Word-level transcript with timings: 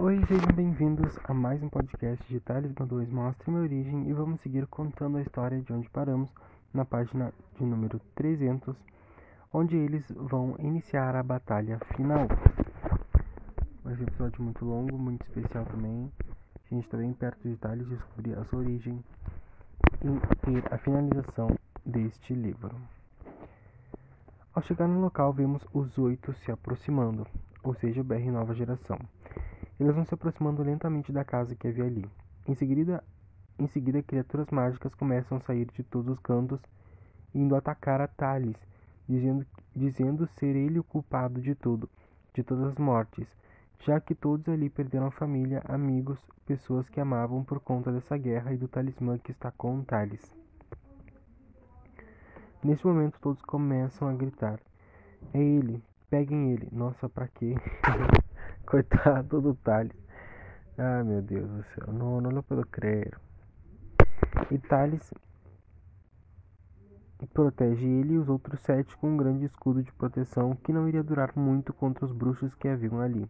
Oi, 0.00 0.24
sejam 0.28 0.52
bem-vindos 0.54 1.18
a 1.24 1.34
mais 1.34 1.60
um 1.60 1.68
podcast 1.68 2.24
de 2.28 2.38
Talismã 2.38 2.86
2 2.86 3.10
Mostra 3.10 3.50
Minha 3.50 3.64
Origem 3.64 4.08
e 4.08 4.12
vamos 4.12 4.40
seguir 4.42 4.64
contando 4.68 5.18
a 5.18 5.22
história 5.22 5.60
de 5.60 5.72
onde 5.72 5.90
paramos 5.90 6.30
na 6.72 6.84
página 6.84 7.34
de 7.56 7.64
número 7.64 8.00
300, 8.14 8.76
onde 9.52 9.76
eles 9.76 10.08
vão 10.12 10.54
iniciar 10.60 11.16
a 11.16 11.22
batalha 11.24 11.80
final. 11.96 12.28
Vai 13.82 13.96
ser 13.96 14.02
um 14.02 14.06
episódio 14.06 14.40
muito 14.40 14.64
longo, 14.64 14.96
muito 14.96 15.26
especial 15.26 15.64
também. 15.64 16.12
A 16.70 16.74
gente 16.74 16.84
está 16.84 16.96
bem 16.96 17.12
perto 17.12 17.48
de 17.48 17.56
Thales 17.56 17.88
descobrir 17.88 18.38
a 18.38 18.44
sua 18.44 18.60
origem 18.60 19.02
e 20.00 20.46
ter 20.46 20.72
a 20.72 20.78
finalização 20.78 21.48
deste 21.84 22.34
livro. 22.34 22.72
Ao 24.54 24.62
chegar 24.62 24.86
no 24.86 25.00
local, 25.00 25.32
vemos 25.32 25.66
os 25.74 25.98
oito 25.98 26.32
se 26.34 26.52
aproximando, 26.52 27.26
ou 27.64 27.74
seja, 27.74 28.00
o 28.00 28.04
BR 28.04 28.30
Nova 28.30 28.54
Geração. 28.54 28.96
Eles 29.78 29.94
vão 29.94 30.04
se 30.04 30.14
aproximando 30.14 30.62
lentamente 30.62 31.12
da 31.12 31.24
casa 31.24 31.54
que 31.54 31.68
havia 31.68 31.84
ali. 31.84 32.04
Em 32.46 32.54
seguida, 32.54 33.04
em 33.58 33.66
seguida, 33.66 34.02
criaturas 34.02 34.48
mágicas 34.50 34.94
começam 34.94 35.38
a 35.38 35.40
sair 35.40 35.66
de 35.66 35.82
todos 35.82 36.12
os 36.12 36.18
cantos, 36.20 36.60
indo 37.34 37.54
atacar 37.54 38.00
a 38.00 38.08
Thales, 38.08 38.56
dizendo, 39.08 39.46
dizendo 39.74 40.26
ser 40.38 40.56
ele 40.56 40.78
o 40.78 40.84
culpado 40.84 41.40
de 41.40 41.54
tudo, 41.54 41.88
de 42.34 42.42
todas 42.42 42.72
as 42.72 42.78
mortes, 42.78 43.26
já 43.80 44.00
que 44.00 44.14
todos 44.14 44.48
ali 44.48 44.68
perderam 44.68 45.10
família, 45.10 45.62
amigos, 45.64 46.18
pessoas 46.46 46.88
que 46.88 47.00
amavam 47.00 47.44
por 47.44 47.60
conta 47.60 47.92
dessa 47.92 48.16
guerra 48.16 48.52
e 48.52 48.56
do 48.56 48.66
talismã 48.66 49.18
que 49.18 49.30
está 49.30 49.50
com 49.50 49.82
Thales. 49.82 50.34
Nesse 52.62 52.84
momento, 52.84 53.20
todos 53.20 53.40
começam 53.42 54.08
a 54.08 54.12
gritar: 54.12 54.58
É 55.32 55.40
ele! 55.40 55.82
Peguem 56.10 56.52
ele! 56.52 56.68
Nossa, 56.72 57.08
pra 57.08 57.28
quê? 57.28 57.54
Coitado 58.70 59.40
do 59.40 59.54
Thales. 59.54 59.96
Ah, 60.76 61.02
meu 61.02 61.22
Deus 61.22 61.48
do 61.48 61.62
céu. 61.74 61.90
Não, 61.90 62.20
não 62.20 62.28
lo 62.30 62.42
puedo 62.42 62.66
creer. 62.66 63.18
E 64.50 64.58
Thales 64.58 65.14
protege 67.32 67.86
ele 67.86 68.12
e 68.12 68.18
os 68.18 68.28
outros 68.28 68.60
sete 68.60 68.94
com 68.98 69.08
um 69.08 69.16
grande 69.16 69.46
escudo 69.46 69.82
de 69.82 69.90
proteção 69.92 70.54
que 70.54 70.70
não 70.70 70.86
iria 70.86 71.02
durar 71.02 71.32
muito 71.34 71.72
contra 71.72 72.04
os 72.04 72.12
bruxos 72.12 72.54
que 72.56 72.68
haviam 72.68 73.00
ali. 73.00 73.26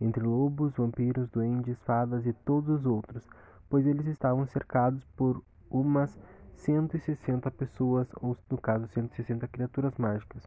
Entre 0.00 0.22
lobos, 0.22 0.72
vampiros, 0.72 1.28
duendes, 1.28 1.76
fadas 1.82 2.24
e 2.24 2.32
todos 2.32 2.80
os 2.80 2.86
outros, 2.86 3.28
pois 3.68 3.86
eles 3.86 4.06
estavam 4.06 4.46
cercados 4.46 5.04
por 5.14 5.42
umas 5.70 6.18
160 6.54 7.50
pessoas, 7.50 8.08
ou 8.16 8.34
no 8.50 8.56
caso 8.56 8.88
160 8.88 9.46
criaturas 9.46 9.92
mágicas, 9.98 10.42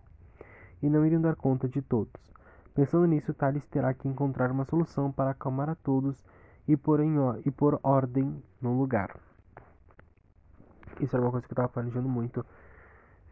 e 0.81 0.89
não 0.89 1.05
iriam 1.05 1.21
dar 1.21 1.35
conta 1.35 1.69
de 1.69 1.83
todos. 1.83 2.36
Pensando 2.77 3.07
nisso, 3.07 3.33
Thales 3.33 3.65
terá 3.69 3.91
que 3.91 4.07
encontrar 4.07 4.51
uma 4.51 4.63
solução 4.63 5.11
para 5.11 5.31
acalmar 5.31 5.67
a 5.67 5.73
todos 5.73 6.23
e 6.67 6.77
pôr, 6.77 6.99
em, 6.99 7.15
e 7.43 7.49
pôr 7.49 7.79
ordem 7.81 8.39
no 8.61 8.77
lugar. 8.77 9.19
Isso 11.01 11.15
era 11.15 11.25
uma 11.25 11.31
coisa 11.31 11.47
que 11.47 11.51
eu 11.51 11.55
estava 11.55 11.69
planejando 11.69 12.07
muito, 12.07 12.45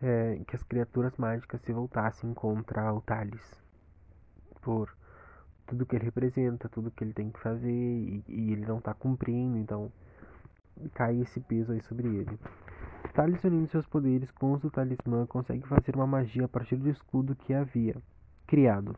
é, 0.02 0.42
que 0.48 0.56
as 0.56 0.64
criaturas 0.64 1.16
mágicas 1.18 1.62
se 1.62 1.72
voltassem 1.72 2.34
contra 2.34 2.92
o 2.92 3.02
Thales. 3.02 3.62
Por 4.64 4.92
tudo 5.68 5.86
que 5.86 5.96
ele 5.96 6.06
representa, 6.06 6.68
tudo 6.68 6.90
que 6.90 7.04
ele 7.04 7.14
tem 7.14 7.30
que 7.30 7.40
fazer 7.40 7.70
e, 7.72 8.24
e 8.28 8.52
ele 8.52 8.66
não 8.66 8.80
está 8.80 8.96
cumprindo, 8.96 9.60
então 9.60 9.92
cai 10.96 11.22
esse 11.22 11.40
peso 11.40 11.72
aí 11.72 11.82
sobre 11.82 12.08
ele. 12.08 12.40
Thales 13.14 13.44
unindo 13.44 13.68
seus 13.68 13.86
poderes 13.86 14.32
com 14.32 14.54
os 14.54 14.62
do 14.64 14.72
talismã 14.72 15.28
consegue 15.28 15.68
fazer 15.68 15.96
uma 15.96 16.08
magia 16.08 16.46
a 16.46 16.50
partir 16.50 16.78
do 16.78 16.90
escudo 16.90 17.36
que 17.36 17.54
havia 17.54 17.96
criado 18.48 18.98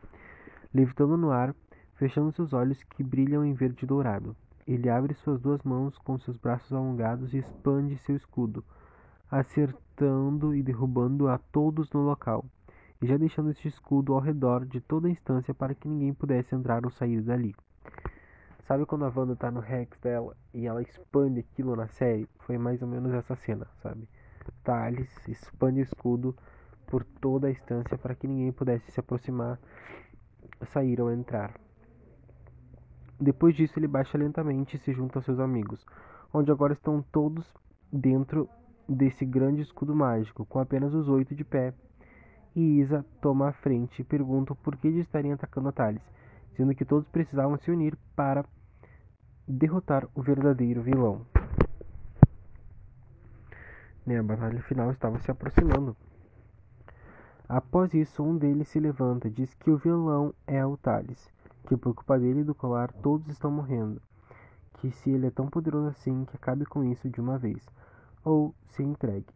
levitando 0.72 1.16
no 1.16 1.30
ar, 1.30 1.54
fechando 1.94 2.32
seus 2.32 2.52
olhos 2.52 2.82
que 2.84 3.02
brilham 3.02 3.44
em 3.44 3.54
verde 3.54 3.86
dourado. 3.86 4.36
Ele 4.66 4.88
abre 4.88 5.14
suas 5.14 5.40
duas 5.40 5.62
mãos 5.62 5.96
com 5.98 6.18
seus 6.18 6.36
braços 6.36 6.72
alongados 6.72 7.32
e 7.32 7.38
expande 7.38 7.96
seu 7.98 8.14
escudo, 8.14 8.62
acertando 9.30 10.54
e 10.54 10.62
derrubando 10.62 11.28
a 11.28 11.38
todos 11.38 11.90
no 11.92 12.00
local, 12.00 12.44
e 13.00 13.06
já 13.06 13.16
deixando 13.16 13.50
este 13.50 13.68
escudo 13.68 14.14
ao 14.14 14.20
redor 14.20 14.66
de 14.66 14.80
toda 14.80 15.08
a 15.08 15.10
instância 15.10 15.54
para 15.54 15.74
que 15.74 15.88
ninguém 15.88 16.12
pudesse 16.12 16.54
entrar 16.54 16.84
ou 16.84 16.90
sair 16.90 17.22
dali. 17.22 17.54
Sabe 18.66 18.84
quando 18.84 19.06
a 19.06 19.12
Wanda 19.14 19.34
tá 19.34 19.50
no 19.50 19.60
Rex 19.60 19.98
dela 19.98 20.36
e 20.52 20.66
ela 20.66 20.82
expande 20.82 21.40
aquilo 21.40 21.74
na 21.74 21.88
série? 21.88 22.28
Foi 22.40 22.58
mais 22.58 22.82
ou 22.82 22.88
menos 22.88 23.14
essa 23.14 23.34
cena, 23.34 23.66
sabe? 23.82 24.06
Thales 24.62 25.10
expande 25.26 25.80
o 25.80 25.82
escudo 25.82 26.36
por 26.86 27.02
toda 27.02 27.46
a 27.46 27.50
instância 27.50 27.96
para 27.96 28.14
que 28.14 28.28
ninguém 28.28 28.52
pudesse 28.52 28.90
se 28.90 29.00
aproximar 29.00 29.58
sair 30.72 31.00
ou 31.00 31.12
entrar. 31.12 31.54
Depois 33.20 33.56
disso, 33.56 33.78
ele 33.78 33.88
baixa 33.88 34.16
lentamente 34.16 34.76
e 34.76 34.80
se 34.80 34.92
junta 34.92 35.18
aos 35.18 35.24
seus 35.24 35.40
amigos, 35.40 35.84
onde 36.32 36.52
agora 36.52 36.72
estão 36.72 37.02
todos 37.10 37.44
dentro 37.92 38.48
desse 38.88 39.24
grande 39.24 39.62
escudo 39.62 39.94
mágico, 39.94 40.46
com 40.46 40.60
apenas 40.60 40.94
os 40.94 41.08
oito 41.08 41.34
de 41.34 41.44
pé. 41.44 41.74
E 42.54 42.80
Isa 42.80 43.04
toma 43.20 43.48
a 43.48 43.52
frente 43.52 44.00
e 44.00 44.04
pergunta 44.04 44.54
por 44.54 44.76
que 44.76 44.88
eles 44.88 45.06
estariam 45.06 45.34
atacando 45.34 45.68
a 45.68 45.72
Thales, 45.72 46.02
dizendo 46.52 46.74
que 46.74 46.84
todos 46.84 47.08
precisavam 47.08 47.56
se 47.58 47.70
unir 47.70 47.96
para 48.16 48.44
derrotar 49.46 50.06
o 50.14 50.22
verdadeiro 50.22 50.82
vilão. 50.82 51.26
Né, 54.06 54.18
a 54.18 54.22
batalha 54.22 54.62
final 54.62 54.90
estava 54.90 55.18
se 55.18 55.30
aproximando. 55.30 55.96
Após 57.48 57.94
isso, 57.94 58.22
um 58.22 58.36
deles 58.36 58.68
se 58.68 58.78
levanta 58.78 59.30
diz 59.30 59.54
que 59.54 59.70
o 59.70 59.78
vilão 59.78 60.34
é 60.46 60.66
o 60.66 60.76
Thales, 60.76 61.32
que 61.66 61.78
por 61.78 61.94
culpa 61.94 62.18
dele 62.18 62.40
e 62.40 62.44
do 62.44 62.54
colar 62.54 62.92
todos 62.92 63.26
estão 63.28 63.50
morrendo, 63.50 64.02
que 64.74 64.90
se 64.90 65.08
ele 65.08 65.28
é 65.28 65.30
tão 65.30 65.48
poderoso 65.48 65.88
assim, 65.88 66.26
que 66.26 66.36
acabe 66.36 66.66
com 66.66 66.84
isso 66.84 67.08
de 67.08 67.22
uma 67.22 67.38
vez, 67.38 67.66
ou 68.22 68.54
se 68.66 68.82
entregue. 68.82 69.32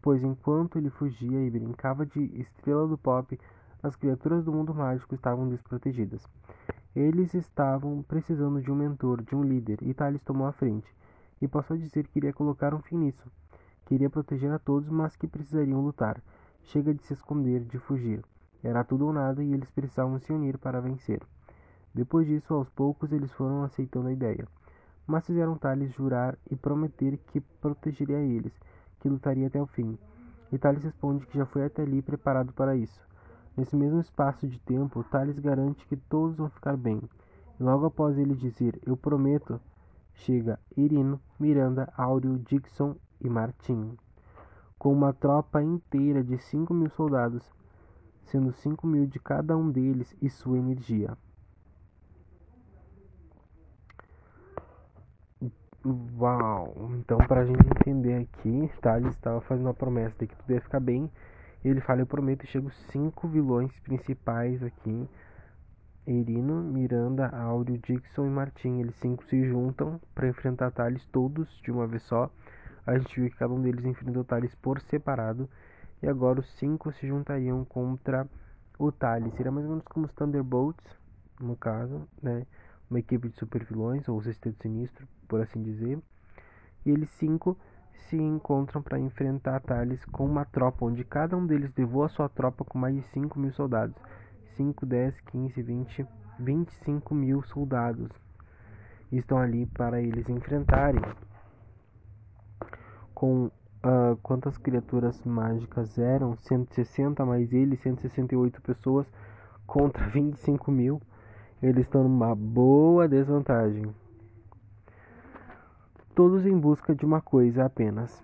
Pois 0.00 0.22
enquanto 0.22 0.78
ele 0.78 0.90
fugia 0.90 1.44
e 1.44 1.50
brincava 1.50 2.06
de 2.06 2.20
estrela 2.40 2.86
do 2.86 2.96
pop, 2.96 3.36
as 3.82 3.96
criaturas 3.96 4.44
do 4.44 4.52
mundo 4.52 4.72
mágico 4.72 5.16
estavam 5.16 5.48
desprotegidas. 5.48 6.24
Eles 6.94 7.34
estavam 7.34 8.00
precisando 8.06 8.62
de 8.62 8.70
um 8.70 8.76
mentor, 8.76 9.22
de 9.22 9.34
um 9.34 9.42
líder, 9.42 9.80
e 9.82 9.92
Thales 9.92 10.22
tomou 10.22 10.46
a 10.46 10.52
frente, 10.52 10.86
e 11.42 11.48
passou 11.48 11.74
a 11.74 11.80
dizer 11.80 12.06
que 12.06 12.20
iria 12.20 12.32
colocar 12.32 12.72
um 12.72 12.80
fim 12.80 12.96
nisso. 12.96 13.28
Queria 13.86 14.08
proteger 14.08 14.52
a 14.52 14.58
todos, 14.60 14.88
mas 14.88 15.16
que 15.16 15.26
precisariam 15.26 15.80
lutar 15.80 16.22
Chega 16.66 16.92
de 16.92 17.00
se 17.04 17.12
esconder, 17.12 17.60
de 17.64 17.78
fugir. 17.78 18.24
Era 18.60 18.82
tudo 18.82 19.06
ou 19.06 19.12
nada 19.12 19.42
e 19.42 19.52
eles 19.52 19.70
precisavam 19.70 20.18
se 20.18 20.32
unir 20.32 20.58
para 20.58 20.80
vencer. 20.80 21.22
Depois 21.94 22.26
disso, 22.26 22.52
aos 22.52 22.68
poucos, 22.68 23.12
eles 23.12 23.30
foram 23.32 23.62
aceitando 23.62 24.08
a 24.08 24.12
ideia. 24.12 24.48
Mas 25.06 25.24
fizeram 25.24 25.56
Thales 25.56 25.92
jurar 25.92 26.36
e 26.50 26.56
prometer 26.56 27.18
que 27.28 27.40
protegeria 27.40 28.18
eles, 28.18 28.52
que 28.98 29.08
lutaria 29.08 29.46
até 29.46 29.62
o 29.62 29.66
fim. 29.66 29.96
E 30.50 30.58
Thales 30.58 30.82
responde 30.82 31.24
que 31.26 31.38
já 31.38 31.46
foi 31.46 31.64
até 31.64 31.82
ali 31.82 32.02
preparado 32.02 32.52
para 32.52 32.74
isso. 32.74 33.00
Nesse 33.56 33.76
mesmo 33.76 34.00
espaço 34.00 34.48
de 34.48 34.58
tempo, 34.58 35.04
Thales 35.04 35.38
garante 35.38 35.86
que 35.86 35.96
todos 35.96 36.36
vão 36.36 36.50
ficar 36.50 36.76
bem. 36.76 37.00
E 37.60 37.62
logo 37.62 37.86
após 37.86 38.18
ele 38.18 38.34
dizer 38.34 38.80
eu 38.84 38.96
prometo, 38.96 39.60
chega 40.14 40.58
Irino, 40.76 41.20
Miranda, 41.38 41.92
Áureo, 41.96 42.40
Dixon 42.40 42.96
e 43.20 43.28
Martim 43.30 43.96
com 44.78 44.92
uma 44.92 45.12
tropa 45.12 45.62
inteira 45.62 46.22
de 46.22 46.38
cinco 46.38 46.74
mil 46.74 46.90
soldados, 46.90 47.42
sendo 48.24 48.52
cinco 48.52 48.86
mil 48.86 49.06
de 49.06 49.18
cada 49.18 49.56
um 49.56 49.70
deles 49.70 50.14
e 50.20 50.28
sua 50.28 50.58
energia. 50.58 51.16
Uau! 56.18 56.74
Então, 56.98 57.16
para 57.18 57.42
a 57.42 57.44
gente 57.44 57.64
entender 57.64 58.14
aqui, 58.14 58.68
Thales 58.80 59.14
estava 59.14 59.40
fazendo 59.42 59.66
uma 59.66 59.74
promessa 59.74 60.16
de 60.18 60.26
que 60.26 60.34
tudo 60.34 60.52
ia 60.52 60.60
ficar 60.60 60.80
bem. 60.80 61.08
E 61.64 61.68
ele 61.68 61.80
fala: 61.80 62.00
Eu 62.00 62.06
prometo, 62.06 62.44
chego 62.46 62.70
cinco 62.90 63.28
vilões 63.28 63.70
principais 63.80 64.60
aqui: 64.64 65.08
Erino, 66.04 66.60
Miranda, 66.60 67.28
Áureo, 67.28 67.78
Dixon 67.78 68.26
e 68.26 68.30
Martin. 68.30 68.80
Eles 68.80 68.96
cinco 68.96 69.24
se 69.26 69.48
juntam 69.48 70.00
para 70.12 70.26
enfrentar 70.26 70.72
Thales 70.72 71.04
todos 71.12 71.48
de 71.62 71.70
uma 71.70 71.86
vez 71.86 72.02
só 72.02 72.30
a 72.86 72.96
gente 72.96 73.20
viu 73.20 73.28
que 73.30 73.36
cada 73.36 73.52
um 73.52 73.60
deles 73.60 73.84
enfrentou 73.84 74.24
Thales 74.24 74.54
por 74.54 74.80
separado. 74.80 75.48
E 76.02 76.08
agora 76.08 76.40
os 76.40 76.46
cinco 76.58 76.92
se 76.92 77.06
juntariam 77.06 77.64
contra 77.64 78.28
o 78.78 78.92
Thales. 78.92 79.34
Seria 79.34 79.50
mais 79.50 79.64
ou 79.64 79.70
menos 79.72 79.84
como 79.88 80.06
os 80.06 80.12
Thunderbolts, 80.12 80.84
no 81.40 81.56
caso, 81.56 82.06
né? 82.22 82.46
Uma 82.88 83.00
equipe 83.00 83.28
de 83.28 83.36
super 83.36 83.64
vilões, 83.64 84.08
ou 84.08 84.22
Sexteto 84.22 84.62
Sinistro, 84.62 85.08
por 85.26 85.40
assim 85.40 85.62
dizer. 85.62 85.98
E 86.84 86.90
eles 86.90 87.10
cinco 87.10 87.58
se 88.08 88.16
encontram 88.16 88.80
para 88.80 88.98
enfrentar 88.98 89.60
Thales 89.60 90.04
com 90.04 90.24
uma 90.24 90.44
tropa, 90.44 90.84
onde 90.84 91.02
cada 91.02 91.36
um 91.36 91.44
deles 91.44 91.72
levou 91.76 92.04
a 92.04 92.08
sua 92.08 92.28
tropa 92.28 92.64
com 92.64 92.78
mais 92.78 92.94
de 92.94 93.02
5 93.08 93.38
mil 93.40 93.52
soldados. 93.52 93.96
5, 94.56 94.86
10, 94.86 95.20
15, 95.22 95.62
20, 95.62 96.06
25 96.38 97.14
mil 97.14 97.42
soldados 97.42 98.08
estão 99.10 99.38
ali 99.38 99.66
para 99.66 100.00
eles 100.00 100.28
enfrentarem 100.28 101.02
com 103.16 103.46
uh, 103.46 104.14
quantas 104.22 104.58
criaturas 104.58 105.24
mágicas 105.24 105.98
eram, 105.98 106.36
160 106.36 107.24
mais 107.24 107.50
ele, 107.50 107.78
168 107.78 108.60
pessoas 108.60 109.06
contra 109.66 110.06
25 110.12 110.70
mil. 110.70 111.00
Eles 111.62 111.86
estão 111.86 112.02
numa 112.02 112.34
boa 112.34 113.08
desvantagem. 113.08 113.86
Todos 116.14 116.44
em 116.44 116.58
busca 116.58 116.94
de 116.94 117.06
uma 117.06 117.22
coisa 117.22 117.64
apenas: 117.64 118.22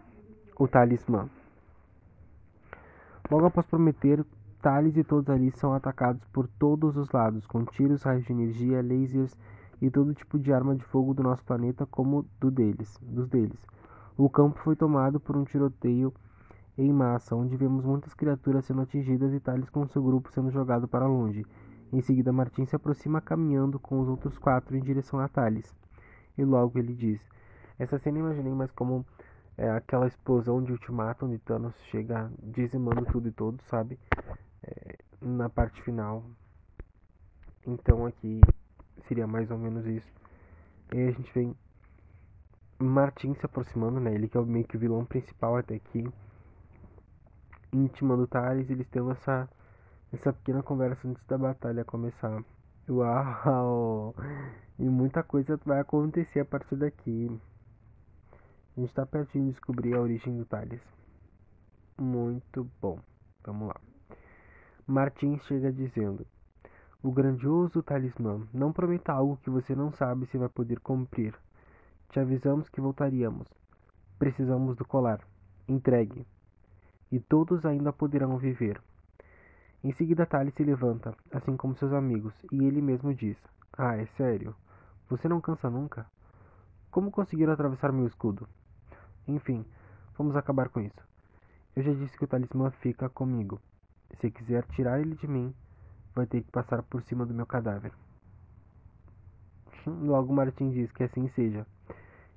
o 0.58 0.68
talismã. 0.68 1.26
Logo 3.30 3.46
após 3.46 3.64
prometer, 3.64 4.22
Thales 4.60 4.94
e 4.98 5.02
todos 5.02 5.30
ali 5.30 5.50
são 5.52 5.72
atacados 5.72 6.22
por 6.26 6.46
todos 6.46 6.98
os 6.98 7.10
lados, 7.10 7.46
com 7.46 7.64
tiros, 7.64 8.02
raios 8.02 8.26
de 8.26 8.32
energia, 8.32 8.82
lasers 8.82 9.34
e 9.80 9.90
todo 9.90 10.14
tipo 10.14 10.38
de 10.38 10.52
arma 10.52 10.76
de 10.76 10.84
fogo 10.84 11.14
do 11.14 11.22
nosso 11.22 11.42
planeta 11.44 11.86
como 11.86 12.26
do 12.38 12.50
deles, 12.50 12.96
dos 13.00 13.26
deles. 13.26 13.58
O 14.16 14.28
campo 14.28 14.58
foi 14.60 14.76
tomado 14.76 15.18
por 15.18 15.36
um 15.36 15.44
tiroteio 15.44 16.12
em 16.76 16.92
massa, 16.92 17.34
onde 17.34 17.56
vemos 17.56 17.84
muitas 17.84 18.14
criaturas 18.14 18.64
sendo 18.64 18.82
atingidas 18.82 19.32
e 19.32 19.40
Thales 19.40 19.70
com 19.70 19.86
seu 19.86 20.02
grupo 20.02 20.30
sendo 20.32 20.50
jogado 20.50 20.86
para 20.86 21.06
longe. 21.06 21.46
Em 21.92 22.00
seguida, 22.00 22.32
Martin 22.32 22.64
se 22.66 22.76
aproxima 22.76 23.20
caminhando 23.20 23.78
com 23.78 24.00
os 24.00 24.08
outros 24.08 24.38
quatro 24.38 24.76
em 24.76 24.80
direção 24.80 25.20
a 25.20 25.28
Thales. 25.28 25.74
E 26.36 26.44
logo 26.44 26.78
ele 26.78 26.94
diz: 26.94 27.20
Essa 27.78 27.98
cena 27.98 28.18
imaginei 28.18 28.52
mais 28.52 28.70
como 28.70 29.04
é, 29.56 29.70
aquela 29.70 30.06
explosão 30.06 30.62
de 30.62 30.72
Ultimatum 30.72 31.26
onde 31.26 31.38
Thanos 31.38 31.74
chega 31.90 32.30
dizimando 32.42 33.04
tudo 33.06 33.28
e 33.28 33.32
todos, 33.32 33.64
sabe? 33.66 33.98
É, 34.62 34.98
na 35.20 35.48
parte 35.48 35.82
final. 35.82 36.24
Então 37.66 38.06
aqui 38.06 38.40
seria 39.06 39.26
mais 39.26 39.50
ou 39.50 39.58
menos 39.58 39.86
isso. 39.86 40.10
E 40.94 41.00
a 41.00 41.10
gente 41.10 41.32
vem 41.34 41.54
Martin 42.82 43.34
se 43.34 43.46
aproximando, 43.46 44.00
né? 44.00 44.14
Ele 44.14 44.28
que 44.28 44.36
é 44.36 44.42
meio 44.42 44.66
que 44.66 44.76
o 44.76 44.80
vilão 44.80 45.04
principal 45.04 45.56
até 45.56 45.74
aqui. 45.74 46.04
Intimando 47.72 48.26
Thales, 48.26 48.68
eles 48.70 48.88
têm 48.88 49.08
essa, 49.10 49.48
essa 50.12 50.32
pequena 50.32 50.62
conversa 50.62 51.08
antes 51.08 51.24
da 51.26 51.38
batalha 51.38 51.84
começar. 51.84 52.42
Uau! 52.88 54.14
E 54.78 54.88
muita 54.88 55.22
coisa 55.22 55.58
vai 55.64 55.80
acontecer 55.80 56.40
a 56.40 56.44
partir 56.44 56.76
daqui. 56.76 57.40
A 58.76 58.80
gente 58.80 58.92
tá 58.94 59.06
pertinho 59.06 59.46
de 59.46 59.50
descobrir 59.52 59.94
a 59.94 60.00
origem 60.00 60.36
do 60.36 60.44
Thales. 60.44 60.80
Muito 61.98 62.68
bom. 62.80 62.98
Vamos 63.44 63.68
lá. 63.68 63.76
Martin 64.86 65.38
chega 65.40 65.72
dizendo: 65.72 66.26
O 67.02 67.12
grandioso 67.12 67.82
talismã 67.82 68.46
não 68.52 68.72
prometa 68.72 69.12
algo 69.12 69.36
que 69.38 69.50
você 69.50 69.74
não 69.74 69.92
sabe 69.92 70.26
se 70.26 70.38
vai 70.38 70.48
poder 70.48 70.80
cumprir. 70.80 71.34
Te 72.12 72.20
avisamos 72.20 72.68
que 72.68 72.78
voltaríamos. 72.78 73.48
Precisamos 74.18 74.76
do 74.76 74.84
colar. 74.84 75.26
Entregue. 75.66 76.26
E 77.10 77.18
todos 77.18 77.64
ainda 77.64 77.90
poderão 77.90 78.36
viver. 78.36 78.82
Em 79.82 79.92
seguida, 79.92 80.26
Thales 80.26 80.52
se 80.52 80.62
levanta, 80.62 81.16
assim 81.32 81.56
como 81.56 81.74
seus 81.74 81.90
amigos, 81.94 82.34
e 82.52 82.64
ele 82.64 82.82
mesmo 82.82 83.14
diz: 83.14 83.38
Ah, 83.72 83.96
é 83.96 84.04
sério? 84.18 84.54
Você 85.08 85.26
não 85.26 85.40
cansa 85.40 85.70
nunca? 85.70 86.04
Como 86.90 87.10
conseguiram 87.10 87.54
atravessar 87.54 87.90
meu 87.90 88.06
escudo? 88.06 88.46
Enfim, 89.26 89.64
vamos 90.18 90.36
acabar 90.36 90.68
com 90.68 90.80
isso. 90.80 91.00
Eu 91.74 91.82
já 91.82 91.94
disse 91.94 92.18
que 92.18 92.24
o 92.24 92.28
talismã 92.28 92.70
fica 92.72 93.08
comigo. 93.08 93.58
Se 94.20 94.30
quiser 94.30 94.66
tirar 94.66 95.00
ele 95.00 95.14
de 95.14 95.26
mim, 95.26 95.54
vai 96.14 96.26
ter 96.26 96.42
que 96.42 96.50
passar 96.50 96.82
por 96.82 97.00
cima 97.04 97.24
do 97.24 97.32
meu 97.32 97.46
cadáver. 97.46 97.92
Logo 99.86 100.34
Martim 100.34 100.68
diz 100.68 100.92
que 100.92 101.04
assim 101.04 101.26
seja. 101.28 101.66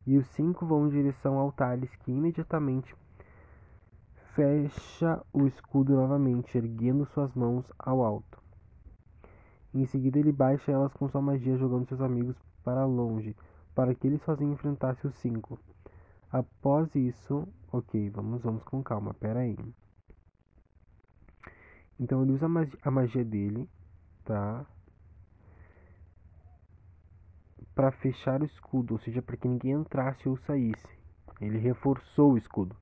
E 0.06 0.18
os 0.18 0.28
cinco 0.28 0.66
vão 0.66 0.88
em 0.88 0.90
direção 0.90 1.38
ao 1.38 1.52
Thales, 1.52 1.96
que 1.98 2.12
imediatamente 2.12 2.96
fecha 4.34 5.22
o 5.34 5.48
escudo 5.48 5.96
novamente, 5.96 6.58
erguendo 6.58 7.06
suas 7.06 7.34
mãos 7.34 7.66
ao 7.80 8.04
alto. 8.04 8.42
Em 9.74 9.86
seguida, 9.86 10.20
ele 10.20 10.32
baixa 10.32 10.72
elas 10.72 10.94
com 10.94 11.10
sua 11.10 11.22
magia, 11.22 11.58
jogando 11.58 11.88
seus 11.88 12.02
amigos 12.02 12.36
para 12.64 12.86
longe, 12.86 13.36
para 13.74 13.96
que 13.96 14.08
ele 14.08 14.18
sozinho 14.20 14.54
enfrentasse 14.54 15.06
os 15.08 15.16
cinco. 15.16 15.60
Após 16.32 16.94
isso, 16.96 17.48
ok, 17.72 18.10
vamos, 18.10 18.42
vamos 18.42 18.64
com 18.64 18.84
calma, 18.84 19.14
pera 19.14 19.40
aí. 19.40 19.58
Então 22.00 22.24
ele 22.24 22.34
usa 22.34 22.48
a 22.84 22.92
magia 22.92 23.24
dele, 23.24 23.70
tá? 24.24 24.66
Para 27.76 27.92
fechar 27.92 28.42
o 28.42 28.46
escudo, 28.46 28.94
ou 28.94 29.00
seja, 29.00 29.22
para 29.22 29.36
que 29.36 29.48
ninguém 29.48 29.74
entrasse 29.74 30.28
ou 30.28 30.38
saísse. 30.38 30.88
Ele 31.42 31.58
reforçou 31.60 32.34
o 32.34 32.38
escudo, 32.38 32.76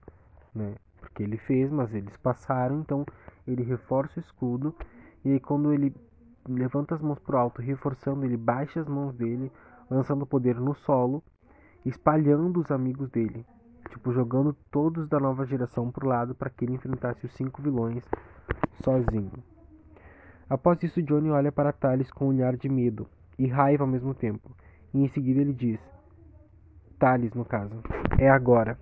né? 0.53 0.75
Porque 0.99 1.23
ele 1.23 1.37
fez, 1.37 1.71
mas 1.71 1.93
eles 1.93 2.15
passaram, 2.17 2.79
então 2.79 3.05
ele 3.47 3.63
reforça 3.63 4.19
o 4.19 4.23
escudo. 4.23 4.75
E 5.25 5.31
aí 5.31 5.39
quando 5.39 5.73
ele 5.73 5.93
levanta 6.47 6.95
as 6.95 7.01
mãos 7.01 7.19
pro 7.19 7.37
alto, 7.37 7.61
reforçando, 7.61 8.25
ele 8.25 8.37
baixa 8.37 8.79
as 8.79 8.87
mãos 8.87 9.15
dele, 9.15 9.51
lançando 9.89 10.21
o 10.21 10.27
poder 10.27 10.59
no 10.59 10.75
solo, 10.75 11.23
espalhando 11.85 12.59
os 12.59 12.71
amigos 12.71 13.09
dele, 13.09 13.45
tipo 13.89 14.13
jogando 14.13 14.53
todos 14.71 15.07
da 15.07 15.19
nova 15.19 15.45
geração 15.45 15.91
pro 15.91 16.07
lado 16.07 16.35
para 16.35 16.49
que 16.49 16.65
ele 16.65 16.73
enfrentasse 16.73 17.25
os 17.25 17.33
cinco 17.33 17.61
vilões 17.61 18.03
sozinho. 18.83 19.31
Após 20.49 20.81
isso, 20.83 21.01
Johnny 21.01 21.29
olha 21.31 21.51
para 21.51 21.71
Thales 21.71 22.11
com 22.11 22.25
um 22.25 22.29
olhar 22.29 22.55
de 22.55 22.69
medo 22.69 23.07
e 23.39 23.47
raiva 23.47 23.83
ao 23.83 23.89
mesmo 23.89 24.13
tempo. 24.13 24.51
E 24.93 25.03
em 25.03 25.07
seguida 25.07 25.41
ele 25.41 25.53
diz: 25.53 25.79
Thales, 26.99 27.33
no 27.33 27.43
caso, 27.43 27.81
é 28.17 28.29
agora. 28.29 28.77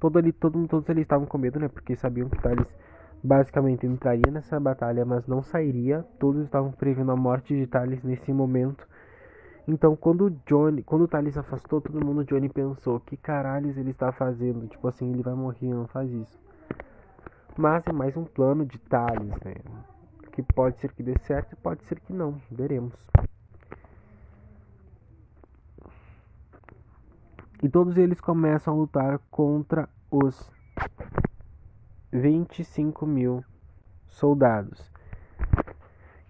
Todo 0.00 0.18
ali, 0.18 0.32
todo, 0.32 0.66
todos 0.68 0.88
eles 0.88 1.02
estavam 1.02 1.26
com 1.26 1.38
medo, 1.38 1.58
né? 1.58 1.68
Porque 1.68 1.96
sabiam 1.96 2.28
que 2.28 2.40
Thales 2.40 2.66
basicamente 3.22 3.86
entraria 3.86 4.30
nessa 4.30 4.58
batalha, 4.60 5.04
mas 5.04 5.26
não 5.26 5.42
sairia. 5.42 6.04
Todos 6.18 6.44
estavam 6.44 6.70
prevendo 6.72 7.12
a 7.12 7.16
morte 7.16 7.54
de 7.54 7.66
Thales 7.66 8.02
nesse 8.02 8.32
momento. 8.32 8.86
Então, 9.68 9.96
quando 9.96 10.30
Johnny, 10.46 10.82
quando 10.82 11.08
Thales 11.08 11.36
afastou, 11.36 11.80
todo 11.80 12.04
mundo 12.04 12.24
Johnny 12.24 12.48
pensou 12.48 13.00
que 13.00 13.16
caralhos 13.16 13.76
ele 13.76 13.90
está 13.90 14.12
fazendo? 14.12 14.68
Tipo 14.68 14.86
assim, 14.86 15.10
ele 15.12 15.22
vai 15.22 15.34
morrer, 15.34 15.74
não 15.74 15.88
faz 15.88 16.10
isso. 16.10 16.38
Mas 17.56 17.84
é 17.86 17.92
mais 17.92 18.16
um 18.16 18.24
plano 18.24 18.64
de 18.64 18.78
Thales, 18.78 19.32
né? 19.44 19.54
Que 20.30 20.42
pode 20.42 20.78
ser 20.78 20.92
que 20.92 21.02
dê 21.02 21.14
certo 21.20 21.56
pode 21.56 21.82
ser 21.84 21.98
que 21.98 22.12
não. 22.12 22.40
Veremos. 22.50 22.92
E 27.62 27.68
todos 27.68 27.96
eles 27.96 28.20
começam 28.20 28.74
a 28.74 28.76
lutar 28.76 29.18
contra 29.30 29.88
os 30.10 30.50
25 32.12 33.06
mil 33.06 33.44
soldados 34.06 34.90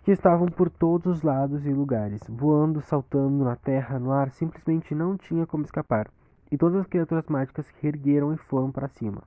que 0.03 0.13
estavam 0.13 0.47
por 0.47 0.71
todos 0.71 1.17
os 1.17 1.23
lados 1.23 1.67
e 1.67 1.73
lugares, 1.73 2.23
voando, 2.29 2.81
saltando 2.81 3.45
na 3.45 3.57
terra, 3.57 3.99
no 3.99 4.13
ar, 4.13 4.31
simplesmente 4.31 4.95
não 4.95 5.17
tinha 5.17 5.47
como 5.47 5.65
escapar. 5.65 6.09
E 6.51 6.57
todas 6.57 6.79
as 6.79 6.87
criaturas 6.87 7.27
mágicas 7.27 7.67
se 7.67 7.87
ergueram 7.87 8.33
e 8.33 8.37
foram 8.37 8.71
para 8.71 8.87
cima 8.87 9.23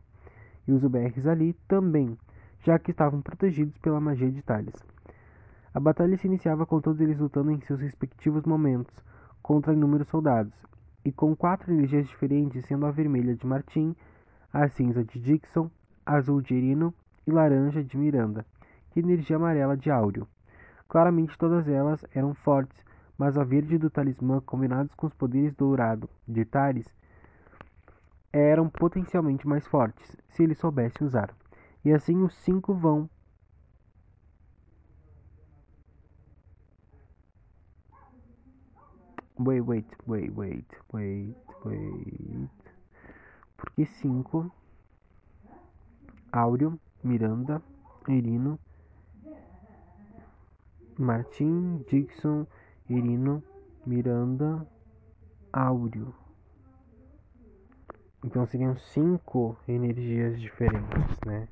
e 0.69 0.71
os 0.71 0.83
UBRs 0.83 1.25
ali 1.25 1.53
também, 1.67 2.15
já 2.63 2.77
que 2.77 2.91
estavam 2.91 3.21
protegidos 3.21 3.75
pela 3.79 3.99
magia 3.99 4.31
de 4.31 4.43
Thales. 4.43 4.75
A 5.73 5.79
batalha 5.79 6.15
se 6.15 6.27
iniciava 6.27 6.65
com 6.65 6.79
todos 6.79 7.01
eles 7.01 7.17
lutando 7.17 7.51
em 7.51 7.59
seus 7.61 7.81
respectivos 7.81 8.43
momentos 8.43 8.95
contra 9.41 9.73
inúmeros 9.73 10.07
soldados, 10.07 10.53
e 11.03 11.11
com 11.11 11.35
quatro 11.35 11.71
energias 11.71 12.07
diferentes, 12.07 12.65
sendo 12.65 12.85
a 12.85 12.91
vermelha 12.91 13.35
de 13.35 13.45
Martim, 13.45 13.95
a 14.51 14.67
cinza 14.67 15.03
de 15.03 15.19
Dixon, 15.19 15.69
azul 16.05 16.41
de 16.41 16.55
Irino 16.55 16.93
e 17.25 17.31
laranja 17.31 17.83
de 17.83 17.97
Miranda, 17.97 18.45
e 18.95 18.99
energia 18.99 19.35
amarela 19.35 19.77
de 19.77 19.89
Áureo. 19.91 20.27
Claramente 20.87 21.37
todas 21.37 21.67
elas 21.67 22.03
eram 22.13 22.33
fortes, 22.33 22.83
mas 23.17 23.37
a 23.37 23.43
verde 23.43 23.77
do 23.77 23.89
talismã, 23.89 24.41
combinados 24.41 24.93
com 24.95 25.05
os 25.07 25.13
poderes 25.13 25.53
dourado 25.53 26.09
de 26.27 26.43
Thales, 26.45 26.87
eram 28.31 28.69
potencialmente 28.69 29.47
mais 29.47 29.67
fortes, 29.67 30.15
se 30.29 30.43
ele 30.43 30.55
soubesse 30.55 31.03
usar. 31.03 31.33
E 31.83 31.91
assim 31.91 32.21
os 32.21 32.33
cinco 32.35 32.73
vão 32.73 33.09
Wait, 39.39 39.61
wait, 39.61 39.85
wait, 40.05 40.29
wait, 40.35 40.65
wait, 40.93 41.35
wait. 41.63 42.49
Porque 43.57 43.85
cinco 43.85 44.51
Áureo, 46.31 46.79
Miranda, 47.03 47.61
Irino, 48.07 48.59
Martim, 50.97 51.83
Dixon, 51.89 52.45
Irino, 52.89 53.41
Miranda, 53.85 54.67
Áureo. 55.53 56.13
Então 58.23 58.45
seriam 58.45 58.77
cinco 58.77 59.57
energias 59.67 60.39
diferentes, 60.39 61.17
né? 61.25 61.47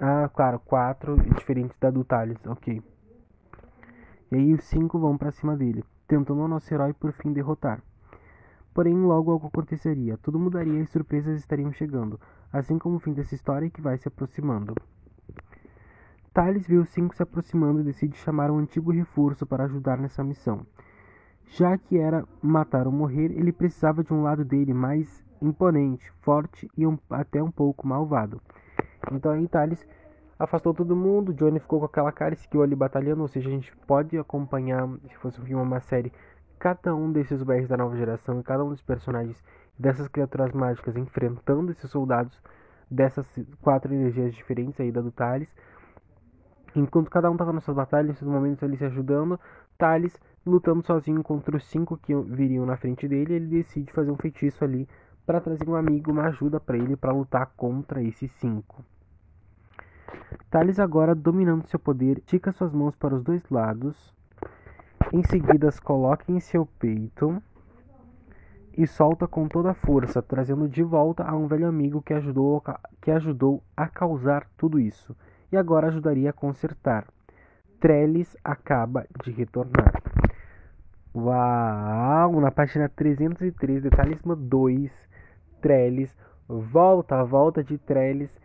Ah, 0.00 0.28
claro, 0.34 0.58
quatro 0.58 1.16
diferentes 1.36 1.76
da 1.78 1.90
do 1.90 2.02
Thales, 2.04 2.38
ok. 2.46 2.82
E 4.30 4.36
aí 4.36 4.54
os 4.54 4.64
cinco 4.64 4.98
vão 4.98 5.18
para 5.18 5.32
cima 5.32 5.56
dele, 5.56 5.84
tentando 6.06 6.40
o 6.40 6.48
nosso 6.48 6.72
herói 6.72 6.92
por 6.92 7.12
fim 7.12 7.32
derrotar. 7.32 7.82
Porém, 8.72 8.94
logo 8.94 9.32
algo 9.32 9.48
aconteceria, 9.48 10.16
tudo 10.18 10.38
mudaria 10.38 10.80
e 10.80 10.86
surpresas 10.86 11.38
estariam 11.38 11.72
chegando, 11.72 12.20
assim 12.52 12.78
como 12.78 12.96
o 12.96 13.00
fim 13.00 13.12
dessa 13.12 13.34
história 13.34 13.68
que 13.68 13.80
vai 13.80 13.98
se 13.98 14.06
aproximando. 14.06 14.74
Thales 16.32 16.66
vê 16.66 16.76
os 16.76 16.88
cinco 16.90 17.14
se 17.16 17.22
aproximando 17.22 17.80
e 17.80 17.84
decide 17.84 18.16
chamar 18.16 18.52
um 18.52 18.58
antigo 18.58 18.92
reforço 18.92 19.44
para 19.44 19.64
ajudar 19.64 19.98
nessa 19.98 20.22
missão. 20.22 20.64
Já 21.46 21.76
que 21.76 21.98
era 21.98 22.24
matar 22.40 22.86
ou 22.86 22.92
morrer, 22.92 23.32
ele 23.32 23.52
precisava 23.52 24.04
de 24.04 24.14
um 24.14 24.22
lado 24.22 24.44
dele 24.44 24.72
mais 24.72 25.24
imponente, 25.42 26.08
forte 26.20 26.70
e 26.76 26.86
um, 26.86 26.96
até 27.10 27.42
um 27.42 27.50
pouco 27.50 27.88
malvado. 27.88 28.40
Então 29.10 29.32
aí 29.32 29.48
Thales 29.48 29.84
afastou 30.40 30.72
todo 30.72 30.96
mundo, 30.96 31.34
Johnny 31.34 31.60
ficou 31.60 31.80
com 31.80 31.84
aquela 31.84 32.10
cara 32.10 32.32
e 32.32 32.38
seguiu 32.38 32.62
ali 32.62 32.74
batalhando, 32.74 33.20
ou 33.20 33.28
seja, 33.28 33.50
a 33.50 33.52
gente 33.52 33.76
pode 33.86 34.16
acompanhar, 34.16 34.88
se 35.06 35.14
fosse 35.18 35.38
um 35.38 35.44
filme 35.44 35.62
uma 35.62 35.80
série, 35.80 36.10
cada 36.58 36.94
um 36.94 37.12
desses 37.12 37.42
BRs 37.42 37.68
da 37.68 37.76
nova 37.76 37.94
geração 37.94 38.42
cada 38.42 38.64
um 38.64 38.70
dos 38.70 38.80
personagens 38.80 39.42
dessas 39.78 40.08
criaturas 40.08 40.52
mágicas 40.52 40.96
enfrentando 40.96 41.72
esses 41.72 41.90
soldados 41.90 42.42
dessas 42.90 43.26
quatro 43.60 43.92
energias 43.92 44.34
diferentes 44.34 44.80
aí 44.80 44.90
da 44.90 45.02
do 45.02 45.12
Thales. 45.12 45.48
Enquanto 46.74 47.10
cada 47.10 47.28
um 47.30 47.34
estava 47.34 47.52
nas 47.52 47.62
suas 47.62 47.76
batalhas, 47.76 48.08
nesses 48.08 48.26
momentos 48.26 48.62
ali 48.62 48.78
se 48.78 48.84
ajudando, 48.86 49.38
Thales 49.76 50.18
lutando 50.46 50.82
sozinho 50.82 51.22
contra 51.22 51.54
os 51.54 51.66
cinco 51.66 51.98
que 51.98 52.14
viriam 52.14 52.64
na 52.64 52.78
frente 52.78 53.06
dele, 53.06 53.34
ele 53.34 53.46
decide 53.46 53.92
fazer 53.92 54.10
um 54.10 54.16
feitiço 54.16 54.64
ali 54.64 54.88
para 55.26 55.40
trazer 55.40 55.68
um 55.68 55.74
amigo, 55.74 56.10
uma 56.10 56.28
ajuda 56.28 56.58
para 56.58 56.78
ele 56.78 56.96
para 56.96 57.12
lutar 57.12 57.52
contra 57.56 58.02
esses 58.02 58.32
cinco. 58.32 58.82
Thales 60.50 60.78
agora 60.78 61.14
dominando 61.14 61.66
seu 61.66 61.78
poder, 61.78 62.18
estica 62.18 62.52
suas 62.52 62.72
mãos 62.72 62.96
para 62.96 63.14
os 63.14 63.22
dois 63.22 63.42
lados, 63.50 64.12
em 65.12 65.22
seguida 65.22 65.68
as 65.68 65.78
coloca 65.78 66.24
em 66.28 66.40
seu 66.40 66.66
peito 66.66 67.42
e 68.76 68.86
solta 68.86 69.26
com 69.26 69.46
toda 69.48 69.70
a 69.70 69.74
força, 69.74 70.22
trazendo 70.22 70.68
de 70.68 70.82
volta 70.82 71.24
a 71.24 71.36
um 71.36 71.46
velho 71.46 71.66
amigo 71.66 72.02
que 72.02 72.14
ajudou, 72.14 72.62
que 73.00 73.10
ajudou 73.10 73.62
a 73.76 73.86
causar 73.88 74.46
tudo 74.56 74.78
isso 74.78 75.16
e 75.52 75.56
agora 75.56 75.88
ajudaria 75.88 76.30
a 76.30 76.32
consertar. 76.32 77.06
Trellis 77.80 78.36
acaba 78.44 79.06
de 79.24 79.30
retornar. 79.30 80.02
Uau! 81.14 82.40
Na 82.40 82.50
página 82.50 82.88
303 82.88 83.82
de 83.82 83.90
Talismã 83.90 84.36
2, 84.36 84.92
Trellis 85.60 86.14
volta, 86.48 87.20
a 87.20 87.24
volta 87.24 87.62
de 87.62 87.78
Trellis, 87.78 88.38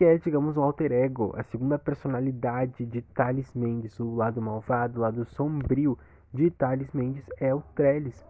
que 0.00 0.04
é, 0.06 0.16
digamos, 0.16 0.56
o 0.56 0.62
alter 0.62 0.92
ego, 0.92 1.34
a 1.36 1.42
segunda 1.42 1.78
personalidade 1.78 2.86
de 2.86 3.02
Thales 3.02 3.52
Mendes, 3.52 4.00
o 4.00 4.14
lado 4.14 4.40
malvado, 4.40 4.98
o 4.98 5.02
lado 5.02 5.26
sombrio 5.26 5.98
de 6.32 6.50
Thales 6.50 6.90
Mendes 6.94 7.26
é 7.38 7.54
o 7.54 7.60
Trellis, 7.74 8.26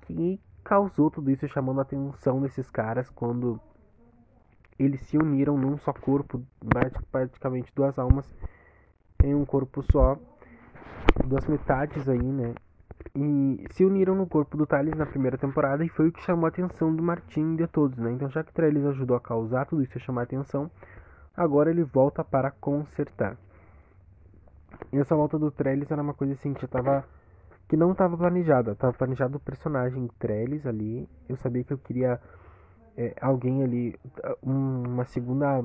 que 0.00 0.40
causou 0.64 1.12
tudo 1.12 1.30
isso, 1.30 1.46
chamando 1.46 1.78
a 1.78 1.82
atenção 1.82 2.42
desses 2.42 2.68
caras 2.68 3.08
quando 3.08 3.60
eles 4.76 5.00
se 5.02 5.16
uniram 5.16 5.56
num 5.56 5.78
só 5.78 5.92
corpo, 5.92 6.42
praticamente 7.12 7.70
duas 7.72 7.96
almas 7.96 8.28
em 9.22 9.32
um 9.32 9.44
corpo 9.44 9.80
só, 9.92 10.18
duas 11.24 11.46
metades 11.46 12.08
aí, 12.08 12.18
né? 12.18 12.52
E 13.14 13.64
se 13.70 13.84
uniram 13.84 14.14
no 14.14 14.26
corpo 14.26 14.56
do 14.56 14.66
Thales 14.66 14.96
na 14.96 15.06
primeira 15.06 15.38
temporada 15.38 15.84
e 15.84 15.88
foi 15.88 16.08
o 16.08 16.12
que 16.12 16.22
chamou 16.22 16.46
a 16.46 16.48
atenção 16.48 16.94
do 16.94 17.02
Martin 17.02 17.54
e 17.54 17.56
de 17.58 17.66
todos, 17.66 17.98
né? 17.98 18.12
Então, 18.12 18.28
já 18.28 18.42
que 18.42 18.52
Trellis 18.52 18.84
ajudou 18.86 19.16
a 19.16 19.20
causar 19.20 19.66
tudo 19.66 19.82
isso 19.82 19.96
e 19.96 20.00
chamar 20.00 20.22
a 20.22 20.24
atenção, 20.24 20.70
agora 21.36 21.70
ele 21.70 21.84
volta 21.84 22.24
para 22.24 22.50
consertar. 22.50 23.36
E 24.92 24.98
essa 24.98 25.14
volta 25.14 25.38
do 25.38 25.50
Trellis 25.50 25.90
era 25.90 26.02
uma 26.02 26.14
coisa 26.14 26.32
assim 26.32 26.52
que 26.54 26.62
já 26.62 26.68
tava 26.68 27.04
que 27.68 27.76
não 27.76 27.92
estava 27.92 28.16
planejada, 28.16 28.72
estava 28.72 28.92
planejado 28.92 29.38
o 29.38 29.40
personagem 29.40 30.08
Trellis 30.18 30.66
ali. 30.66 31.08
Eu 31.28 31.36
sabia 31.36 31.64
que 31.64 31.72
eu 31.72 31.78
queria 31.78 32.20
é, 32.96 33.14
alguém 33.20 33.62
ali, 33.62 33.98
uma 34.42 35.04
segunda 35.04 35.60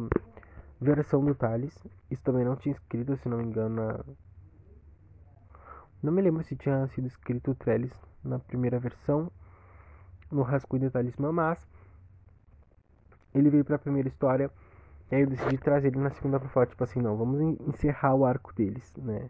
versão 0.79 1.23
do 1.23 1.35
Thales. 1.35 1.77
Isso 2.09 2.23
também 2.23 2.45
não 2.45 2.55
tinha 2.55 2.73
escrito, 2.73 3.15
se 3.17 3.27
não 3.27 3.37
me 3.37 3.43
engano. 3.45 3.75
Na... 3.75 3.99
Não 6.01 6.13
me 6.13 6.21
lembro 6.21 6.43
se 6.43 6.55
tinha 6.55 6.87
sido 6.87 7.07
escrito 7.07 7.53
Trellis 7.55 7.91
na 8.23 8.39
primeira 8.39 8.79
versão, 8.79 9.31
no 10.31 10.43
Rascunho 10.43 10.83
de 10.83 10.89
Talismã, 10.89 11.31
mas 11.31 11.67
ele 13.33 13.49
veio 13.49 13.65
para 13.65 13.75
a 13.75 13.79
primeira 13.79 14.07
história. 14.07 14.49
E 15.11 15.15
aí 15.15 15.21
eu 15.21 15.27
decidi 15.27 15.57
trazer 15.57 15.89
ele 15.89 15.99
na 15.99 16.11
segunda 16.11 16.39
pra 16.39 16.49
falar, 16.49 16.67
tipo 16.67 16.83
assim, 16.83 17.01
não, 17.01 17.17
vamos 17.17 17.59
encerrar 17.67 18.15
o 18.15 18.25
arco 18.25 18.53
deles, 18.53 18.93
né? 18.97 19.29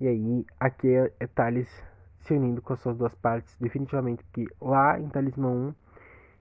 E 0.00 0.08
aí, 0.08 0.46
aqui 0.58 0.88
é, 0.88 1.12
é 1.20 1.26
Thales 1.26 1.68
se 2.20 2.34
unindo 2.34 2.60
com 2.60 2.72
as 2.72 2.80
suas 2.80 2.96
duas 2.96 3.14
partes, 3.14 3.56
definitivamente, 3.60 4.24
porque 4.24 4.46
lá 4.60 4.98
em 4.98 5.08
Talismã 5.08 5.48
1 5.48 5.74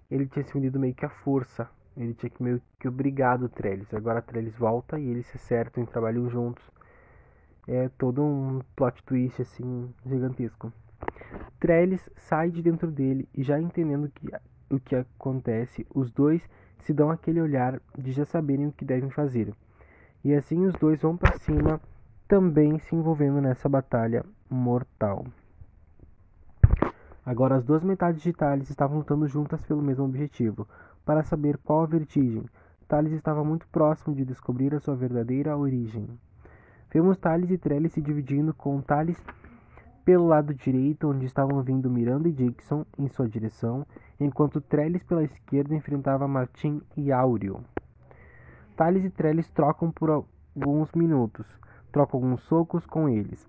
ele 0.09 0.27
tinha 0.27 0.43
se 0.43 0.57
unido 0.57 0.79
meio 0.79 0.93
que 0.93 1.05
à 1.05 1.09
força. 1.09 1.69
Ele 1.95 2.13
tinha 2.13 2.29
que 2.29 2.41
meio 2.41 2.61
que 2.79 2.87
obrigado 2.87 3.43
o 3.43 3.49
Trellis. 3.49 3.93
Agora 3.93 4.21
Trellis 4.21 4.55
volta 4.55 4.99
e 4.99 5.07
eles 5.07 5.25
se 5.27 5.37
acertam 5.37 5.83
e 5.83 5.87
trabalham 5.87 6.29
juntos. 6.29 6.63
É 7.67 7.89
todo 7.97 8.23
um 8.23 8.61
plot 8.75 9.03
twist 9.03 9.41
assim 9.41 9.93
gigantesco. 10.05 10.73
Trellis 11.59 12.09
sai 12.15 12.49
de 12.49 12.61
dentro 12.61 12.91
dele 12.91 13.27
e 13.35 13.43
já 13.43 13.59
entendendo 13.59 14.09
que, 14.09 14.29
o 14.69 14.79
que 14.79 14.95
acontece, 14.95 15.85
os 15.93 16.11
dois 16.11 16.41
se 16.79 16.93
dão 16.93 17.11
aquele 17.11 17.41
olhar 17.41 17.79
de 17.97 18.11
já 18.11 18.25
saberem 18.25 18.67
o 18.67 18.71
que 18.71 18.83
devem 18.83 19.09
fazer. 19.09 19.53
E 20.23 20.33
assim 20.33 20.65
os 20.65 20.73
dois 20.75 21.01
vão 21.01 21.15
para 21.15 21.37
cima, 21.39 21.79
também 22.27 22.79
se 22.79 22.95
envolvendo 22.95 23.41
nessa 23.41 23.69
batalha 23.69 24.25
mortal. 24.49 25.25
Agora 27.25 27.55
as 27.55 27.63
duas 27.63 27.83
metades 27.83 28.21
de 28.21 28.33
Thales 28.33 28.69
estavam 28.69 28.97
lutando 28.97 29.27
juntas 29.27 29.61
pelo 29.63 29.81
mesmo 29.81 30.05
objetivo, 30.05 30.67
para 31.05 31.23
saber 31.23 31.57
qual 31.57 31.83
a 31.83 31.85
vertigem. 31.85 32.45
Thales 32.87 33.13
estava 33.13 33.43
muito 33.43 33.67
próximo 33.67 34.15
de 34.15 34.25
descobrir 34.25 34.73
a 34.73 34.79
sua 34.79 34.95
verdadeira 34.95 35.55
origem. 35.55 36.07
Vemos 36.93 37.17
Thales 37.17 37.49
e 37.49 37.57
Trellis 37.57 37.93
se 37.93 38.01
dividindo, 38.01 38.53
com 38.53 38.81
Thales 38.81 39.17
pelo 40.03 40.27
lado 40.27 40.53
direito, 40.53 41.07
onde 41.07 41.25
estavam 41.25 41.61
vindo 41.61 41.89
Miranda 41.89 42.27
e 42.27 42.33
Dixon 42.33 42.85
em 42.97 43.07
sua 43.07 43.29
direção, 43.29 43.85
enquanto 44.19 44.59
Trellis 44.59 45.01
pela 45.03 45.23
esquerda 45.23 45.73
enfrentava 45.73 46.27
Martin 46.27 46.81
e 46.97 47.09
Áureo. 47.09 47.63
Thales 48.75 49.05
e 49.05 49.09
Trellis 49.09 49.47
trocam 49.51 49.89
por 49.89 50.09
alguns 50.09 50.91
minutos, 50.91 51.47
trocam 51.93 52.19
alguns 52.19 52.41
socos 52.43 52.85
com 52.85 53.07
eles, 53.07 53.47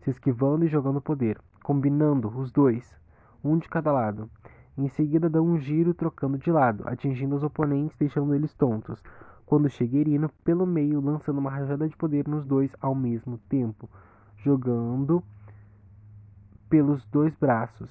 se 0.00 0.08
esquivando 0.08 0.64
e 0.64 0.68
jogando 0.68 1.00
poder, 1.00 1.38
combinando 1.62 2.28
os 2.28 2.50
dois, 2.50 2.96
um 3.44 3.58
de 3.58 3.68
cada 3.68 3.92
lado. 3.92 4.30
Em 4.78 4.88
seguida 4.88 5.28
dá 5.28 5.42
um 5.42 5.58
giro 5.58 5.92
trocando 5.92 6.38
de 6.38 6.50
lado, 6.50 6.84
atingindo 6.86 7.36
os 7.36 7.42
oponentes, 7.42 7.98
deixando 7.98 8.34
eles 8.34 8.54
tontos. 8.54 9.02
Quando 9.48 9.70
chega 9.70 9.96
Irino 9.96 10.28
pelo 10.44 10.66
meio, 10.66 11.00
lançando 11.00 11.38
uma 11.38 11.50
rajada 11.50 11.88
de 11.88 11.96
poder 11.96 12.28
nos 12.28 12.44
dois 12.44 12.70
ao 12.82 12.94
mesmo 12.94 13.38
tempo, 13.48 13.88
jogando 14.36 15.24
pelos 16.68 17.02
dois 17.06 17.34
braços. 17.34 17.90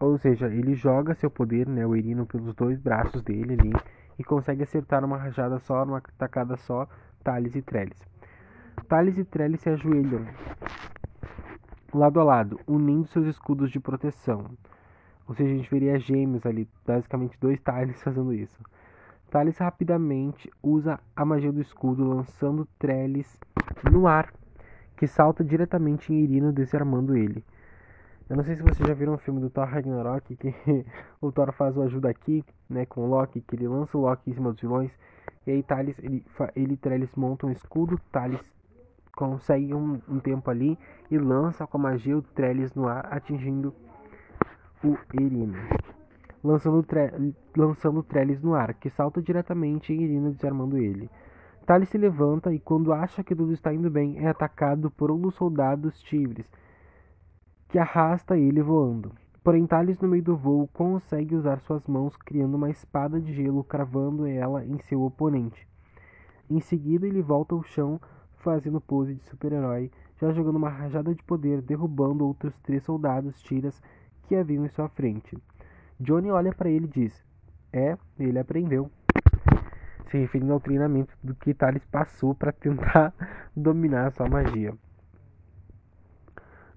Ou 0.00 0.18
seja, 0.18 0.48
ele 0.48 0.74
joga 0.74 1.14
seu 1.14 1.30
poder, 1.30 1.68
né, 1.68 1.86
o 1.86 1.94
Irino, 1.94 2.26
pelos 2.26 2.52
dois 2.52 2.76
braços 2.80 3.22
dele 3.22 3.54
ali 3.54 3.72
e 4.18 4.24
consegue 4.24 4.64
acertar 4.64 5.04
uma 5.04 5.18
rajada 5.18 5.60
só, 5.60 5.84
numa 5.86 6.02
tacada 6.18 6.56
só, 6.56 6.88
Thales 7.22 7.54
e 7.54 7.62
Trellis. 7.62 8.02
Thales 8.88 9.16
e 9.16 9.24
Trellis 9.24 9.60
se 9.60 9.70
ajoelham 9.70 10.26
lado 11.92 12.18
a 12.18 12.24
lado, 12.24 12.58
unindo 12.66 13.06
seus 13.06 13.26
escudos 13.28 13.70
de 13.70 13.78
proteção. 13.78 14.50
Ou 15.26 15.34
seja, 15.34 15.52
a 15.52 15.56
gente 15.56 15.70
veria 15.70 15.98
gêmeos 15.98 16.44
ali, 16.44 16.68
basicamente 16.86 17.38
dois 17.40 17.60
Thales 17.60 18.02
fazendo 18.02 18.32
isso. 18.32 18.62
Thales 19.30 19.58
rapidamente 19.58 20.50
usa 20.62 21.00
a 21.16 21.24
magia 21.24 21.50
do 21.50 21.60
escudo, 21.60 22.04
lançando 22.04 22.68
Trellis 22.78 23.38
no 23.90 24.06
ar, 24.06 24.32
que 24.96 25.06
salta 25.06 25.42
diretamente 25.42 26.12
em 26.12 26.22
Irino, 26.22 26.52
desarmando 26.52 27.16
ele. 27.16 27.44
Eu 28.28 28.36
não 28.36 28.44
sei 28.44 28.56
se 28.56 28.62
vocês 28.62 28.88
já 28.88 28.94
viram 28.94 29.14
o 29.14 29.18
filme 29.18 29.40
do 29.40 29.50
Thor 29.50 29.66
Ragnarok, 29.66 30.36
que 30.36 30.54
o 31.20 31.32
Thor 31.32 31.52
faz 31.52 31.76
o 31.76 31.82
ajuda 31.82 32.08
aqui, 32.08 32.44
né, 32.68 32.86
com 32.86 33.02
o 33.02 33.08
Loki, 33.08 33.40
que 33.40 33.56
ele 33.56 33.68
lança 33.68 33.98
o 33.98 34.00
Loki 34.02 34.30
em 34.30 34.34
cima 34.34 34.50
dos 34.50 34.60
vilões, 34.60 34.90
e 35.46 35.50
aí 35.50 35.62
Thales, 35.62 35.98
ele, 35.98 36.24
ele 36.56 36.76
Trellis 36.76 37.14
montam 37.14 37.50
um 37.50 37.52
escudo, 37.52 38.00
Thales 38.10 38.40
consegue 39.14 39.74
um, 39.74 40.00
um, 40.08 40.18
tempo 40.18 40.50
ali 40.50 40.78
e 41.10 41.18
lança 41.18 41.66
com 41.66 41.76
a 41.76 41.80
magia 41.80 42.16
o 42.16 42.22
Trellis 42.22 42.74
no 42.74 42.88
ar, 42.88 43.06
atingindo 43.12 43.74
o 44.84 44.98
Irino. 45.14 45.56
Lançando, 46.42 46.82
tre 46.82 47.34
lançando 47.56 48.02
Trellis 48.02 48.42
no 48.42 48.54
ar, 48.54 48.74
que 48.74 48.90
salta 48.90 49.22
diretamente 49.22 49.92
em 49.92 50.02
Irino, 50.02 50.32
desarmando 50.32 50.76
ele. 50.76 51.10
Tali 51.64 51.86
se 51.86 51.96
levanta 51.96 52.52
e, 52.52 52.60
quando 52.60 52.92
acha 52.92 53.24
que 53.24 53.34
tudo 53.34 53.52
está 53.52 53.72
indo 53.72 53.90
bem, 53.90 54.18
é 54.18 54.28
atacado 54.28 54.90
por 54.90 55.10
um 55.10 55.18
dos 55.18 55.34
soldados 55.34 55.98
tigres, 56.02 56.46
que 57.68 57.78
arrasta 57.78 58.36
ele 58.36 58.60
voando. 58.60 59.12
Porém, 59.42 59.66
Thales, 59.66 59.98
no 59.98 60.08
meio 60.08 60.22
do 60.22 60.36
voo, 60.36 60.68
consegue 60.72 61.34
usar 61.34 61.60
suas 61.60 61.86
mãos, 61.86 62.16
criando 62.16 62.54
uma 62.54 62.70
espada 62.70 63.18
de 63.18 63.32
gelo, 63.32 63.64
cravando 63.64 64.26
ela 64.26 64.64
em 64.64 64.78
seu 64.80 65.02
oponente. 65.02 65.66
Em 66.50 66.60
seguida, 66.60 67.06
ele 67.06 67.22
volta 67.22 67.54
ao 67.54 67.62
chão, 67.62 67.98
fazendo 68.36 68.80
pose 68.80 69.14
de 69.14 69.22
super-herói, 69.24 69.90
já 70.20 70.30
jogando 70.32 70.56
uma 70.56 70.68
rajada 70.68 71.14
de 71.14 71.22
poder, 71.22 71.62
derrubando 71.62 72.26
outros 72.26 72.54
três 72.58 72.82
soldados 72.82 73.42
tiras 73.42 73.82
que 74.26 74.34
haviam 74.34 74.64
em 74.64 74.68
sua 74.68 74.88
frente. 74.88 75.36
Johnny 75.98 76.30
olha 76.30 76.52
para 76.52 76.68
ele 76.68 76.86
e 76.86 76.88
diz: 76.88 77.24
É, 77.72 77.96
ele 78.18 78.38
aprendeu. 78.38 78.90
se 80.06 80.18
referindo 80.18 80.52
ao 80.52 80.60
treinamento 80.60 81.16
do 81.22 81.34
que 81.34 81.54
Thales 81.54 81.84
passou 81.86 82.34
para 82.34 82.52
tentar 82.52 83.12
dominar 83.56 84.12
sua 84.12 84.28
magia. 84.28 84.74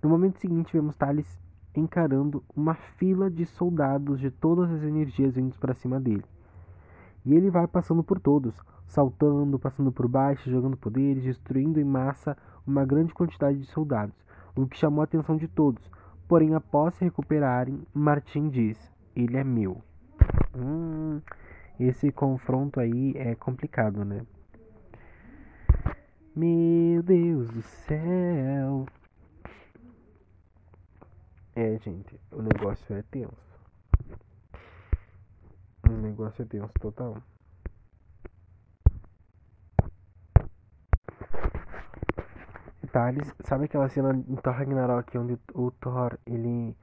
No 0.02 0.10
momento 0.10 0.40
seguinte, 0.40 0.74
vemos 0.74 0.96
Thales 0.96 1.40
encarando 1.76 2.44
uma 2.56 2.74
fila 2.74 3.30
de 3.30 3.46
soldados 3.46 4.20
de 4.20 4.32
todas 4.32 4.72
as 4.72 4.84
energias 4.84 5.36
vindo 5.36 5.58
para 5.60 5.74
cima 5.74 6.00
dele. 6.00 6.24
E 7.26 7.34
ele 7.34 7.50
vai 7.50 7.68
passando 7.68 8.04
por 8.04 8.20
todos, 8.20 8.56
saltando, 8.88 9.60
passando 9.60 9.92
por 9.92 10.08
baixo, 10.08 10.50
jogando 10.50 10.78
poderes, 10.78 11.24
destruindo 11.24 11.80
em 11.80 11.84
massa 11.84 12.38
uma 12.66 12.86
grande 12.86 13.14
quantidade 13.14 13.60
de 13.60 13.66
soldados, 13.66 14.16
o 14.56 14.66
que 14.66 14.78
chamou 14.78 15.02
a 15.02 15.04
atenção 15.04 15.36
de 15.36 15.48
todos. 15.48 15.84
Porém, 16.28 16.54
após 16.56 16.94
se 16.96 17.06
recuperarem, 17.06 17.82
Martin 17.94 18.50
diz: 18.50 18.78
Ele 19.16 19.38
é 19.38 19.44
meu. 19.44 19.82
Hum, 20.56 21.22
esse 21.80 22.12
confronto 22.12 22.80
aí 22.80 23.14
é 23.16 23.34
complicado, 23.36 24.04
né? 24.04 24.26
Meu 26.36 27.02
Deus 27.02 27.50
do 27.50 27.62
céu. 27.62 28.86
É, 31.56 31.78
gente, 31.80 32.20
o 32.32 32.42
negócio 32.42 32.96
é 32.96 33.02
tenso. 33.04 33.60
O 35.90 35.94
negócio 35.94 36.44
é 36.44 36.46
tenso 36.46 36.74
total. 36.80 37.18
Thales, 42.98 43.32
sabe 43.42 43.66
aquela 43.66 43.88
cena 43.90 44.12
em 44.12 44.36
Thor 44.38 44.54
Ragnarok 44.54 45.16
onde 45.20 45.38
o 45.54 45.70
Thor 45.70 46.18
ele 46.26 46.76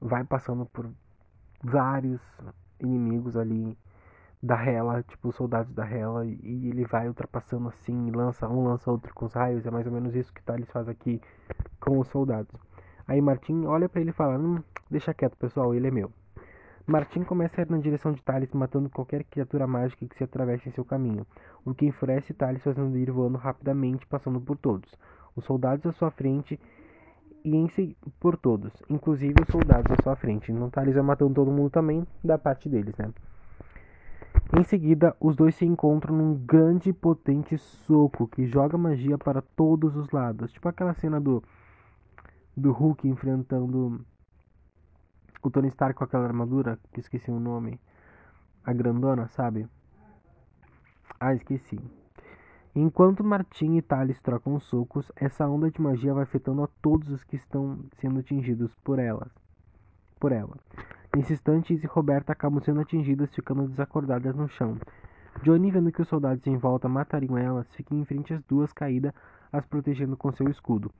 vai 0.00 0.24
passando 0.24 0.66
por 0.66 0.90
vários 1.62 2.20
inimigos 2.80 3.36
ali 3.36 3.78
da 4.42 4.60
Hela, 4.60 5.04
tipo 5.04 5.30
soldados 5.30 5.72
da 5.72 5.88
Hela, 5.88 6.26
e 6.26 6.70
ele 6.70 6.84
vai 6.86 7.06
ultrapassando 7.06 7.68
assim, 7.68 8.10
lança 8.10 8.48
um, 8.48 8.64
lança 8.64 8.90
outro 8.90 9.14
com 9.14 9.26
os 9.26 9.32
raios, 9.32 9.64
é 9.64 9.70
mais 9.70 9.86
ou 9.86 9.92
menos 9.92 10.16
isso 10.16 10.32
que 10.32 10.42
Thales 10.42 10.68
faz 10.72 10.88
aqui 10.88 11.20
com 11.78 12.00
os 12.00 12.08
soldados. 12.08 12.52
Aí 13.06 13.20
Martin 13.20 13.64
olha 13.66 13.88
para 13.88 14.00
ele 14.00 14.10
e 14.10 14.14
fala: 14.14 14.36
hum, 14.36 14.60
deixa 14.90 15.14
quieto, 15.14 15.36
pessoal, 15.36 15.72
ele 15.72 15.86
é 15.86 15.90
meu. 15.92 16.10
Martin 16.84 17.22
começa 17.22 17.60
a 17.60 17.62
ir 17.62 17.70
na 17.70 17.78
direção 17.78 18.10
de 18.10 18.20
Thales, 18.24 18.52
matando 18.52 18.90
qualquer 18.90 19.22
criatura 19.22 19.68
mágica 19.68 20.04
que 20.04 20.16
se 20.16 20.24
atravesse 20.24 20.68
em 20.68 20.72
seu 20.72 20.84
caminho, 20.84 21.24
o 21.64 21.72
que 21.72 21.86
enfurece 21.86 22.34
Thales 22.34 22.60
fazendo 22.60 22.98
ir 22.98 23.12
voando 23.12 23.38
rapidamente, 23.38 24.04
passando 24.04 24.40
por 24.40 24.56
todos. 24.56 24.92
Os 25.36 25.44
soldados 25.44 25.86
à 25.86 25.92
sua 25.92 26.10
frente 26.10 26.58
e 27.44 27.56
em 27.56 27.68
si, 27.68 27.96
por 28.18 28.36
todos, 28.36 28.72
inclusive 28.88 29.34
os 29.42 29.48
soldados 29.48 29.90
à 29.98 30.02
sua 30.02 30.16
frente. 30.16 30.52
Então 30.52 30.68
Thales 30.70 30.94
vai 30.94 31.02
matando 31.02 31.34
todo 31.34 31.50
mundo 31.50 31.70
também, 31.70 32.06
da 32.22 32.38
parte 32.38 32.68
deles, 32.68 32.94
né? 32.96 33.12
Em 34.58 34.64
seguida, 34.64 35.16
os 35.20 35.36
dois 35.36 35.54
se 35.54 35.64
encontram 35.64 36.16
num 36.16 36.34
grande 36.34 36.90
e 36.90 36.92
potente 36.92 37.56
soco 37.56 38.26
que 38.26 38.46
joga 38.46 38.76
magia 38.76 39.16
para 39.16 39.40
todos 39.40 39.96
os 39.96 40.10
lados. 40.10 40.52
Tipo 40.52 40.68
aquela 40.68 40.92
cena 40.94 41.20
do, 41.20 41.42
do 42.56 42.72
Hulk 42.72 43.08
enfrentando 43.08 44.04
o 45.42 45.50
Tony 45.50 45.68
Stark 45.68 45.96
com 45.96 46.04
aquela 46.04 46.24
armadura, 46.24 46.78
que 46.92 47.00
esqueci 47.00 47.30
o 47.30 47.40
nome. 47.40 47.80
A 48.64 48.72
grandona, 48.72 49.28
sabe? 49.28 49.66
Ah, 51.18 51.34
esqueci. 51.34 51.78
Enquanto 52.74 53.24
Martin 53.24 53.76
e 53.76 53.82
Thales 53.82 54.20
trocam 54.20 54.60
socos, 54.60 55.10
essa 55.16 55.48
onda 55.48 55.68
de 55.72 55.80
magia 55.80 56.14
vai 56.14 56.22
afetando 56.22 56.62
a 56.62 56.68
todos 56.80 57.10
os 57.10 57.24
que 57.24 57.34
estão 57.34 57.80
sendo 57.98 58.20
atingidos 58.20 58.72
por 58.84 59.00
elas. 59.00 59.28
Por 60.20 60.30
ela. 60.30 60.56
Nesse 61.16 61.32
instante, 61.32 61.74
Izzy 61.74 61.86
e 61.86 61.88
Roberta 61.88 62.32
acabam 62.32 62.62
sendo 62.62 62.80
atingidas, 62.80 63.34
ficando 63.34 63.66
desacordadas 63.66 64.36
no 64.36 64.48
chão. 64.48 64.78
Johnny, 65.42 65.72
vendo 65.72 65.90
que 65.90 66.00
os 66.00 66.06
soldados 66.06 66.46
em 66.46 66.56
volta 66.56 66.88
matariam 66.88 67.36
elas, 67.36 67.66
fica 67.74 67.92
em 67.92 68.04
frente 68.04 68.32
às 68.32 68.42
duas 68.44 68.72
caídas, 68.72 69.12
as 69.52 69.66
protegendo 69.66 70.16
com 70.16 70.30
seu 70.30 70.48
escudo. 70.48 70.92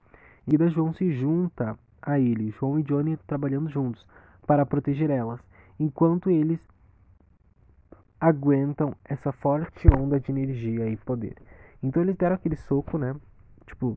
Seguida, 0.44 0.68
João 0.70 0.92
se 0.92 1.12
junta 1.12 1.78
a 2.02 2.18
ele, 2.18 2.50
João 2.50 2.80
e 2.80 2.82
Johnny 2.82 3.16
trabalhando 3.28 3.70
juntos, 3.70 4.04
para 4.44 4.66
proteger 4.66 5.08
elas, 5.08 5.40
enquanto 5.78 6.30
eles 6.30 6.60
aguentam 8.20 8.92
essa 9.04 9.30
forte 9.30 9.86
onda 9.96 10.18
de 10.18 10.32
energia 10.32 10.88
e 10.88 10.96
poder. 10.96 11.36
Então 11.82 12.02
eles 12.02 12.16
deram 12.16 12.36
aquele 12.36 12.56
soco, 12.56 12.98
né? 12.98 13.16
Tipo, 13.66 13.96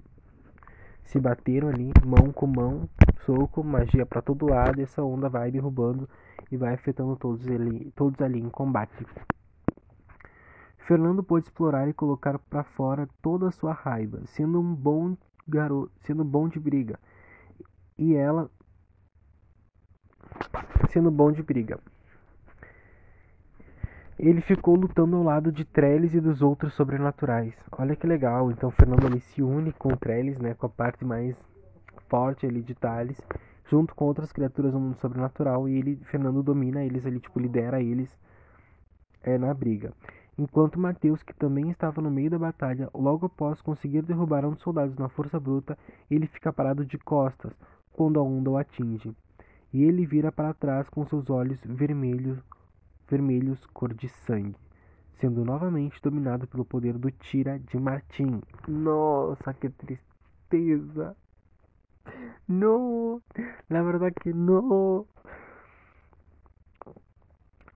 se 1.03 1.19
bateram 1.19 1.67
ali, 1.67 1.91
mão 2.05 2.31
com 2.31 2.47
mão, 2.47 2.89
soco, 3.25 3.63
magia 3.63 4.05
para 4.05 4.21
todo 4.21 4.49
lado, 4.49 4.79
e 4.79 4.83
essa 4.83 5.03
onda 5.03 5.29
vai 5.29 5.51
derrubando 5.51 6.09
e 6.51 6.57
vai 6.57 6.73
afetando 6.73 7.15
todos 7.15 7.47
ali, 7.47 7.91
todos 7.95 8.21
ali 8.21 8.39
em 8.39 8.49
combate. 8.49 9.05
Fernando 10.77 11.23
pôde 11.23 11.45
explorar 11.45 11.87
e 11.87 11.93
colocar 11.93 12.37
para 12.37 12.63
fora 12.63 13.07
toda 13.21 13.47
a 13.47 13.51
sua 13.51 13.73
raiva, 13.73 14.21
sendo 14.25 14.59
um 14.59 14.75
bom 14.75 15.15
garoto, 15.47 15.91
sendo 16.01 16.23
bom 16.23 16.47
de 16.47 16.59
briga. 16.59 16.99
E 17.97 18.15
ela 18.15 18.49
sendo 20.89 21.09
bom 21.09 21.31
de 21.31 21.41
briga. 21.41 21.79
Ele 24.17 24.41
ficou 24.41 24.75
lutando 24.75 25.15
ao 25.15 25.23
lado 25.23 25.51
de 25.51 25.65
Trellis 25.65 26.13
e 26.13 26.21
dos 26.21 26.41
outros 26.41 26.73
sobrenaturais. 26.73 27.53
Olha 27.71 27.95
que 27.95 28.05
legal. 28.05 28.51
Então 28.51 28.69
Fernando 28.71 29.07
ali 29.07 29.19
se 29.19 29.41
une 29.41 29.71
com 29.73 29.89
Trellis, 29.97 30.37
né, 30.37 30.53
com 30.53 30.67
a 30.67 30.69
parte 30.69 31.03
mais 31.03 31.35
forte 32.07 32.45
ali 32.45 32.61
de 32.61 32.75
Thales, 32.75 33.19
junto 33.69 33.95
com 33.95 34.05
outras 34.05 34.31
criaturas 34.31 34.71
do 34.71 34.79
mundo 34.79 34.97
sobrenatural 34.97 35.67
e 35.67 35.77
ele 35.77 35.95
Fernando 36.05 36.43
domina 36.43 36.83
eles 36.83 37.05
ali, 37.05 37.19
tipo 37.19 37.39
lidera 37.39 37.81
eles 37.81 38.15
é 39.23 39.37
na 39.37 39.53
briga. 39.53 39.91
Enquanto 40.37 40.79
Mateus, 40.79 41.21
que 41.23 41.33
também 41.33 41.69
estava 41.69 42.01
no 42.01 42.09
meio 42.09 42.29
da 42.29 42.39
batalha, 42.39 42.89
logo 42.93 43.27
após 43.27 43.61
conseguir 43.61 44.01
derrubar 44.01 44.45
um 44.45 44.51
dos 44.51 44.61
soldados 44.61 44.95
na 44.97 45.07
força 45.07 45.39
bruta, 45.39 45.77
ele 46.09 46.27
fica 46.27 46.51
parado 46.51 46.85
de 46.85 46.97
costas 46.97 47.53
quando 47.91 48.19
a 48.19 48.23
onda 48.23 48.49
o 48.49 48.57
atinge. 48.57 49.15
E 49.71 49.83
ele 49.83 50.05
vira 50.05 50.31
para 50.31 50.53
trás 50.53 50.89
com 50.89 51.05
seus 51.05 51.29
olhos 51.29 51.59
vermelhos, 51.63 52.39
vermelhos 53.13 53.63
cor 53.67 53.93
de 53.93 54.09
sangue, 54.09 54.55
sendo 55.19 55.45
novamente 55.45 56.01
dominado 56.01 56.47
pelo 56.47 56.65
poder 56.65 56.97
do 56.97 57.11
Tira 57.11 57.59
de 57.59 57.79
Martim. 57.79 58.41
Nossa, 58.67 59.53
que 59.53 59.69
tristeza! 59.69 61.15
Não, 62.47 63.21
na 63.69 63.83
verdade 63.83 64.15
que 64.19 64.33
não. 64.33 65.05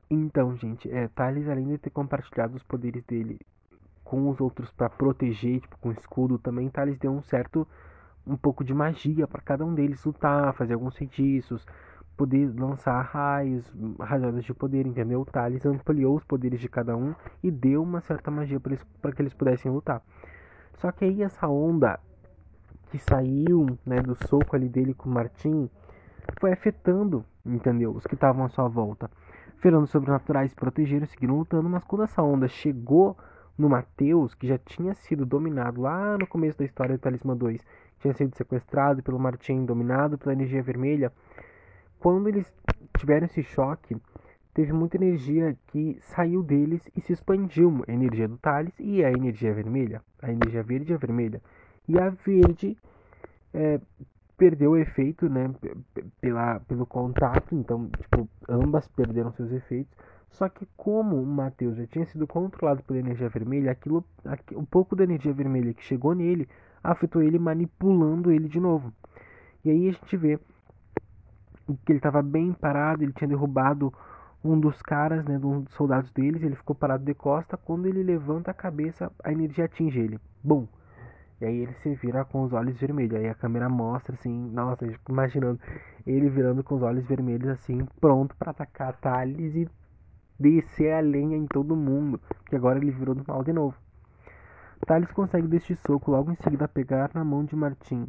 Então, 0.10 0.56
gente, 0.56 0.92
é, 0.92 1.08
Thales, 1.10 1.48
além 1.48 1.68
de 1.68 1.78
ter 1.78 1.92
compartilhado 1.92 2.56
os 2.56 2.64
poderes 2.64 3.04
dele 3.06 3.40
com 4.04 4.30
os 4.30 4.42
outros 4.42 4.72
para 4.72 4.90
proteger, 4.90 5.62
tipo, 5.62 5.78
com 5.78 5.92
escudo, 5.92 6.40
também 6.40 6.68
Thales 6.70 6.98
deu 6.98 7.12
um 7.12 7.22
certo, 7.22 7.68
um 8.26 8.36
pouco 8.36 8.64
de 8.64 8.74
magia 8.74 9.28
para 9.28 9.42
cada 9.42 9.64
um 9.64 9.76
deles 9.76 10.04
lutar, 10.04 10.54
fazer 10.56 10.74
alguns 10.74 10.98
feitiços, 10.98 11.64
poder 12.18 12.52
lançar 12.60 13.00
raios, 13.02 13.72
rajadas 14.00 14.44
de 14.44 14.54
poder, 14.54 14.88
entendeu? 14.88 15.24
Thales 15.24 15.66
ampliou 15.66 16.18
os 16.18 16.24
poderes 16.24 16.60
de 16.60 16.68
cada 16.68 16.98
um 16.98 17.14
e 17.44 17.52
deu 17.52 17.84
uma 17.84 18.02
certa 18.02 18.32
magia 18.32 18.60
para 18.60 19.12
que 19.12 19.22
eles 19.22 19.36
pudessem 19.36 19.72
lutar. 19.72 20.02
Só 20.74 20.92
que 20.92 21.06
aí 21.06 21.22
essa 21.22 21.48
onda 21.48 22.00
que 22.90 22.98
saiu 22.98 23.78
né, 23.86 24.02
do 24.02 24.16
soco 24.28 24.56
ali 24.56 24.68
dele 24.68 24.94
com 24.94 25.08
o 25.08 25.14
Martin 25.14 25.70
foi 26.40 26.52
afetando, 26.52 27.24
entendeu? 27.46 27.92
Os 27.92 28.06
que 28.06 28.16
estavam 28.16 28.46
à 28.46 28.50
sua 28.50 28.68
volta. 28.68 29.10
Fernandos 29.58 29.92
sobrenaturais 29.92 30.54
protegeram, 30.54 31.06
seguiram 31.06 31.38
lutando, 31.38 31.70
mas 31.70 31.84
quando 31.84 32.04
essa 32.04 32.22
onda 32.22 32.48
chegou 32.48 33.18
no 33.58 33.70
Mateus, 33.70 34.36
que 34.36 34.48
já 34.48 34.58
tinha 34.58 34.94
sido 34.94 35.26
dominado 35.26 35.82
lá 35.82 36.18
no 36.18 36.28
começo 36.28 36.60
da 36.60 36.66
história 36.66 36.96
do 36.96 37.02
Talismã 37.02 37.36
2, 37.36 37.60
tinha 38.00 38.14
sido 38.14 38.36
sequestrado 38.36 39.02
pelo 39.02 39.20
Martin, 39.20 39.66
dominado 39.66 40.18
pela 40.18 40.34
energia 40.34 40.62
vermelha, 40.62 41.12
quando 42.00 42.28
eles 42.28 42.52
tiveram 42.98 43.26
esse 43.26 43.44
choque, 43.44 43.96
teve 44.54 44.74
muita 44.74 44.98
energia 44.98 45.58
que 45.68 45.98
saiu 46.02 46.44
deles 46.44 46.82
e 46.96 47.02
se 47.02 47.14
expandiu. 47.14 47.84
A 47.88 47.92
energia 47.92 48.28
do 48.28 48.38
Thales 48.38 48.74
e 48.80 49.04
a 49.04 49.12
energia 49.12 49.54
vermelha. 49.54 50.02
A 50.22 50.32
energia 50.32 50.64
verde 50.64 50.92
e 50.92 50.96
a 50.96 50.98
vermelha. 50.98 51.42
E 51.88 52.00
a 52.00 52.10
verde 52.10 52.78
é, 53.54 53.80
perdeu 54.38 54.72
o 54.72 54.78
efeito, 54.78 55.30
né? 55.30 55.54
Pela, 56.22 56.60
pelo 56.62 56.86
contato. 56.86 57.56
Então, 57.56 57.90
tipo, 57.90 58.28
ambas 58.48 58.88
perderam 58.88 59.32
seus 59.32 59.52
efeitos. 59.52 59.96
Só 60.30 60.50
que 60.50 60.68
como 60.76 61.16
o 61.22 61.26
Mateus 61.26 61.78
já 61.78 61.88
tinha 61.88 62.06
sido 62.06 62.28
controlado 62.28 62.84
pela 62.84 63.00
energia 63.00 63.30
vermelha, 63.30 63.72
aquilo, 63.72 64.04
um 64.54 64.66
pouco 64.66 64.96
da 64.96 65.04
energia 65.04 65.34
vermelha 65.34 65.74
que 65.74 65.84
chegou 65.84 66.14
nele 66.14 66.48
afetou 66.84 67.22
ele 67.22 67.40
manipulando 67.40 68.32
ele 68.32 68.48
de 68.48 68.60
novo. 68.60 68.94
E 69.64 69.70
aí 69.70 69.90
a 69.90 69.92
gente 69.92 70.18
vê 70.18 70.40
que 71.86 71.92
ele 71.92 72.00
estava 72.00 72.22
bem 72.22 72.54
parado, 72.54 73.04
ele 73.04 73.14
tinha 73.14 73.28
derrubado 73.28 73.94
um 74.44 74.60
dos 74.60 74.82
caras, 74.82 75.26
né, 75.26 75.38
um 75.38 75.62
dos 75.62 75.74
soldados 75.74 76.12
deles, 76.12 76.42
ele 76.44 76.56
ficou 76.56 76.76
parado 76.76 77.04
de 77.04 77.14
costa, 77.14 77.58
quando 77.58 77.88
ele 77.88 78.04
levanta 78.04 78.52
a 78.52 78.54
cabeça, 78.54 79.12
a 79.24 79.32
energia 79.32 79.66
atinge 79.66 80.00
ele. 80.00 80.20
Bum! 80.44 80.68
E 81.40 81.46
aí 81.46 81.58
ele 81.58 81.74
se 81.84 81.94
vira 81.96 82.26
com 82.26 82.44
os 82.44 82.54
olhos 82.54 82.78
vermelhos. 82.78 83.16
Aí 83.16 83.28
a 83.28 83.36
câmera 83.36 83.70
mostra 83.70 84.16
assim, 84.16 84.50
nossa, 84.52 84.88
imaginando 85.08 85.60
ele 86.06 86.30
virando 86.30 86.64
com 86.64 86.76
os 86.76 86.82
olhos 86.82 87.06
vermelhos 87.06 87.50
assim, 87.50 87.86
pronto 88.02 88.36
para 88.36 88.52
atacar 88.52 88.98
Thales 89.00 89.56
e 89.56 89.70
descer 90.40 90.94
a 90.94 91.00
lenha 91.00 91.38
em 91.38 91.46
todo 91.46 91.76
mundo, 91.76 92.20
que 92.48 92.56
agora 92.56 92.80
ele 92.80 92.92
virou 92.92 93.14
do 93.14 93.24
mal 93.28 93.44
de 93.44 93.54
novo. 93.54 93.76
Thales 94.86 95.12
consegue 95.12 95.48
deste 95.48 95.76
soco 95.76 96.12
logo 96.12 96.32
em 96.32 96.36
seguida 96.36 96.68
pegar 96.68 97.12
na 97.14 97.24
mão 97.24 97.44
de 97.44 97.56
Martim. 97.56 98.08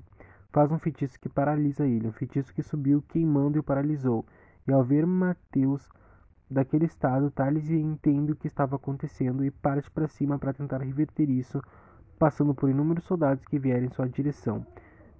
Faz 0.50 0.72
um 0.72 0.78
feitiço 0.78 1.20
que 1.20 1.28
paralisa 1.28 1.86
ele, 1.86 2.08
um 2.08 2.12
feitiço 2.12 2.54
que 2.54 2.62
subiu 2.62 3.02
queimando 3.02 3.56
e 3.56 3.60
o 3.60 3.62
paralisou. 3.62 4.24
E 4.66 4.72
ao 4.72 4.82
ver 4.82 5.06
Mateus 5.06 5.88
daquele 6.50 6.86
estado, 6.86 7.30
Thales 7.30 7.70
entende 7.70 8.32
o 8.32 8.36
que 8.36 8.46
estava 8.46 8.76
acontecendo 8.76 9.44
e 9.44 9.50
parte 9.50 9.90
para 9.90 10.08
cima 10.08 10.38
para 10.38 10.54
tentar 10.54 10.78
reverter 10.78 11.28
isso, 11.28 11.62
passando 12.18 12.54
por 12.54 12.70
inúmeros 12.70 13.04
soldados 13.04 13.44
que 13.44 13.58
vierem 13.58 13.86
em 13.86 13.92
sua 13.92 14.08
direção, 14.08 14.66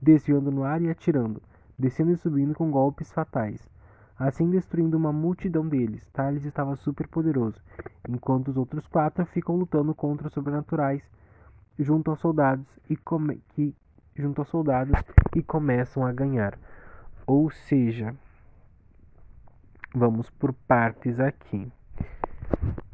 desviando 0.00 0.50
no 0.50 0.64
ar 0.64 0.80
e 0.80 0.88
atirando, 0.88 1.42
descendo 1.78 2.12
e 2.12 2.16
subindo 2.16 2.54
com 2.54 2.70
golpes 2.70 3.12
fatais 3.12 3.68
assim 4.18 4.50
destruindo 4.50 4.96
uma 4.96 5.12
multidão 5.12 5.66
deles. 5.66 6.04
Thales 6.12 6.44
estava 6.44 6.74
super 6.74 7.06
poderoso, 7.06 7.60
enquanto 8.08 8.48
os 8.48 8.56
outros 8.56 8.86
quatro 8.86 9.24
ficam 9.26 9.56
lutando 9.56 9.94
contra 9.94 10.26
os 10.26 10.32
sobrenaturais 10.32 11.02
junto 11.78 12.10
aos 12.10 12.18
soldados 12.18 12.66
e 12.90 12.96
que 12.96 13.74
junto 14.22 14.40
aos 14.40 14.48
soldados 14.48 15.00
e 15.34 15.42
começam 15.42 16.04
a 16.04 16.12
ganhar. 16.12 16.58
Ou 17.26 17.50
seja, 17.50 18.14
vamos 19.94 20.30
por 20.30 20.52
partes 20.52 21.18
aqui. 21.20 21.70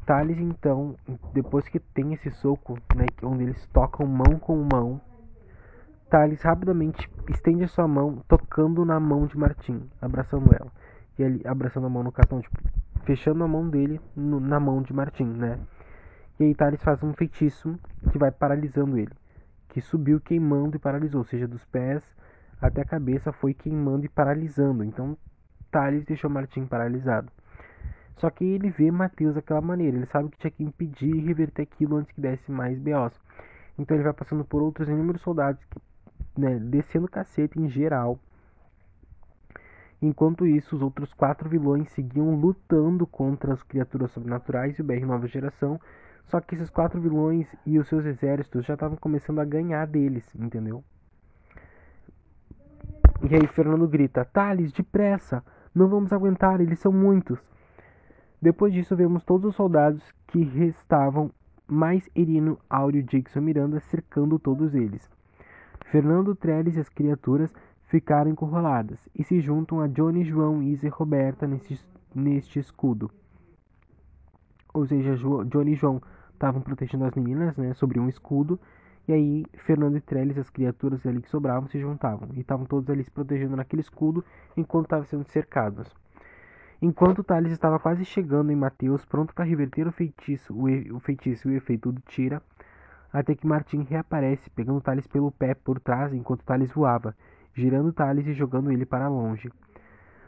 Thales 0.05 0.39
então, 0.39 0.95
depois 1.33 1.67
que 1.67 1.79
tem 1.79 2.13
esse 2.13 2.29
soco, 2.29 2.77
né, 2.95 3.05
onde 3.23 3.43
eles 3.43 3.65
tocam 3.67 4.05
mão 4.05 4.37
com 4.39 4.55
mão, 4.71 5.01
Thales 6.09 6.41
rapidamente 6.43 7.09
estende 7.29 7.63
a 7.63 7.67
sua 7.67 7.87
mão, 7.87 8.23
tocando 8.27 8.85
na 8.85 8.99
mão 8.99 9.25
de 9.25 9.37
Martim, 9.37 9.89
abraçando 9.99 10.53
ela 10.53 10.71
e 11.17 11.23
ele 11.23 11.47
abraçando 11.47 11.87
a 11.87 11.89
mão 11.89 12.03
no 12.03 12.11
cartão, 12.11 12.41
tipo, 12.41 12.57
fechando 13.03 13.43
a 13.43 13.47
mão 13.47 13.67
dele 13.67 13.99
no, 14.15 14.39
na 14.39 14.59
mão 14.59 14.81
de 14.81 14.93
Martim, 14.93 15.25
né? 15.25 15.59
E 16.39 16.43
aí 16.43 16.55
Thales 16.55 16.83
faz 16.83 17.01
um 17.01 17.13
feitiço 17.13 17.79
que 18.11 18.17
vai 18.17 18.31
paralisando 18.31 18.97
ele, 18.97 19.11
que 19.75 19.81
subiu 19.81 20.21
queimando 20.21 20.77
e 20.77 20.79
paralisou, 20.79 21.19
ou 21.19 21.25
seja, 21.25 21.45
dos 21.45 21.65
pés 21.65 22.01
até 22.61 22.81
a 22.81 22.85
cabeça 22.85 23.33
foi 23.33 23.53
queimando 23.53 24.05
e 24.05 24.07
paralisando. 24.07 24.85
Então 24.85 25.17
Thales 25.69 26.05
deixou 26.05 26.29
Martim 26.29 26.65
paralisado. 26.65 27.29
Só 28.15 28.29
que 28.29 28.45
ele 28.45 28.69
vê 28.69 28.89
Mateus 28.89 29.35
daquela 29.35 29.59
maneira, 29.59 29.97
ele 29.97 30.05
sabe 30.05 30.29
que 30.29 30.37
tinha 30.37 30.49
que 30.49 30.63
impedir 30.63 31.13
e 31.13 31.19
reverter 31.19 31.63
aquilo 31.63 31.97
antes 31.97 32.13
que 32.13 32.21
desse 32.21 32.49
mais 32.49 32.79
BOs. 32.79 33.19
Então 33.77 33.97
ele 33.97 34.05
vai 34.05 34.13
passando 34.13 34.45
por 34.45 34.61
outros 34.61 34.87
inúmeros 34.87 35.21
soldados, 35.21 35.61
né, 36.37 36.57
descendo 36.57 37.09
cacete 37.09 37.59
em 37.59 37.67
geral, 37.67 38.17
Enquanto 40.01 40.45
isso, 40.45 40.75
os 40.75 40.81
outros 40.81 41.13
quatro 41.13 41.49
vilões 41.49 41.89
seguiam 41.89 42.35
lutando 42.35 43.07
contra 43.07 43.53
as 43.53 43.63
criaturas 43.63 44.11
sobrenaturais 44.11 44.77
e 44.77 44.81
o 44.81 44.85
BR 44.85 45.05
Nova 45.05 45.25
Geração. 45.25 45.79
Só 46.27 46.41
que 46.41 46.55
esses 46.55 46.69
quatro 46.69 46.99
vilões 46.99 47.47
e 47.65 47.77
os 47.77 47.87
seus 47.87 48.05
exércitos 48.05 48.65
já 48.65 48.73
estavam 48.73 48.97
começando 48.97 49.39
a 49.39 49.45
ganhar 49.45 49.85
deles, 49.85 50.25
entendeu? 50.35 50.83
E 53.29 53.35
aí 53.35 53.47
Fernando 53.47 53.87
grita: 53.87 54.25
Thales, 54.25 54.71
depressa! 54.71 55.43
Não 55.73 55.87
vamos 55.87 56.13
aguentar, 56.13 56.61
eles 56.61 56.79
são 56.79 56.91
muitos. 56.91 57.39
Depois 58.41 58.73
disso, 58.73 58.95
vemos 58.95 59.23
todos 59.23 59.49
os 59.49 59.55
soldados 59.55 60.03
que 60.27 60.43
restavam, 60.43 61.31
mais 61.67 62.07
Irino, 62.15 62.59
Áureo, 62.69 63.03
Dixon 63.03 63.39
e 63.39 63.41
Miranda 63.41 63.79
cercando 63.79 64.39
todos 64.39 64.73
eles. 64.73 65.09
Fernando, 65.85 66.35
Trellis 66.35 66.77
e 66.77 66.79
as 66.79 66.89
criaturas 66.89 67.53
ficaram 67.87 68.31
encurraladas 68.31 68.99
e 69.17 69.23
se 69.23 69.39
juntam 69.39 69.81
a 69.81 69.87
Johnny, 69.87 70.23
João, 70.23 70.61
Isa 70.61 70.87
e 70.87 70.89
Roberta 70.89 71.47
neste, 71.47 71.79
neste 72.13 72.59
escudo. 72.59 73.09
Ou 74.73 74.85
seja, 74.85 75.15
Johnny 75.47 75.73
e 75.73 75.75
João 75.75 76.01
estavam 76.35 76.61
protegendo 76.61 77.05
as 77.05 77.13
meninas 77.15 77.57
né, 77.57 77.73
sobre 77.73 77.99
um 77.99 78.07
escudo, 78.07 78.59
e 79.07 79.13
aí 79.13 79.45
Fernando 79.65 79.97
e 79.97 80.01
Trellis, 80.01 80.37
as 80.37 80.49
criaturas 80.49 81.05
ali 81.05 81.21
que 81.21 81.29
sobravam, 81.29 81.67
se 81.67 81.79
juntavam. 81.79 82.29
E 82.33 82.39
estavam 82.39 82.65
todos 82.65 82.89
ali 82.89 83.03
se 83.03 83.11
protegendo 83.11 83.55
naquele 83.55 83.81
escudo 83.81 84.23
enquanto 84.57 84.85
estavam 84.85 85.05
sendo 85.05 85.23
cercados. 85.25 85.93
Enquanto 86.81 87.23
Thales 87.23 87.51
estava 87.51 87.79
quase 87.79 88.03
chegando 88.03 88.51
em 88.51 88.55
Mateus, 88.55 89.05
pronto 89.05 89.33
para 89.33 89.45
reverter 89.45 89.87
o 89.87 89.91
feitiço, 89.91 90.53
o, 90.53 90.69
e, 90.69 90.91
o 90.91 90.99
feitiço 90.99 91.49
e 91.49 91.53
o 91.53 91.57
efeito 91.57 91.91
do 91.91 92.01
tira, 92.01 92.41
até 93.13 93.33
que 93.33 93.47
Martim 93.47 93.83
reaparece, 93.83 94.49
pegando 94.49 94.81
Thales 94.81 95.07
pelo 95.07 95.31
pé 95.31 95.53
por 95.53 95.79
trás 95.79 96.13
enquanto 96.13 96.43
Thales 96.43 96.71
voava, 96.71 97.15
girando 97.53 97.93
Thales 97.93 98.27
e 98.27 98.33
jogando 98.33 98.71
ele 98.71 98.85
para 98.85 99.07
longe. 99.07 99.49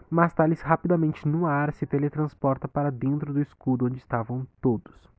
Mas 0.09 0.33
Thales 0.33 0.61
rapidamente 0.61 1.27
no 1.27 1.45
ar 1.45 1.73
se 1.73 1.85
teletransporta 1.85 2.67
para 2.67 2.89
dentro 2.89 3.33
do 3.33 3.41
escudo 3.41 3.85
onde 3.85 3.97
estavam 3.97 4.47
todos. 4.61 5.16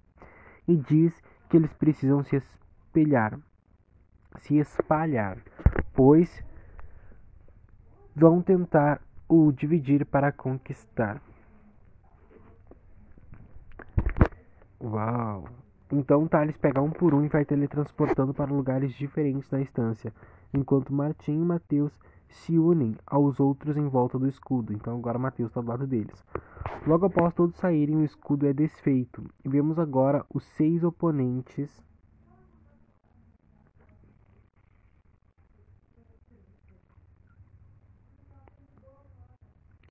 E 0.69 0.77
diz 0.77 1.21
que 1.49 1.57
eles 1.57 1.73
precisam 1.73 2.23
se 2.23 2.37
espelhar, 2.37 3.41
se 4.37 4.59
espalhar, 4.59 5.39
pois 5.95 6.45
vão 8.15 8.43
tentar 8.43 9.01
o 9.27 9.51
dividir 9.51 10.05
para 10.05 10.31
conquistar. 10.31 11.23
Uau! 14.81 15.49
Então 15.91 16.29
Thales 16.29 16.57
pega 16.59 16.83
um 16.83 16.91
por 16.91 17.15
um 17.15 17.25
e 17.25 17.29
vai 17.29 17.45
teletransportando 17.45 18.35
para 18.35 18.53
lugares 18.53 18.93
diferentes 18.93 19.49
da 19.49 19.61
instância, 19.61 20.13
enquanto 20.53 20.93
Martim 20.93 21.33
e 21.33 21.45
Mateus 21.45 21.99
se 22.29 22.59
unem 22.59 22.95
aos 23.07 23.41
outros 23.41 23.77
em 23.77 23.89
volta 23.89 24.19
do 24.19 24.29
escudo. 24.29 24.73
Então 24.73 24.97
agora 24.97 25.19
Mateus 25.19 25.51
está 25.51 25.61
do 25.61 25.69
lado 25.69 25.87
deles. 25.87 26.25
Logo 26.87 27.07
após 27.07 27.35
todos 27.35 27.57
saírem, 27.57 27.97
o 27.97 28.05
escudo 28.05 28.47
é 28.47 28.53
desfeito. 28.53 29.25
E 29.45 29.49
vemos 29.49 29.79
agora 29.79 30.25
os 30.33 30.45
seis 30.45 30.85
oponentes. 30.85 31.85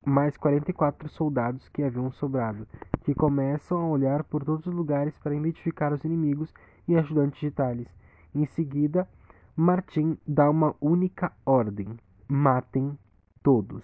Mais 0.05 0.37
44 0.37 1.09
soldados 1.09 1.67
que 1.67 1.83
haviam 1.83 2.09
sobrado, 2.11 2.65
que 3.03 3.13
começam 3.13 3.77
a 3.77 3.87
olhar 3.87 4.23
por 4.23 4.43
todos 4.45 4.65
os 4.65 4.73
lugares 4.73 5.17
para 5.19 5.35
identificar 5.35 5.91
os 5.91 6.05
inimigos 6.05 6.53
e 6.87 6.95
ajudantes 6.95 7.41
de 7.41 7.51
Thales. 7.51 7.89
Em 8.33 8.45
seguida, 8.45 9.07
Martim 9.53 10.17
dá 10.25 10.49
uma 10.49 10.75
única 10.79 11.33
ordem: 11.45 11.97
matem 12.27 12.97
todos. 13.41 13.83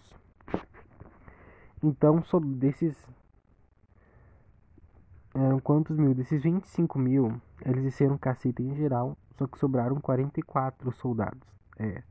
Então, 1.81 2.23
sobre 2.23 2.49
desses. 2.49 2.97
Eram 5.33 5.59
quantos 5.59 5.97
mil? 5.97 6.13
Desses 6.13 6.43
25 6.43 6.99
mil, 6.99 7.41
eles 7.65 7.83
desceram 7.83 8.17
caceta 8.17 8.61
em 8.61 8.75
geral, 8.75 9.17
só 9.37 9.47
que 9.47 9.57
sobraram 9.57 9.99
44 9.99 10.91
soldados. 10.91 11.41
É, 11.79 12.03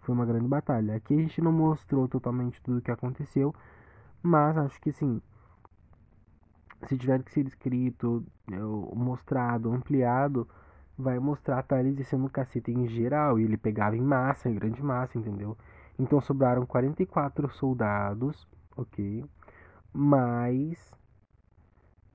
foi 0.00 0.14
uma 0.14 0.26
grande 0.26 0.48
batalha. 0.48 0.96
Aqui 0.96 1.14
a 1.14 1.18
gente 1.18 1.40
não 1.40 1.52
mostrou 1.52 2.08
totalmente 2.08 2.60
tudo 2.62 2.78
o 2.78 2.82
que 2.82 2.90
aconteceu, 2.90 3.54
mas 4.22 4.56
acho 4.58 4.80
que 4.80 4.92
sim. 4.92 5.20
Se 6.88 6.98
tiver 6.98 7.22
que 7.22 7.32
ser 7.32 7.46
escrito, 7.46 8.24
mostrado, 8.94 9.72
ampliado, 9.72 10.46
vai 10.98 11.18
mostrar 11.18 11.62
Thales 11.62 11.94
descendo 11.94 12.26
o 12.26 12.30
cacete 12.30 12.70
em 12.70 12.86
geral. 12.88 13.38
E 13.38 13.44
ele 13.44 13.56
pegava 13.56 13.96
em 13.96 14.02
massa, 14.02 14.50
em 14.50 14.54
grande 14.54 14.82
massa, 14.82 15.18
entendeu? 15.18 15.56
Então 15.98 16.20
sobraram 16.20 16.66
44 16.66 17.48
soldados, 17.50 18.48
ok? 18.76 19.24
Mais 19.92 20.92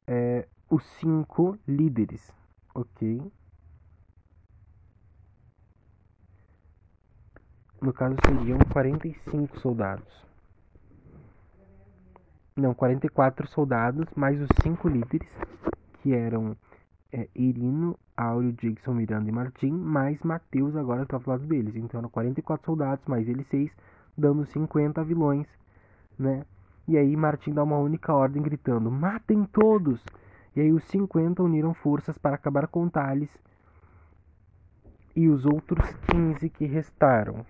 é, 0.06 0.48
os 0.70 0.84
cinco 1.00 1.58
líderes, 1.68 2.34
ok? 2.76 3.22
No 7.82 7.94
caso 7.94 8.16
seriam 8.26 8.60
45 8.74 9.58
soldados. 9.60 10.28
Não, 12.56 12.74
44 12.74 13.48
soldados, 13.48 14.06
mais 14.16 14.42
os 14.42 14.50
cinco 14.62 14.90
líderes, 14.90 15.30
que 16.02 16.14
eram 16.14 16.58
é, 17.12 17.30
Irino, 17.34 17.98
Áureo, 18.20 18.52
Dixon, 18.52 18.94
Miranda 18.94 19.30
e 19.30 19.32
Martim, 19.32 19.72
mais 19.72 20.22
Mateus 20.24 20.76
agora 20.76 21.04
estava 21.04 21.24
ao 21.26 21.38
lado 21.38 21.48
deles. 21.48 21.76
Então 21.76 22.00
eram 22.00 22.10
44 22.10 22.66
soldados, 22.66 23.06
mais 23.08 23.28
eles 23.30 23.48
6, 23.48 23.72
dando 24.18 24.46
50 24.46 25.02
vilões, 25.06 25.48
né? 26.18 26.44
E 26.86 26.98
aí 26.98 27.16
Martim 27.16 27.54
dá 27.54 27.64
uma 27.64 27.78
única 27.78 28.14
ordem 28.14 28.44
gritando: 28.44 28.92
Matem 28.92 29.46
todos! 29.46 30.04
E 30.54 30.60
aí 30.60 30.74
os 30.74 30.84
50 30.86 31.42
uniram 31.42 31.74
forças 31.74 32.18
para 32.18 32.36
acabar 32.36 32.68
com 32.68 32.90
Thales 32.90 33.30
e 35.16 35.30
os 35.30 35.46
outros 35.46 35.90
15 36.12 36.50
que 36.50 36.66
restaram. 36.66 37.46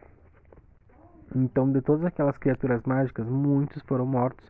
Então, 1.35 1.71
de 1.71 1.81
todas 1.81 2.05
aquelas 2.05 2.37
criaturas 2.37 2.83
mágicas, 2.83 3.27
muitos 3.27 3.81
foram 3.83 4.05
mortos 4.05 4.47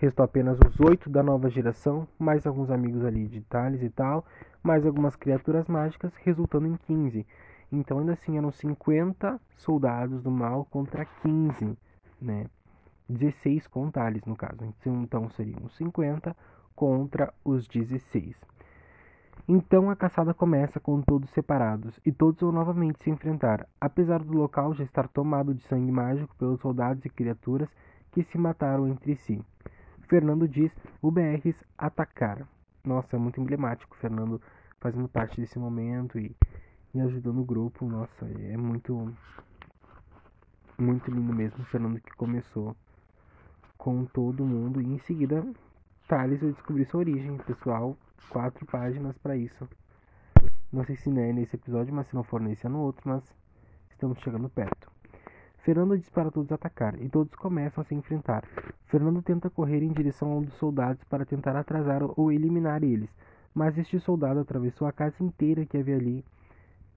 Restou 0.00 0.24
apenas 0.24 0.56
os 0.60 0.78
oito 0.78 1.10
da 1.10 1.24
nova 1.24 1.50
geração, 1.50 2.06
mais 2.16 2.46
alguns 2.46 2.70
amigos 2.70 3.04
ali 3.04 3.26
de 3.26 3.40
Thales 3.40 3.82
e 3.82 3.90
tal, 3.90 4.24
mais 4.62 4.86
algumas 4.86 5.16
criaturas 5.16 5.66
mágicas, 5.66 6.14
resultando 6.18 6.68
em 6.68 6.76
15. 6.76 7.26
Então 7.72 7.98
ainda 7.98 8.12
assim 8.12 8.38
eram 8.38 8.52
50 8.52 9.40
soldados 9.56 10.22
do 10.22 10.30
mal 10.30 10.64
contra 10.66 11.04
15, 11.04 11.76
né? 12.22 12.46
16 13.08 13.66
com 13.66 13.90
Thales 13.90 14.24
no 14.24 14.36
caso. 14.36 14.72
Então 14.86 15.28
seriam 15.30 15.68
50 15.68 16.36
contra 16.76 17.34
os 17.44 17.66
16. 17.66 18.36
Então 19.48 19.90
a 19.90 19.96
caçada 19.96 20.32
começa 20.32 20.78
com 20.78 21.02
todos 21.02 21.28
separados 21.30 21.98
e 22.06 22.12
todos 22.12 22.40
vão 22.40 22.52
novamente 22.52 23.02
se 23.02 23.10
enfrentar, 23.10 23.66
apesar 23.80 24.22
do 24.22 24.38
local 24.38 24.74
já 24.74 24.84
estar 24.84 25.08
tomado 25.08 25.52
de 25.52 25.62
sangue 25.62 25.90
mágico 25.90 26.36
pelos 26.36 26.60
soldados 26.60 27.04
e 27.04 27.10
criaturas 27.10 27.68
que 28.12 28.22
se 28.22 28.38
mataram 28.38 28.86
entre 28.86 29.16
si. 29.16 29.42
Fernando 30.08 30.48
diz: 30.48 30.72
o 31.02 31.10
BRs 31.10 31.54
atacar. 31.76 32.46
Nossa, 32.82 33.16
é 33.16 33.18
muito 33.18 33.40
emblemático, 33.40 33.96
Fernando 33.96 34.40
fazendo 34.80 35.08
parte 35.08 35.40
desse 35.40 35.58
momento 35.58 36.18
e, 36.18 36.34
e 36.94 37.00
ajudando 37.00 37.40
o 37.40 37.44
grupo. 37.44 37.84
Nossa, 37.86 38.26
é 38.26 38.56
muito 38.56 39.14
muito 40.78 41.10
lindo 41.10 41.32
mesmo, 41.32 41.64
Fernando 41.64 42.00
que 42.00 42.14
começou 42.14 42.74
com 43.76 44.04
todo 44.04 44.46
mundo 44.46 44.80
e 44.80 44.86
em 44.86 44.98
seguida 45.00 45.44
Thales 46.06 46.40
vai 46.40 46.52
descobrir 46.52 46.86
sua 46.86 47.00
origem, 47.00 47.36
pessoal. 47.38 47.96
Quatro 48.30 48.64
páginas 48.66 49.16
para 49.18 49.36
isso. 49.36 49.68
Não 50.72 50.84
sei 50.84 50.96
se 50.96 51.08
é 51.10 51.32
nesse 51.32 51.56
episódio, 51.56 51.94
mas 51.94 52.06
se 52.08 52.14
não 52.14 52.22
for 52.22 52.40
nesse 52.40 52.66
é 52.66 52.68
no 52.68 52.80
outro, 52.80 53.08
mas 53.08 53.22
estamos 53.90 54.18
chegando 54.20 54.48
perto. 54.48 54.97
Fernando 55.68 55.98
diz 55.98 56.08
para 56.08 56.30
todos 56.30 56.50
atacar 56.50 56.98
e 56.98 57.10
todos 57.10 57.34
começam 57.34 57.82
a 57.82 57.84
se 57.84 57.94
enfrentar. 57.94 58.42
Fernando 58.86 59.20
tenta 59.20 59.50
correr 59.50 59.82
em 59.82 59.92
direção 59.92 60.32
a 60.32 60.36
um 60.36 60.40
dos 60.40 60.54
soldados 60.54 61.04
para 61.04 61.26
tentar 61.26 61.54
atrasar 61.54 62.00
ou 62.18 62.32
eliminar 62.32 62.82
eles, 62.82 63.10
mas 63.54 63.76
este 63.76 64.00
soldado 64.00 64.40
atravessou 64.40 64.88
a 64.88 64.92
casa 64.92 65.22
inteira 65.22 65.66
que 65.66 65.76
havia 65.76 65.96
ali, 65.96 66.24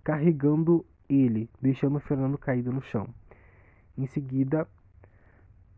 carregando 0.06 0.86
ele, 1.10 1.50
deixando 1.62 2.00
Fernando 2.00 2.38
caído 2.38 2.72
no 2.72 2.82
chão. 2.82 3.10
Em 3.98 4.08
seguida, 4.08 4.66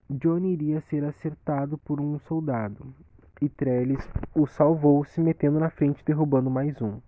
Johnny 0.08 0.54
iria 0.54 0.80
ser 0.82 1.04
acertado 1.04 1.80
por 1.80 2.00
um 2.00 2.20
soldado, 2.20 2.94
e 3.42 3.50
Trellis 3.50 4.08
o 4.36 4.46
salvou, 4.46 5.04
se 5.04 5.20
metendo 5.20 5.60
na 5.60 5.72
frente, 5.72 6.06
derrubando 6.06 6.52
mais 6.52 6.80
um. 6.80 7.00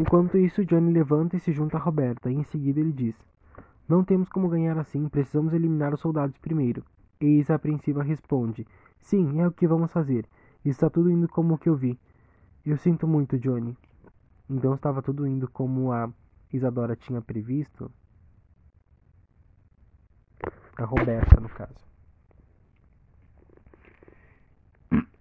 Enquanto 0.00 0.38
isso, 0.38 0.64
Johnny 0.64 0.90
levanta 0.90 1.36
e 1.36 1.40
se 1.40 1.52
junta 1.52 1.76
a 1.76 1.80
Roberta, 1.80 2.30
e 2.30 2.34
em 2.34 2.42
seguida 2.44 2.80
ele 2.80 2.90
diz: 2.90 3.14
Não 3.86 4.02
temos 4.02 4.30
como 4.30 4.48
ganhar 4.48 4.78
assim, 4.78 5.06
precisamos 5.10 5.52
eliminar 5.52 5.92
os 5.92 6.00
soldados 6.00 6.38
primeiro. 6.38 6.82
Eis 7.20 7.50
a 7.50 7.56
apreensiva 7.56 8.02
responde: 8.02 8.66
Sim, 8.98 9.42
é 9.42 9.46
o 9.46 9.52
que 9.52 9.68
vamos 9.68 9.92
fazer. 9.92 10.24
Está 10.64 10.88
tudo 10.88 11.10
indo 11.10 11.28
como 11.28 11.52
o 11.52 11.58
que 11.58 11.68
eu 11.68 11.76
vi. 11.76 12.00
Eu 12.64 12.78
sinto 12.78 13.06
muito, 13.06 13.38
Johnny. 13.38 13.76
Então 14.48 14.74
estava 14.74 15.02
tudo 15.02 15.26
indo 15.26 15.46
como 15.50 15.92
a 15.92 16.10
Isadora 16.50 16.96
tinha 16.96 17.20
previsto. 17.20 17.92
A 20.78 20.84
Roberta, 20.86 21.38
no 21.38 21.50
caso. 21.50 21.90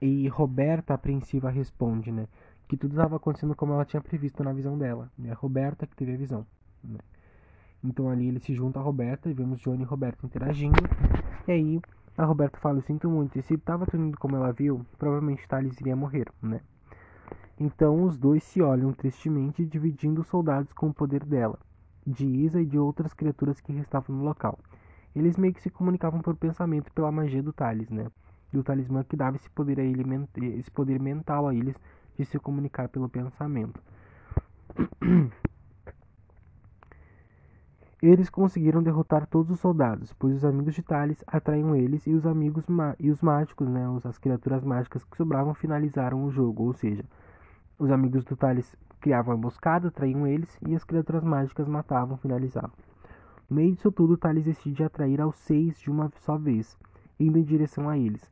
E 0.01 0.29
Roberta, 0.29 0.93
apreensiva, 0.93 1.49
responde, 1.49 2.13
né? 2.13 2.29
Que 2.69 2.77
tudo 2.77 2.91
estava 2.91 3.17
acontecendo 3.17 3.55
como 3.55 3.73
ela 3.73 3.83
tinha 3.83 3.99
previsto 3.99 4.43
na 4.43 4.53
visão 4.53 4.77
dela. 4.77 5.11
É 5.25 5.31
a 5.31 5.35
Roberta 5.35 5.87
que 5.87 5.95
teve 5.95 6.13
a 6.13 6.17
visão. 6.17 6.45
Né? 6.83 6.99
Então 7.83 8.09
ali 8.09 8.27
ele 8.27 8.39
se 8.39 8.53
junta 8.53 8.79
a 8.79 8.83
Roberta 8.83 9.27
e 9.27 9.33
vemos 9.33 9.59
Johnny 9.59 9.81
e 9.81 9.85
Roberta 9.85 10.23
interagindo. 10.23 10.77
E 11.47 11.51
aí 11.51 11.81
a 12.15 12.25
Roberta 12.25 12.59
fala, 12.59 12.77
eu 12.77 12.83
sinto 12.83 13.09
muito. 13.09 13.39
E 13.39 13.41
se 13.41 13.55
estava 13.55 13.87
tudo 13.87 14.15
como 14.19 14.35
ela 14.35 14.53
viu, 14.53 14.85
provavelmente 14.99 15.47
Thales 15.47 15.81
iria 15.81 15.95
morrer, 15.95 16.27
né? 16.43 16.61
Então 17.59 18.03
os 18.03 18.15
dois 18.15 18.43
se 18.43 18.61
olham 18.61 18.93
tristemente, 18.93 19.65
dividindo 19.65 20.21
os 20.21 20.27
soldados 20.27 20.71
com 20.71 20.89
o 20.89 20.93
poder 20.93 21.25
dela, 21.25 21.57
de 22.05 22.27
Isa 22.27 22.61
e 22.61 22.67
de 22.67 22.77
outras 22.77 23.15
criaturas 23.15 23.59
que 23.59 23.73
restavam 23.73 24.15
no 24.15 24.23
local. 24.23 24.59
Eles 25.15 25.37
meio 25.37 25.55
que 25.55 25.61
se 25.61 25.71
comunicavam 25.71 26.21
por 26.21 26.35
pensamento 26.35 26.93
pela 26.93 27.11
magia 27.11 27.41
do 27.41 27.51
Thales, 27.51 27.89
né? 27.89 28.05
Do 28.53 28.63
talismã 28.63 29.03
que 29.03 29.17
dava 29.17 29.37
esse 29.37 29.49
poder, 29.49 29.79
a 29.79 29.83
ele, 29.83 30.03
esse 30.57 30.69
poder 30.69 30.99
mental 30.99 31.47
a 31.47 31.55
eles 31.55 31.75
de 32.19 32.25
se 32.25 32.37
comunicar 32.37 32.89
pelo 32.89 33.07
pensamento. 33.07 33.81
Eles 38.01 38.29
conseguiram 38.29 38.83
derrotar 38.83 39.25
todos 39.25 39.51
os 39.51 39.59
soldados, 39.59 40.13
pois 40.13 40.35
os 40.35 40.45
amigos 40.45 40.75
de 40.75 40.83
Thales 40.83 41.23
atraíam 41.25 41.75
eles 41.75 42.05
e 42.07 42.13
os 42.13 42.25
amigos 42.25 42.65
e 42.99 43.09
os 43.09 43.21
mágicos, 43.21 43.67
né, 43.69 43.85
as 44.03 44.17
criaturas 44.17 44.63
mágicas 44.63 45.03
que 45.03 45.17
sobravam 45.17 45.53
finalizaram 45.53 46.23
o 46.25 46.31
jogo, 46.31 46.63
ou 46.63 46.73
seja, 46.73 47.05
os 47.77 47.89
amigos 47.89 48.25
do 48.25 48.35
Thales 48.35 48.75
criavam 48.99 49.35
emboscada, 49.35 49.89
traíam 49.89 50.27
eles 50.27 50.57
e 50.67 50.75
as 50.75 50.83
criaturas 50.83 51.23
mágicas 51.23 51.67
matavam, 51.67 52.17
finalizavam. 52.17 52.71
No 53.49 53.55
meio 53.55 53.73
disso 53.73 53.91
tudo, 53.91 54.17
Thales 54.17 54.43
decide 54.43 54.83
atrair 54.83 55.21
aos 55.21 55.37
seis 55.37 55.79
de 55.79 55.89
uma 55.89 56.11
só 56.19 56.37
vez, 56.37 56.77
indo 57.17 57.37
em 57.37 57.43
direção 57.43 57.89
a 57.89 57.97
eles. 57.97 58.29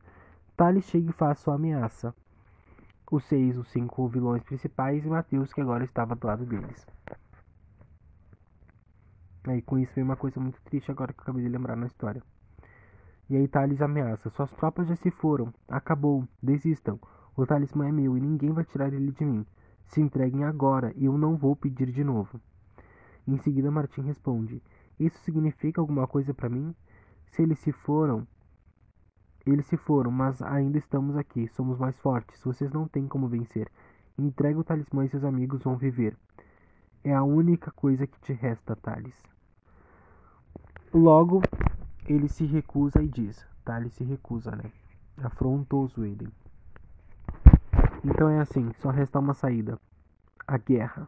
Thales 0.58 0.86
chega 0.86 1.10
e 1.10 1.13
faz 1.13 1.39
sua 1.39 1.56
ameaça. 1.56 2.13
Os 3.10 3.24
seis, 3.26 3.58
os 3.58 3.70
cinco 3.72 4.08
vilões 4.08 4.43
principais 4.43 5.06
e 5.06 5.08
Mateus, 5.08 5.54
que 5.54 5.62
agora 5.62 5.84
estava 5.84 6.15
do 6.15 6.28
lado 6.28 6.46
deles. 6.46 6.86
Aí 9.46 9.62
com 9.62 9.80
isso 9.80 9.93
vem 9.96 10.04
uma 10.04 10.17
coisa 10.17 10.39
muito 10.39 10.62
triste 10.62 10.91
agora 10.91 11.13
que 11.13 11.20
eu 11.20 11.24
acabei 11.24 11.43
de 11.43 11.50
lembrar 11.50 11.78
na 11.78 11.88
história. 11.88 12.22
E 13.30 13.36
aí 13.36 13.48
Thales 13.48 13.82
ameaça: 13.82 14.30
Suas 14.30 14.52
tropas 14.52 14.88
já 14.88 14.96
se 14.96 15.10
foram. 15.10 15.54
Acabou. 15.70 16.28
Desistam. 16.43 17.00
O 17.36 17.46
talismã 17.46 17.88
é 17.88 17.91
meu 17.91 18.17
e 18.17 18.22
ninguém 18.22 18.52
vai 18.52 18.65
tirar 18.65 18.91
ele 18.91 19.12
de 19.12 19.24
mim. 19.24 19.46
Se 19.86 20.02
entreguem 20.02 20.43
agora 20.43 20.91
e 20.98 21.06
eu 21.06 21.17
não 21.17 21.38
vou 21.38 21.56
pedir 21.56 21.91
de 21.91 22.04
novo. 22.04 22.41
Em 23.26 23.38
seguida 23.38 23.72
Martim 23.72 24.02
responde: 24.02 24.62
isso 25.00 25.17
significa 25.20 25.80
alguma 25.80 26.08
coisa 26.08 26.34
para 26.34 26.50
mim? 26.50 26.74
Se 27.28 27.43
eles 27.43 27.60
se 27.60 27.72
foram, 27.72 28.28
eles 29.52 29.66
se 29.66 29.78
foram, 29.78 30.12
mas 30.12 30.42
ainda 30.42 30.78
estamos 30.78 31.16
aqui. 31.16 31.48
Somos 31.50 31.78
mais 31.78 31.98
fortes. 32.00 32.44
Vocês 32.44 32.72
não 32.72 32.88
têm 32.88 33.08
como 33.08 33.28
vencer. 33.28 33.70
Entrega 34.18 34.60
o 34.60 34.64
talismã 34.64 35.06
e 35.06 35.10
seus 35.10 35.24
amigos 35.24 35.64
vão 35.64 35.78
viver. 35.78 36.18
É 37.04 37.14
a 37.14 37.24
única 37.24 37.72
coisa 37.72 38.08
que 38.08 38.20
te 38.20 38.34
resta, 38.34 38.76
Thales. 38.76 39.16
Logo, 40.94 41.42
ele 42.06 42.28
se 42.28 42.46
recusa 42.46 43.02
e 43.02 43.08
diz: 43.08 43.46
Thales 43.64 43.94
se 43.94 44.04
recusa, 44.04 44.52
né? 44.52 44.72
Afrontoso 45.24 46.04
ele. 46.04 46.28
Então 48.04 48.30
é 48.30 48.40
assim: 48.40 48.72
só 48.80 48.90
resta 48.90 49.20
uma 49.20 49.34
saída: 49.34 49.80
a 50.48 50.58
guerra. 50.58 51.08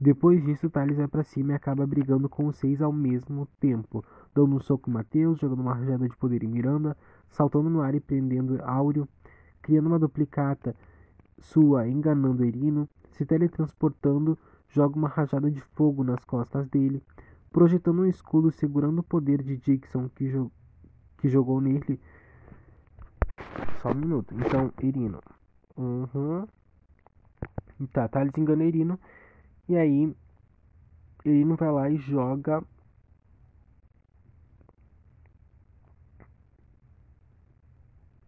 Depois 0.00 0.44
disso, 0.44 0.70
Thales 0.70 0.96
vai 0.96 1.08
para 1.08 1.24
cima 1.24 1.52
e 1.52 1.54
acaba 1.56 1.84
brigando 1.84 2.28
com 2.28 2.46
os 2.46 2.56
seis 2.56 2.80
ao 2.80 2.92
mesmo 2.92 3.46
tempo, 3.58 4.04
dando 4.32 4.54
um 4.54 4.60
soco 4.60 4.88
em 4.88 4.92
Mateus, 4.92 5.40
jogando 5.40 5.60
uma 5.60 5.74
rajada 5.74 6.08
de 6.08 6.16
poder 6.16 6.44
em 6.44 6.48
Miranda, 6.48 6.96
saltando 7.30 7.70
no 7.70 7.80
ar 7.80 7.94
e 7.94 8.00
prendendo 8.00 8.62
Áureo, 8.62 9.08
criando 9.62 9.86
uma 9.86 9.98
duplicata 9.98 10.74
sua, 11.38 11.88
enganando 11.88 12.44
Erino, 12.44 12.88
se 13.12 13.24
teletransportando, 13.24 14.38
joga 14.68 14.96
uma 14.96 15.08
rajada 15.08 15.50
de 15.50 15.60
fogo 15.60 16.02
nas 16.02 16.24
costas 16.24 16.68
dele, 16.68 17.02
projetando 17.50 18.02
um 18.02 18.06
escudo 18.06 18.50
segurando 18.50 19.00
o 19.00 19.02
poder 19.02 19.42
de 19.42 19.56
Dixon 19.56 20.08
que, 20.08 20.28
jo 20.28 20.50
que 21.18 21.28
jogou 21.28 21.60
nele. 21.60 22.00
Só 23.82 23.90
um 23.90 23.94
minuto. 23.94 24.34
Então, 24.34 24.72
Erino. 24.82 25.20
Uhum. 25.76 26.46
Tá, 27.92 28.08
Thales 28.08 28.36
engana 28.36 28.64
Erino 28.64 28.98
e 29.68 29.76
aí 29.76 30.12
ele 31.24 31.44
não 31.44 31.54
vai 31.54 31.70
lá 31.70 31.90
e 31.90 31.96
joga 31.96 32.62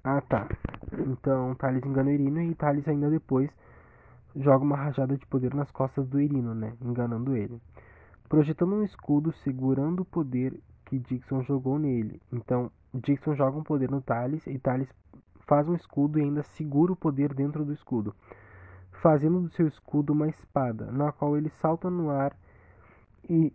Ah, 0.02 0.20
tá. 0.20 0.48
Então 0.92 1.54
Thales 1.54 1.84
engana 1.84 2.10
o 2.10 2.12
Irino 2.12 2.40
e 2.40 2.54
Thales 2.54 2.86
ainda 2.88 3.10
depois 3.10 3.50
joga 4.36 4.64
uma 4.64 4.76
rajada 4.76 5.16
de 5.16 5.26
poder 5.26 5.54
nas 5.54 5.70
costas 5.70 6.06
do 6.08 6.20
Irino, 6.20 6.54
né? 6.54 6.74
Enganando 6.80 7.36
ele. 7.36 7.60
Projetando 8.28 8.74
um 8.76 8.84
escudo 8.84 9.32
segurando 9.32 10.00
o 10.00 10.04
poder 10.04 10.58
que 10.86 10.98
Dixon 10.98 11.42
jogou 11.42 11.78
nele. 11.78 12.20
Então, 12.32 12.70
Dixon 12.94 13.34
joga 13.34 13.58
um 13.58 13.62
poder 13.62 13.90
no 13.90 14.00
Thales 14.00 14.46
e 14.46 14.58
Thales 14.58 14.88
faz 15.46 15.68
um 15.68 15.74
escudo 15.74 16.18
e 16.18 16.22
ainda 16.22 16.42
segura 16.42 16.92
o 16.92 16.96
poder 16.96 17.34
dentro 17.34 17.64
do 17.64 17.72
escudo 17.72 18.14
fazendo 19.00 19.40
do 19.40 19.50
seu 19.50 19.66
escudo 19.66 20.12
uma 20.12 20.28
espada, 20.28 20.90
na 20.92 21.10
qual 21.10 21.36
ele 21.36 21.48
salta 21.48 21.90
no 21.90 22.10
ar 22.10 22.36
e, 23.28 23.52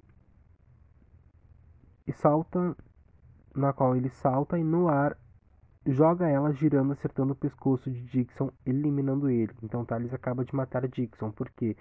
e 2.08 2.13
salta 2.13 2.75
na 3.55 3.71
qual 3.71 3.95
ele 3.95 4.10
salta 4.10 4.58
e 4.58 4.63
no 4.63 4.89
ar 4.89 5.15
joga 5.86 6.28
ela 6.28 6.52
girando, 6.52 6.93
acertando 6.93 7.34
o 7.34 7.36
pescoço 7.36 7.91
de 7.91 8.02
Dixon, 8.04 8.52
eliminando 8.65 9.30
ele. 9.30 9.54
Então 9.62 9.86
Thales 9.86 10.13
acaba 10.13 10.43
de 10.43 10.56
matar 10.56 10.88
Dixon, 10.88 11.32
porque 11.32 11.78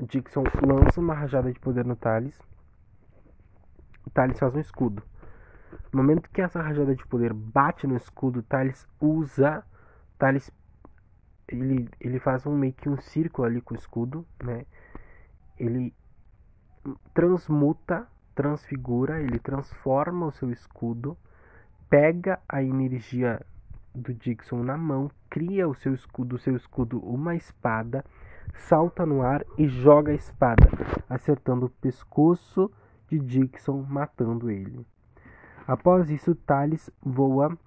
Dixon 0.00 0.44
lança 0.66 1.00
uma 1.00 1.14
rajada 1.14 1.52
de 1.52 1.58
poder 1.58 1.84
no 1.84 1.96
Thales. 1.96 2.38
Thales 4.12 4.38
faz 4.38 4.54
um 4.54 4.60
escudo. 4.60 5.02
No 5.92 6.02
momento 6.02 6.28
que 6.30 6.42
essa 6.42 6.60
rajada 6.60 6.94
de 6.94 7.06
poder 7.06 7.32
bate 7.32 7.86
no 7.86 7.96
escudo, 7.96 8.42
Thales 8.42 8.86
usa, 9.00 9.64
Thales 10.18 10.50
ele, 11.48 11.88
ele 12.00 12.18
faz 12.18 12.46
um 12.46 12.56
meio 12.56 12.72
que 12.72 12.88
um 12.88 13.00
círculo 13.00 13.46
ali 13.46 13.60
com 13.60 13.74
o 13.74 13.76
escudo, 13.76 14.26
né? 14.42 14.64
Ele 15.58 15.92
transmuta 17.12 18.06
transfigura, 18.34 19.20
ele 19.20 19.38
transforma 19.38 20.26
o 20.26 20.32
seu 20.32 20.50
escudo, 20.50 21.16
pega 21.90 22.38
a 22.48 22.62
energia 22.62 23.44
do 23.92 24.14
Dixon 24.14 24.62
na 24.62 24.78
mão, 24.78 25.10
cria 25.28 25.68
o 25.68 25.74
seu 25.74 25.92
escudo, 25.92 26.36
o 26.36 26.38
seu 26.38 26.56
escudo 26.56 27.00
uma 27.00 27.34
espada, 27.34 28.04
salta 28.54 29.04
no 29.04 29.22
ar 29.22 29.44
e 29.58 29.66
joga 29.66 30.12
a 30.12 30.14
espada, 30.14 30.70
acertando 31.08 31.66
o 31.66 31.70
pescoço 31.70 32.70
de 33.08 33.18
Dixon, 33.18 33.82
matando 33.82 34.48
ele. 34.48 34.86
Após 35.66 36.08
isso, 36.10 36.34
Thales 36.34 36.88
voa. 37.02 37.58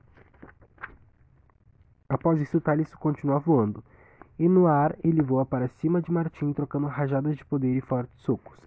Após 2.08 2.40
isso, 2.40 2.62
Thales 2.62 2.96
continua 2.96 3.40
voando. 3.40 3.84
E 4.40 4.48
no 4.48 4.68
ar, 4.68 4.96
ele 5.04 5.22
voa 5.22 5.46
para 5.46 5.68
cima 5.68 6.02
de 6.02 6.12
Martim, 6.12 6.54
trocando 6.54 6.88
rajadas 6.88 7.36
de 7.36 7.46
poder 7.46 7.76
e 7.76 7.82
fortes 7.82 8.18
socos. 8.22 8.58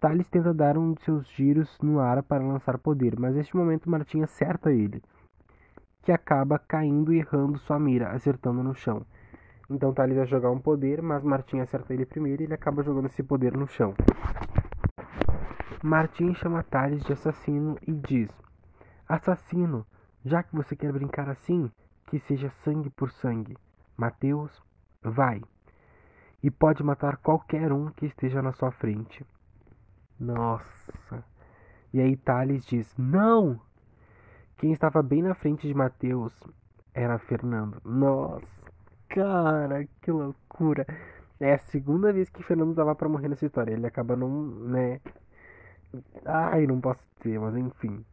Thales 0.00 0.28
tenta 0.28 0.54
dar 0.54 0.78
um 0.78 0.92
de 0.92 1.02
seus 1.02 1.26
giros 1.30 1.76
no 1.82 1.98
ar 1.98 2.22
para 2.22 2.44
lançar 2.44 2.78
poder, 2.78 3.18
mas 3.18 3.34
neste 3.34 3.56
momento 3.56 3.90
Martim 3.90 4.22
acerta 4.22 4.72
ele, 4.72 5.02
que 6.02 6.12
acaba 6.12 6.56
caindo 6.56 7.12
e 7.12 7.18
errando 7.18 7.58
sua 7.58 7.80
mira, 7.80 8.10
acertando 8.10 8.62
no 8.62 8.76
chão. 8.76 9.04
Então 9.68 9.92
Thales 9.92 10.16
vai 10.16 10.26
jogar 10.26 10.52
um 10.52 10.60
poder, 10.60 11.02
mas 11.02 11.24
Martim 11.24 11.58
acerta 11.58 11.92
ele 11.92 12.06
primeiro 12.06 12.42
e 12.42 12.44
ele 12.44 12.54
acaba 12.54 12.84
jogando 12.84 13.06
esse 13.06 13.24
poder 13.24 13.56
no 13.56 13.66
chão. 13.66 13.92
Martim 15.82 16.32
chama 16.32 16.62
Thales 16.62 17.02
de 17.02 17.12
assassino 17.12 17.76
e 17.84 17.92
diz: 17.92 18.30
Assassino, 19.08 19.84
já 20.24 20.44
que 20.44 20.54
você 20.54 20.76
quer 20.76 20.92
brincar 20.92 21.28
assim, 21.28 21.72
que 22.06 22.20
seja 22.20 22.50
sangue 22.62 22.88
por 22.90 23.10
sangue. 23.10 23.56
Mateus, 23.96 24.62
vai. 25.02 25.42
E 26.40 26.52
pode 26.52 26.84
matar 26.84 27.16
qualquer 27.16 27.72
um 27.72 27.90
que 27.90 28.06
esteja 28.06 28.40
na 28.40 28.52
sua 28.52 28.70
frente. 28.70 29.26
Nossa. 30.18 31.24
E 31.92 32.00
aí 32.00 32.16
Thales 32.16 32.64
diz: 32.66 32.92
Não! 32.96 33.60
Quem 34.58 34.72
estava 34.72 35.02
bem 35.02 35.22
na 35.22 35.34
frente 35.34 35.66
de 35.66 35.74
Mateus 35.74 36.32
era 36.92 37.18
Fernando. 37.18 37.80
Nossa, 37.84 38.62
cara, 39.08 39.86
que 40.02 40.10
loucura. 40.10 40.84
É 41.40 41.54
a 41.54 41.58
segunda 41.58 42.12
vez 42.12 42.28
que 42.28 42.42
Fernando 42.42 42.74
tava 42.74 42.94
para 42.94 43.08
morrer 43.08 43.28
nessa 43.28 43.46
história. 43.46 43.72
Ele 43.72 43.86
acaba 43.86 44.16
não, 44.16 44.28
né? 44.44 45.00
Ai, 46.24 46.66
não 46.66 46.80
posso 46.80 47.00
dizer, 47.18 47.38
mas 47.38 47.56
enfim. 47.56 48.04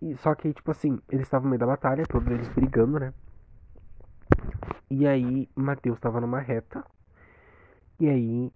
E, 0.00 0.16
só 0.16 0.34
que, 0.34 0.52
tipo 0.52 0.70
assim, 0.70 0.98
eles 1.08 1.26
estavam 1.26 1.44
no 1.44 1.50
meio 1.50 1.60
da 1.60 1.66
batalha, 1.66 2.06
todos 2.06 2.28
eles 2.28 2.48
brigando, 2.48 2.98
né? 2.98 3.12
E 4.90 5.06
aí, 5.06 5.48
Mateus 5.54 5.98
estava 5.98 6.20
numa 6.20 6.40
reta. 6.40 6.84
E 8.00 8.08
aí, 8.08 8.52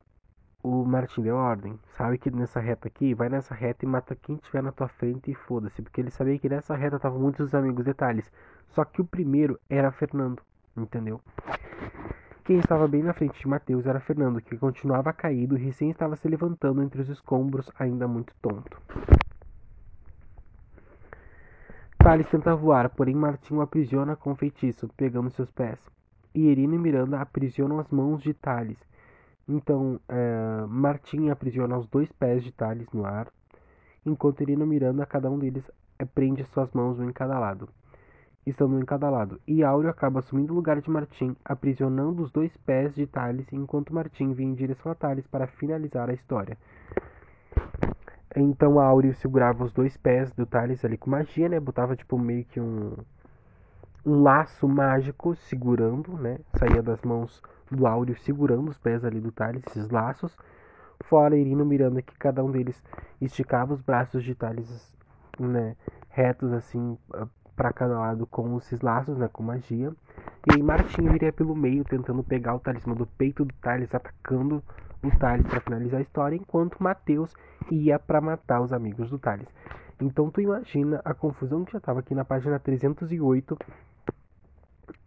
o 0.62 0.84
Martin 0.84 1.22
deu 1.22 1.36
ordem. 1.36 1.78
Sabe 1.96 2.18
que 2.18 2.30
nessa 2.30 2.60
reta 2.60 2.86
aqui, 2.86 3.14
vai 3.14 3.28
nessa 3.28 3.54
reta 3.54 3.84
e 3.84 3.88
mata 3.88 4.14
quem 4.14 4.36
tiver 4.36 4.62
na 4.62 4.70
tua 4.70 4.88
frente 4.88 5.30
e 5.30 5.34
foda-se. 5.34 5.82
Porque 5.82 6.00
ele 6.00 6.10
sabia 6.10 6.38
que 6.38 6.48
nessa 6.48 6.76
reta 6.76 6.96
estavam 6.96 7.18
muitos 7.18 7.54
amigos 7.54 7.84
detalhes. 7.84 8.30
Só 8.68 8.84
que 8.84 9.00
o 9.00 9.04
primeiro 9.04 9.58
era 9.68 9.90
Fernando, 9.90 10.40
entendeu? 10.76 11.20
Quem 12.44 12.58
estava 12.58 12.88
bem 12.88 13.02
na 13.02 13.12
frente 13.12 13.38
de 13.38 13.48
Mateus 13.48 13.86
era 13.86 14.00
Fernando, 14.00 14.40
que 14.40 14.56
continuava 14.56 15.12
caído 15.12 15.56
e 15.56 15.64
recém 15.64 15.90
estava 15.90 16.16
se 16.16 16.26
levantando 16.28 16.82
entre 16.82 17.00
os 17.00 17.08
escombros, 17.08 17.70
ainda 17.78 18.08
muito 18.08 18.34
tonto. 18.42 18.80
Thales 21.98 22.28
tenta 22.28 22.56
voar, 22.56 22.90
porém 22.90 23.14
Martim 23.14 23.54
o 23.54 23.60
aprisiona 23.60 24.16
com 24.16 24.34
feitiço, 24.34 24.88
pegando 24.96 25.30
seus 25.30 25.52
pés. 25.52 25.78
E 26.34 26.48
Irina 26.48 26.74
e 26.74 26.78
Miranda 26.78 27.20
aprisionam 27.20 27.78
as 27.78 27.88
mãos 27.90 28.20
de 28.20 28.34
Thales. 28.34 28.78
Então, 29.48 30.00
é, 30.08 30.64
Martim 30.68 31.30
aprisiona 31.30 31.76
os 31.76 31.86
dois 31.88 32.10
pés 32.12 32.42
de 32.44 32.52
Thales 32.52 32.88
no 32.92 33.04
ar, 33.04 33.28
enquanto 34.06 34.42
Irina 34.42 34.64
Miranda, 34.64 35.04
cada 35.06 35.30
um 35.30 35.38
deles 35.38 35.64
é, 35.98 36.04
prende 36.04 36.44
suas 36.46 36.72
mãos 36.72 36.98
um 36.98 37.08
em 37.08 37.12
cada 37.12 37.38
lado 37.38 37.68
estando 38.46 38.74
um 38.74 38.80
em 38.80 38.84
cada 38.84 39.08
lado, 39.08 39.40
e 39.46 39.62
Áureo 39.62 39.90
acaba 39.90 40.18
assumindo 40.18 40.52
o 40.52 40.56
lugar 40.56 40.80
de 40.80 40.90
Martim, 40.90 41.36
aprisionando 41.44 42.22
os 42.22 42.30
dois 42.30 42.54
pés 42.58 42.94
de 42.94 43.06
Thales, 43.06 43.46
enquanto 43.52 43.94
Martim 43.94 44.32
vem 44.32 44.48
em 44.48 44.54
direção 44.54 44.90
a 44.90 44.94
Thales 44.94 45.26
para 45.26 45.46
finalizar 45.46 46.10
a 46.10 46.14
história. 46.14 46.58
Então 48.34 48.80
Áureo 48.80 49.14
segurava 49.14 49.64
os 49.64 49.72
dois 49.72 49.96
pés 49.96 50.32
do 50.32 50.46
Thales 50.46 50.84
ali 50.84 50.96
com 50.96 51.10
magia, 51.10 51.48
né? 51.48 51.60
Botava 51.60 51.94
tipo 51.94 52.18
meio 52.18 52.44
que 52.46 52.58
um, 52.58 52.96
um 54.04 54.22
laço 54.22 54.68
mágico 54.68 55.34
segurando, 55.34 56.12
né? 56.16 56.38
Saía 56.58 56.82
das 56.82 57.02
mãos 57.02 57.42
do 57.70 57.86
Áureo 57.86 58.16
segurando 58.18 58.68
os 58.68 58.78
pés 58.78 59.04
ali 59.04 59.20
do 59.20 59.32
Thales, 59.32 59.62
esses 59.66 59.88
laços. 59.90 60.36
Fora 61.04 61.36
Irino 61.36 61.64
Miranda, 61.64 62.02
que 62.02 62.16
cada 62.16 62.44
um 62.44 62.50
deles 62.50 62.82
esticava 63.20 63.74
os 63.74 63.80
braços 63.80 64.22
de 64.24 64.34
Thales, 64.34 64.94
né? 65.38 65.76
Retos 66.08 66.52
assim, 66.52 66.98
para 67.56 67.72
cada 67.72 67.98
lado 67.98 68.26
com 68.26 68.56
esses 68.58 68.80
laços, 68.80 69.16
né, 69.16 69.28
com 69.32 69.42
magia. 69.42 69.92
E 70.46 70.54
aí 70.54 70.62
Martin 70.62 71.02
iria 71.02 71.32
pelo 71.32 71.54
meio 71.54 71.84
tentando 71.84 72.22
pegar 72.22 72.54
o 72.54 72.60
talismã 72.60 72.94
do 72.94 73.06
peito 73.06 73.44
do 73.44 73.54
Thales, 73.54 73.94
atacando 73.94 74.62
o 75.02 75.10
Thales 75.18 75.46
para 75.46 75.60
finalizar 75.60 76.00
a 76.00 76.02
história, 76.02 76.36
enquanto 76.36 76.82
Mateus 76.82 77.34
ia 77.70 77.98
para 77.98 78.20
matar 78.20 78.60
os 78.60 78.72
amigos 78.72 79.10
do 79.10 79.18
Thales. 79.18 79.48
Então 80.00 80.30
tu 80.30 80.40
imagina 80.40 81.00
a 81.04 81.14
confusão 81.14 81.64
que 81.64 81.72
já 81.72 81.78
estava 81.78 82.00
aqui 82.00 82.14
na 82.14 82.24
página 82.24 82.58
308 82.58 83.56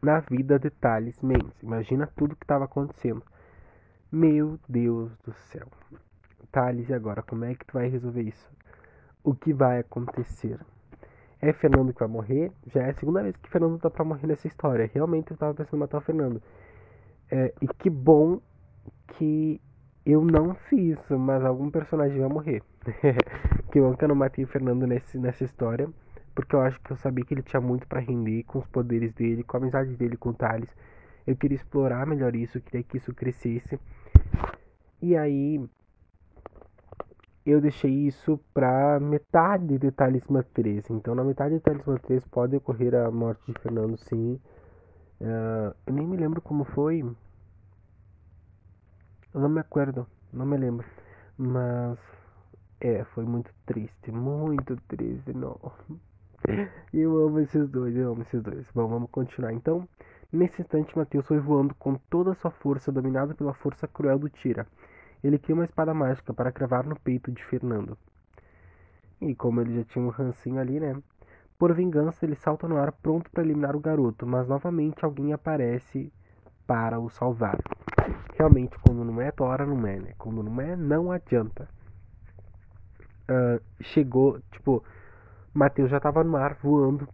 na 0.06 0.20
vida 0.20 0.60
de 0.60 0.70
Thales 0.70 1.20
Mendes. 1.22 1.62
Imagina 1.62 2.08
tudo 2.16 2.36
que 2.36 2.44
estava 2.44 2.66
acontecendo. 2.66 3.24
Meu 4.12 4.60
Deus 4.70 5.12
do 5.26 5.34
céu. 5.34 5.68
Thales, 6.52 6.88
e 6.90 6.94
agora? 6.94 7.24
Como 7.24 7.44
é 7.44 7.56
que 7.56 7.66
tu 7.66 7.74
vai 7.74 7.90
resolver 7.90 8.22
isso? 8.22 8.50
O 9.24 9.34
que 9.34 9.52
vai 9.52 9.80
acontecer? 9.80 10.60
é 11.42 11.54
Fernando 11.54 11.94
que 11.94 12.00
vai 12.00 12.08
morrer. 12.08 12.52
Já 12.74 12.84
é 12.84 12.90
a 12.90 12.94
segunda 12.94 13.22
vez 13.22 13.36
que 13.38 13.50
Fernando 13.50 13.80
tá 13.80 13.90
pra 13.90 14.04
morrer 14.04 14.28
nessa 14.28 14.48
história. 14.48 14.90
Realmente 14.94 15.32
eu 15.32 15.38
tava 15.38 15.54
pensando 15.54 15.78
em 15.78 15.80
matar 15.80 15.98
o 15.98 16.02
Fernando. 16.02 16.42
É, 17.30 17.54
e 17.62 17.68
que 17.68 17.90
bom 17.90 18.40
que 19.08 19.62
eu 20.06 20.24
não 20.24 20.56
fiz, 20.70 20.98
mas 21.10 21.44
algum 21.44 21.70
personagem 21.70 22.20
vai 22.20 22.30
morrer. 22.30 22.64
que 23.72 23.82
bom 23.82 23.96
que 23.96 24.04
eu 24.04 24.08
não 24.08 24.16
matei 24.16 24.44
o 24.44 24.48
Fernando 24.48 24.86
nesse, 24.88 25.18
nessa 25.18 25.44
história. 25.44 25.90
Porque 26.36 26.54
eu 26.56 26.62
acho 26.62 26.80
que 26.82 26.92
eu 26.92 26.98
sabia 26.98 27.24
que 27.26 27.34
ele 27.34 27.42
tinha 27.42 27.62
muito 27.62 27.88
para 27.88 28.02
render 28.02 28.44
com 28.44 28.60
os 28.60 28.68
poderes 28.68 29.14
dele, 29.14 29.44
com 29.44 29.56
a 29.56 29.60
amizade 29.62 29.96
dele 29.96 30.18
com 30.18 30.30
o 30.30 30.34
Thales. 30.34 30.70
Eu 31.26 31.36
queria 31.36 31.56
explorar 31.56 32.06
melhor 32.06 32.36
isso, 32.36 32.62
queria 32.62 32.84
que 32.84 32.98
isso 32.98 33.14
crescesse. 33.14 33.80
E 35.02 35.16
aí, 35.16 35.66
eu 37.46 37.62
deixei 37.62 37.92
isso 37.92 38.40
para 38.54 39.00
metade 39.00 39.78
de 39.78 39.92
Talismã 39.92 40.44
3. 40.54 40.90
Então, 40.90 41.16
na 41.16 41.24
metade 41.24 41.56
de 41.56 41.62
Talismã 41.62 41.96
3 41.98 42.26
pode 42.26 42.56
ocorrer 42.58 42.96
a 42.96 43.10
morte 43.12 43.52
de 43.52 43.60
Fernando, 43.60 43.98
sim. 43.98 44.40
Uh, 45.22 45.74
eu 45.88 45.94
nem 45.94 46.06
me 46.06 46.18
lembro 46.18 46.42
como 46.42 46.66
foi. 46.66 47.00
Eu 49.34 49.42
não 49.42 49.50
me 49.50 49.60
acordo, 49.60 50.08
não 50.34 50.46
me 50.46 50.58
lembro. 50.58 50.86
Mas, 51.38 52.00
é, 52.80 53.04
foi 53.06 53.26
muito 53.26 53.52
triste, 53.66 54.12
muito 54.12 54.76
triste, 54.88 55.34
não. 55.34 55.60
Eu 56.94 57.26
amo 57.26 57.40
esses 57.40 57.70
dois, 57.70 57.96
eu 57.96 58.12
amo 58.12 58.22
esses 58.22 58.42
dois. 58.42 58.70
Bom, 58.74 58.88
vamos 58.88 59.10
continuar. 59.10 59.54
Então, 59.54 59.88
nesse 60.32 60.62
instante, 60.62 60.98
Mateus 60.98 61.26
foi 61.26 61.40
voando 61.40 61.74
com 61.76 61.96
toda 62.10 62.32
a 62.32 62.36
sua 62.36 62.52
força, 62.52 62.92
dominado 62.92 63.36
pela 63.36 63.54
força 63.54 63.88
cruel 63.88 64.20
do 64.20 64.30
Tira. 64.30 64.68
Ele 65.24 65.40
cria 65.40 65.56
uma 65.56 65.66
espada 65.66 65.94
mágica 65.94 66.34
para 66.34 66.52
cravar 66.52 66.86
no 66.86 67.00
peito 67.00 67.32
de 67.32 67.44
Fernando. 67.44 67.98
E 69.22 69.34
como 69.34 69.62
ele 69.62 69.76
já 69.76 69.84
tinha 69.84 70.06
um 70.06 70.10
rancinho 70.10 70.60
ali, 70.60 70.80
né? 70.80 70.96
Por 71.58 71.74
vingança, 71.74 72.26
ele 72.26 72.36
salta 72.36 72.68
no 72.68 72.78
ar 72.78 72.92
pronto 72.92 73.32
para 73.32 73.44
eliminar 73.44 73.76
o 73.76 73.80
garoto, 73.80 74.28
mas 74.28 74.48
novamente 74.48 75.04
alguém 75.06 75.32
aparece 75.34 76.12
para 76.68 77.00
o 77.00 77.10
salvar. 77.10 77.58
Realmente, 78.34 78.78
quando 78.80 79.04
não 79.04 79.22
é 79.22 79.32
Tora, 79.32 79.66
não 79.66 79.88
é, 79.88 80.00
né? 80.00 80.14
Quando 80.18 80.44
não 80.44 80.62
é, 80.62 80.76
não 80.76 81.12
adianta. 81.12 81.68
Uh, 83.30 83.60
chegou, 83.82 84.40
tipo, 84.52 84.84
Mateus 85.56 85.90
já 85.90 85.98
estava 85.98 86.22
no 86.22 86.36
ar 86.36 86.54
voando 86.56 87.08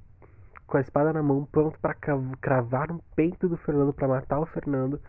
com 0.65 0.75
a 0.75 0.81
espada 0.81 1.13
na 1.13 1.21
mão, 1.21 1.45
pronto 1.45 1.79
para 1.79 1.93
cravar 1.93 2.87
no 2.87 2.99
peito 3.15 3.47
do 3.47 3.55
Fernando 3.55 3.93
para 3.93 4.07
matar 4.07 4.39
o 4.39 4.47
Fernando. 4.47 4.99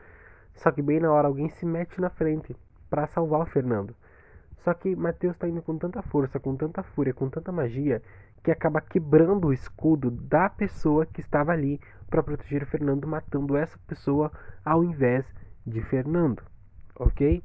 Só 0.55 0.70
que 0.70 0.83
bem 0.83 1.01
na 1.01 1.11
hora 1.11 1.28
alguém 1.28 1.49
se 1.49 1.64
mete 1.64 1.99
na 1.99 2.11
frente 2.11 2.55
para 2.91 3.07
salvar 3.07 3.41
o 3.41 3.47
Fernando. 3.47 3.97
Só 4.59 4.74
que 4.74 4.95
Mateus 4.95 5.35
está 5.35 5.49
indo 5.49 5.62
com 5.62 5.78
tanta 5.78 6.03
força, 6.03 6.39
com 6.39 6.55
tanta 6.57 6.83
fúria, 6.83 7.14
com 7.14 7.30
tanta 7.30 7.51
magia, 7.51 8.03
que 8.45 8.51
acaba 8.51 8.83
quebrando 8.83 9.49
o 9.49 9.53
escudo 9.53 10.11
da 10.11 10.51
pessoa 10.51 11.07
que 11.07 11.22
estava 11.22 11.53
ali 11.53 11.80
para 12.11 12.22
proteger 12.22 12.64
o 12.64 12.66
Fernando, 12.66 13.09
matando 13.09 13.57
essa 13.57 13.78
pessoa 13.87 14.30
ao 14.62 14.85
invés 14.85 15.24
de 15.66 15.80
Fernando. 15.80 16.43
Ok? 16.97 17.41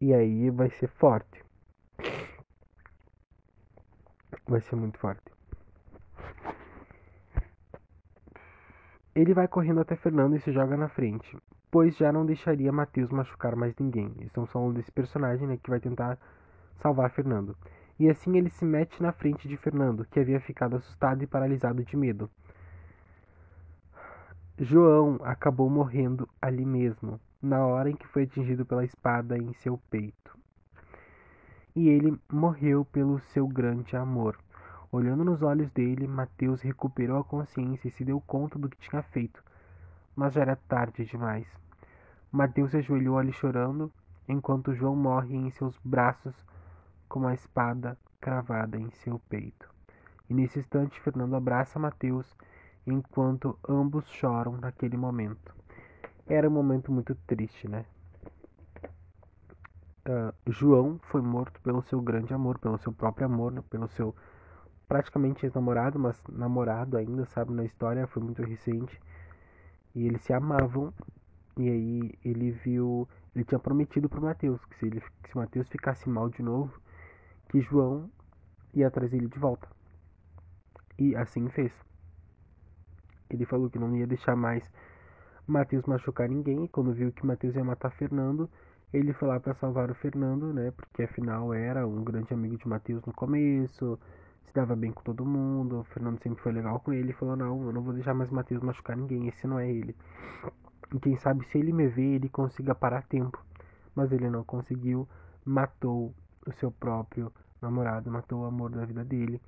E 0.00 0.14
aí 0.14 0.48
vai 0.50 0.70
ser 0.70 0.86
forte. 0.86 1.43
Vai 4.46 4.60
ser 4.60 4.76
muito 4.76 4.98
forte. 4.98 5.22
Ele 9.14 9.32
vai 9.32 9.46
correndo 9.48 9.80
até 9.80 9.96
Fernando 9.96 10.36
e 10.36 10.40
se 10.40 10.52
joga 10.52 10.76
na 10.76 10.88
frente 10.88 11.36
pois 11.74 11.96
já 11.96 12.12
não 12.12 12.24
deixaria 12.24 12.70
Mateus 12.70 13.10
machucar 13.10 13.56
mais 13.56 13.74
ninguém. 13.76 14.14
Estamos 14.20 14.48
falando 14.48 14.74
desse 14.74 14.92
personagem 14.92 15.48
né, 15.48 15.58
que 15.60 15.68
vai 15.68 15.80
tentar 15.80 16.16
salvar 16.76 17.10
Fernando. 17.10 17.56
E 17.98 18.08
assim 18.08 18.38
ele 18.38 18.48
se 18.48 18.64
mete 18.64 19.02
na 19.02 19.10
frente 19.10 19.48
de 19.48 19.56
Fernando, 19.56 20.04
que 20.04 20.20
havia 20.20 20.38
ficado 20.38 20.76
assustado 20.76 21.24
e 21.24 21.26
paralisado 21.26 21.84
de 21.84 21.96
medo. 21.96 22.30
João 24.56 25.18
acabou 25.24 25.68
morrendo 25.68 26.28
ali 26.40 26.64
mesmo, 26.64 27.18
na 27.42 27.66
hora 27.66 27.90
em 27.90 27.96
que 27.96 28.06
foi 28.06 28.22
atingido 28.22 28.64
pela 28.64 28.84
espada 28.84 29.36
em 29.36 29.52
seu 29.54 29.76
peito. 29.90 30.38
E 31.76 31.88
ele 31.88 32.16
morreu 32.30 32.84
pelo 32.84 33.18
seu 33.18 33.48
grande 33.48 33.96
amor. 33.96 34.38
Olhando 34.92 35.24
nos 35.24 35.42
olhos 35.42 35.68
dele, 35.72 36.06
Mateus 36.06 36.62
recuperou 36.62 37.18
a 37.18 37.24
consciência 37.24 37.88
e 37.88 37.90
se 37.90 38.04
deu 38.04 38.20
conta 38.20 38.56
do 38.56 38.68
que 38.68 38.76
tinha 38.76 39.02
feito. 39.02 39.42
Mas 40.14 40.34
já 40.34 40.42
era 40.42 40.54
tarde 40.54 41.04
demais. 41.04 41.48
Mateus 42.30 42.70
se 42.70 42.76
ajoelhou 42.76 43.18
ali 43.18 43.32
chorando, 43.32 43.90
enquanto 44.28 44.72
João 44.72 44.94
morre 44.94 45.34
em 45.34 45.50
seus 45.50 45.76
braços 45.84 46.34
com 47.08 47.26
a 47.26 47.34
espada 47.34 47.98
cravada 48.20 48.78
em 48.78 48.90
seu 48.90 49.18
peito. 49.28 49.68
E 50.30 50.34
nesse 50.34 50.60
instante, 50.60 51.00
Fernando 51.00 51.34
abraça 51.34 51.76
Mateus 51.76 52.36
enquanto 52.86 53.58
ambos 53.68 54.08
choram 54.10 54.56
naquele 54.58 54.96
momento. 54.96 55.52
Era 56.24 56.48
um 56.48 56.52
momento 56.52 56.92
muito 56.92 57.16
triste, 57.26 57.66
né? 57.66 57.84
Uh, 60.06 60.34
João 60.50 61.00
foi 61.04 61.22
morto 61.22 61.58
pelo 61.62 61.80
seu 61.82 62.00
grande 62.00 62.34
amor, 62.34 62.58
pelo 62.58 62.76
seu 62.78 62.92
próprio 62.92 63.26
amor, 63.26 63.52
né? 63.52 63.62
pelo 63.70 63.88
seu 63.88 64.14
praticamente 64.86 65.46
ex-namorado, 65.46 65.98
mas 65.98 66.22
namorado 66.28 66.98
ainda, 66.98 67.24
sabe, 67.26 67.52
na 67.52 67.64
história, 67.64 68.06
foi 68.06 68.22
muito 68.22 68.42
recente. 68.42 69.00
E 69.94 70.06
eles 70.06 70.22
se 70.22 70.32
amavam. 70.32 70.92
E 71.56 71.68
aí 71.70 72.12
ele 72.24 72.50
viu, 72.50 73.08
ele 73.34 73.44
tinha 73.44 73.58
prometido 73.58 74.08
pro 74.08 74.20
Mateus 74.20 74.64
que 74.66 74.76
se 74.76 74.86
ele 74.86 75.00
se 75.00 75.36
Mateus 75.36 75.68
ficasse 75.68 76.08
mal 76.08 76.28
de 76.28 76.42
novo, 76.42 76.80
que 77.48 77.60
João 77.60 78.10
ia 78.74 78.90
trazer 78.90 79.16
ele 79.16 79.28
de 79.28 79.38
volta. 79.38 79.68
E 80.98 81.14
assim 81.16 81.48
fez. 81.48 81.72
Ele 83.30 83.46
falou 83.46 83.70
que 83.70 83.78
não 83.78 83.96
ia 83.96 84.06
deixar 84.06 84.36
mais 84.36 84.70
Mateus 85.46 85.84
machucar 85.86 86.28
ninguém. 86.28 86.64
E 86.64 86.68
quando 86.68 86.92
viu 86.92 87.12
que 87.12 87.24
Mateus 87.24 87.54
ia 87.54 87.64
matar 87.64 87.90
Fernando, 87.90 88.50
ele 88.96 89.12
foi 89.12 89.28
lá 89.28 89.40
para 89.40 89.54
salvar 89.54 89.90
o 89.90 89.94
Fernando, 89.94 90.52
né? 90.52 90.70
Porque 90.70 91.02
afinal 91.02 91.52
era 91.52 91.86
um 91.86 92.02
grande 92.02 92.32
amigo 92.32 92.56
de 92.56 92.68
Mateus 92.68 93.04
no 93.04 93.12
começo 93.12 93.98
se 94.46 94.52
dava 94.54 94.76
bem 94.76 94.92
com 94.92 95.02
todo 95.02 95.24
mundo, 95.24 95.80
o 95.80 95.84
Fernando 95.84 96.22
sempre 96.22 96.42
foi 96.42 96.52
legal 96.52 96.78
com 96.80 96.92
ele 96.92 97.12
falou, 97.12 97.36
não, 97.36 97.66
eu 97.66 97.72
não 97.72 97.82
vou 97.82 97.92
deixar 97.92 98.14
mais 98.14 98.30
Matheus 98.30 98.62
machucar 98.62 98.96
ninguém, 98.96 99.26
esse 99.28 99.46
não 99.46 99.58
é 99.58 99.68
ele. 99.70 99.96
E 100.94 101.00
quem 101.00 101.16
sabe 101.16 101.44
se 101.46 101.58
ele 101.58 101.72
me 101.72 101.88
ver, 101.88 102.14
ele 102.14 102.28
consiga 102.28 102.74
parar 102.74 103.02
tempo. 103.02 103.42
Mas 103.94 104.12
ele 104.12 104.30
não 104.30 104.44
conseguiu, 104.44 105.08
matou 105.44 106.14
o 106.46 106.52
seu 106.52 106.70
próprio 106.70 107.32
namorado, 107.60 108.10
matou 108.10 108.42
o 108.42 108.44
amor 108.44 108.70
da 108.70 108.84
vida 108.84 109.04
dele. 109.04 109.40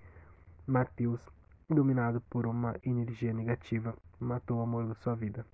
Matheus, 0.66 1.20
dominado 1.68 2.20
por 2.22 2.46
uma 2.46 2.74
energia 2.84 3.32
negativa, 3.32 3.94
matou 4.18 4.58
o 4.58 4.62
amor 4.62 4.86
da 4.86 4.94
sua 4.94 5.14
vida. 5.14 5.44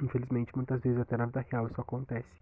Infelizmente, 0.00 0.54
muitas 0.54 0.80
vezes 0.80 1.00
até 1.00 1.16
na 1.16 1.26
vida 1.26 1.44
real 1.50 1.66
isso 1.66 1.80
acontece. 1.80 2.40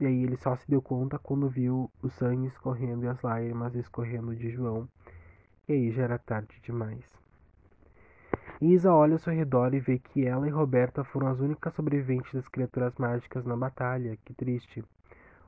E 0.00 0.06
aí 0.06 0.22
ele 0.22 0.36
só 0.36 0.54
se 0.54 0.68
deu 0.70 0.80
conta 0.80 1.18
quando 1.18 1.48
viu 1.48 1.90
o 2.00 2.08
sangue 2.08 2.46
escorrendo 2.46 3.04
e 3.04 3.08
as 3.08 3.20
lágrimas 3.20 3.74
escorrendo 3.74 4.34
de 4.36 4.50
João. 4.50 4.88
E 5.66 5.72
aí 5.72 5.90
já 5.90 6.04
era 6.04 6.18
tarde 6.18 6.60
demais. 6.62 7.04
Isa 8.60 8.92
olha 8.92 9.14
ao 9.14 9.18
seu 9.18 9.32
redor 9.32 9.74
e 9.74 9.80
vê 9.80 9.98
que 9.98 10.24
ela 10.24 10.46
e 10.46 10.50
Roberta 10.50 11.02
foram 11.02 11.28
as 11.28 11.40
únicas 11.40 11.74
sobreviventes 11.74 12.32
das 12.32 12.48
criaturas 12.48 12.94
mágicas 12.96 13.44
na 13.44 13.56
batalha. 13.56 14.16
Que 14.24 14.32
triste. 14.34 14.84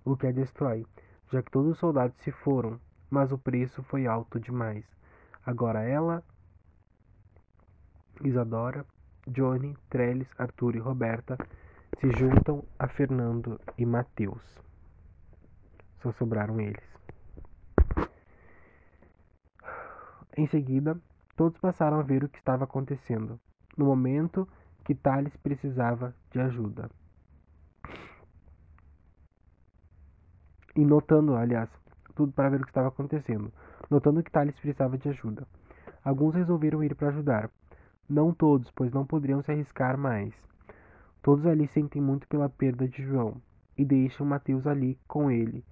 O 0.04 0.16
que 0.16 0.26
a 0.26 0.32
destrói, 0.32 0.86
já 1.30 1.42
que 1.42 1.50
todos 1.50 1.72
os 1.72 1.78
soldados 1.78 2.16
se 2.18 2.32
foram, 2.32 2.80
mas 3.08 3.32
o 3.32 3.38
preço 3.38 3.82
foi 3.84 4.06
alto 4.06 4.40
demais. 4.40 4.84
Agora 5.44 5.82
ela, 5.82 6.22
Isadora, 8.24 8.84
Johnny, 9.30 9.76
Trellis, 9.88 10.28
Arthur 10.38 10.76
e 10.76 10.78
Roberta 10.78 11.38
se 11.98 12.10
juntam 12.12 12.64
a 12.78 12.88
Fernando 12.88 13.60
e 13.78 13.86
Mateus. 13.86 14.42
Só 16.02 16.12
sobraram 16.12 16.60
eles. 16.60 16.82
Em 20.36 20.46
seguida, 20.46 20.98
todos 21.36 21.58
passaram 21.60 21.98
a 21.98 22.02
ver 22.02 22.24
o 22.24 22.28
que 22.28 22.38
estava 22.38 22.64
acontecendo, 22.64 23.38
no 23.76 23.84
momento 23.84 24.48
que 24.84 24.94
Thales 24.94 25.36
precisava 25.36 26.14
de 26.30 26.40
ajuda. 26.40 26.90
E 30.74 30.84
notando, 30.84 31.36
aliás, 31.36 31.68
tudo 32.14 32.32
para 32.32 32.48
ver 32.48 32.60
o 32.60 32.64
que 32.64 32.70
estava 32.70 32.88
acontecendo, 32.88 33.52
notando 33.90 34.22
que 34.22 34.30
Thales 34.30 34.54
precisava 34.58 34.96
de 34.96 35.08
ajuda. 35.08 35.46
Alguns 36.02 36.34
resolveram 36.34 36.82
ir 36.82 36.94
para 36.94 37.08
ajudar. 37.08 37.50
Não 38.10 38.34
todos, 38.34 38.72
pois 38.72 38.92
não 38.92 39.06
poderiam 39.06 39.40
se 39.40 39.52
arriscar 39.52 39.96
mais. 39.96 40.34
Todos 41.22 41.46
ali 41.46 41.68
sentem 41.68 42.02
muito 42.02 42.26
pela 42.26 42.48
perda 42.48 42.88
de 42.88 43.04
João 43.04 43.40
e 43.78 43.84
deixam 43.84 44.26
Mateus 44.26 44.66
ali 44.66 44.98
com 45.06 45.30
ele, 45.30 45.64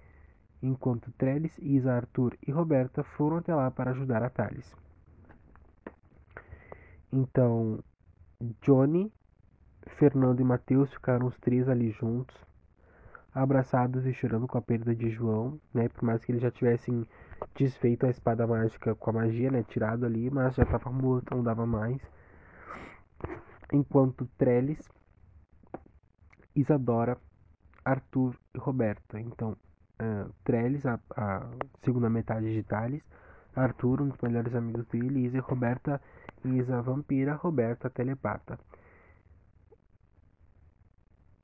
enquanto 0.63 1.11
Trellis, 1.17 1.57
Isa, 1.57 1.91
Arthur 1.91 2.37
e 2.47 2.49
Roberta 2.49 3.03
foram 3.03 3.37
até 3.37 3.53
lá 3.53 3.69
para 3.69 3.91
ajudar 3.91 4.23
a 4.23 4.29
Thales. 4.29 4.73
Então, 7.11 7.83
Johnny, 8.61 9.11
Fernando 9.97 10.39
e 10.39 10.45
Mateus 10.45 10.93
ficaram 10.93 11.27
os 11.27 11.37
três 11.39 11.67
ali 11.67 11.91
juntos, 11.91 12.37
abraçados 13.35 14.05
e 14.05 14.13
chorando 14.13 14.47
com 14.47 14.57
a 14.57 14.61
perda 14.61 14.95
de 14.95 15.09
João, 15.09 15.59
né? 15.73 15.89
Por 15.89 16.05
mais 16.05 16.23
que 16.23 16.31
eles 16.31 16.41
já 16.41 16.51
tivessem 16.51 17.05
desfeito 17.53 18.05
a 18.05 18.09
espada 18.09 18.47
mágica 18.47 18.95
com 18.95 19.09
a 19.09 19.13
magia, 19.13 19.51
né? 19.51 19.61
Tirado 19.63 20.05
ali, 20.05 20.29
mas 20.29 20.55
já 20.55 20.63
estava 20.63 20.89
morto, 20.89 21.35
não 21.35 21.43
dava 21.43 21.65
mais. 21.65 21.99
Enquanto 23.71 24.25
Trellis 24.37 24.89
Isadora, 26.55 27.17
Arthur 27.85 28.35
e 28.53 28.57
Roberta. 28.57 29.19
Então, 29.19 29.51
uh, 30.01 30.33
Trellis, 30.43 30.85
a, 30.85 30.99
a, 31.15 31.49
segunda 31.83 32.09
metade 32.09 32.53
de 32.53 32.63
Thales, 32.63 33.03
Arthur, 33.55 34.01
um 34.01 34.09
dos 34.09 34.19
melhores 34.21 34.53
amigos 34.53 34.85
Isa 34.93 35.37
e 35.37 35.39
Roberta, 35.39 36.01
Isa 36.43 36.81
vampira, 36.81 37.33
Roberta 37.35 37.89
telepata. 37.89 38.59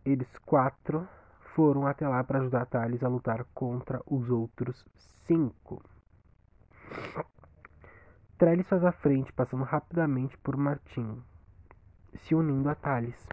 Eles 0.03 0.38
quatro 0.39 1.07
foram 1.55 1.88
até 1.88 2.07
lá 2.07 2.23
para 2.23 2.39
ajudar 2.39 2.65
Thales 2.65 3.03
a 3.03 3.07
lutar 3.07 3.45
contra 3.53 4.01
os 4.05 4.30
outros 4.30 4.86
cinco. 5.26 5.82
Trellis 8.38 8.67
faz 8.67 8.84
a 8.84 8.91
frente, 8.91 9.32
passando 9.32 9.63
rapidamente 9.63 10.38
por 10.39 10.57
Martim, 10.57 11.23
se 12.18 12.36
unindo 12.36 12.70
a 12.70 12.76
Thales. 12.76 13.28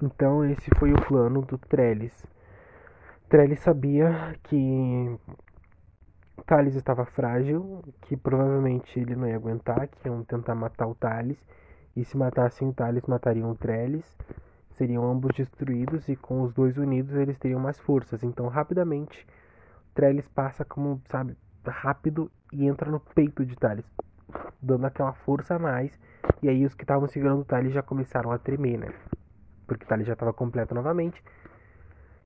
Então 0.00 0.44
esse 0.44 0.70
foi 0.78 0.92
o 0.92 1.06
plano 1.06 1.42
do 1.42 1.58
Trellis. 1.58 2.24
Trellis 3.28 3.60
sabia 3.60 4.34
que 4.44 5.18
Thales 6.46 6.74
estava 6.76 7.04
frágil, 7.04 7.82
que 8.02 8.16
provavelmente 8.16 8.98
ele 8.98 9.14
não 9.14 9.28
ia 9.28 9.36
aguentar, 9.36 9.88
que 9.88 10.08
iam 10.08 10.24
tentar 10.24 10.54
matar 10.54 10.86
o 10.86 10.94
Thales, 10.94 11.36
e 11.94 12.04
se 12.04 12.16
matassem 12.16 12.68
o 12.68 12.72
Thales, 12.72 13.04
matariam 13.06 13.50
o 13.50 13.54
Trellis, 13.54 14.16
seriam 14.70 15.10
ambos 15.10 15.36
destruídos, 15.36 16.08
e 16.08 16.16
com 16.16 16.42
os 16.42 16.54
dois 16.54 16.78
unidos 16.78 17.14
eles 17.16 17.38
teriam 17.38 17.60
mais 17.60 17.78
forças. 17.80 18.22
Então, 18.22 18.46
rapidamente, 18.48 19.26
Trellis 19.94 20.28
passa 20.28 20.64
como, 20.64 21.02
sabe, 21.10 21.36
rápido 21.66 22.30
e 22.52 22.66
entra 22.66 22.90
no 22.90 23.00
peito 23.00 23.44
de 23.44 23.56
Thales, 23.56 23.84
dando 24.60 24.86
aquela 24.86 25.12
força 25.12 25.56
a 25.56 25.58
mais, 25.58 25.98
e 26.42 26.48
aí 26.48 26.64
os 26.64 26.74
que 26.74 26.84
estavam 26.84 27.08
segurando 27.08 27.40
o 27.42 27.44
Thales 27.44 27.72
já 27.72 27.82
começaram 27.82 28.30
a 28.30 28.38
tremer, 28.38 28.78
né? 28.78 28.88
porque 29.68 29.84
Thales 29.84 30.06
já 30.06 30.14
estava 30.14 30.32
completo 30.32 30.74
novamente, 30.74 31.22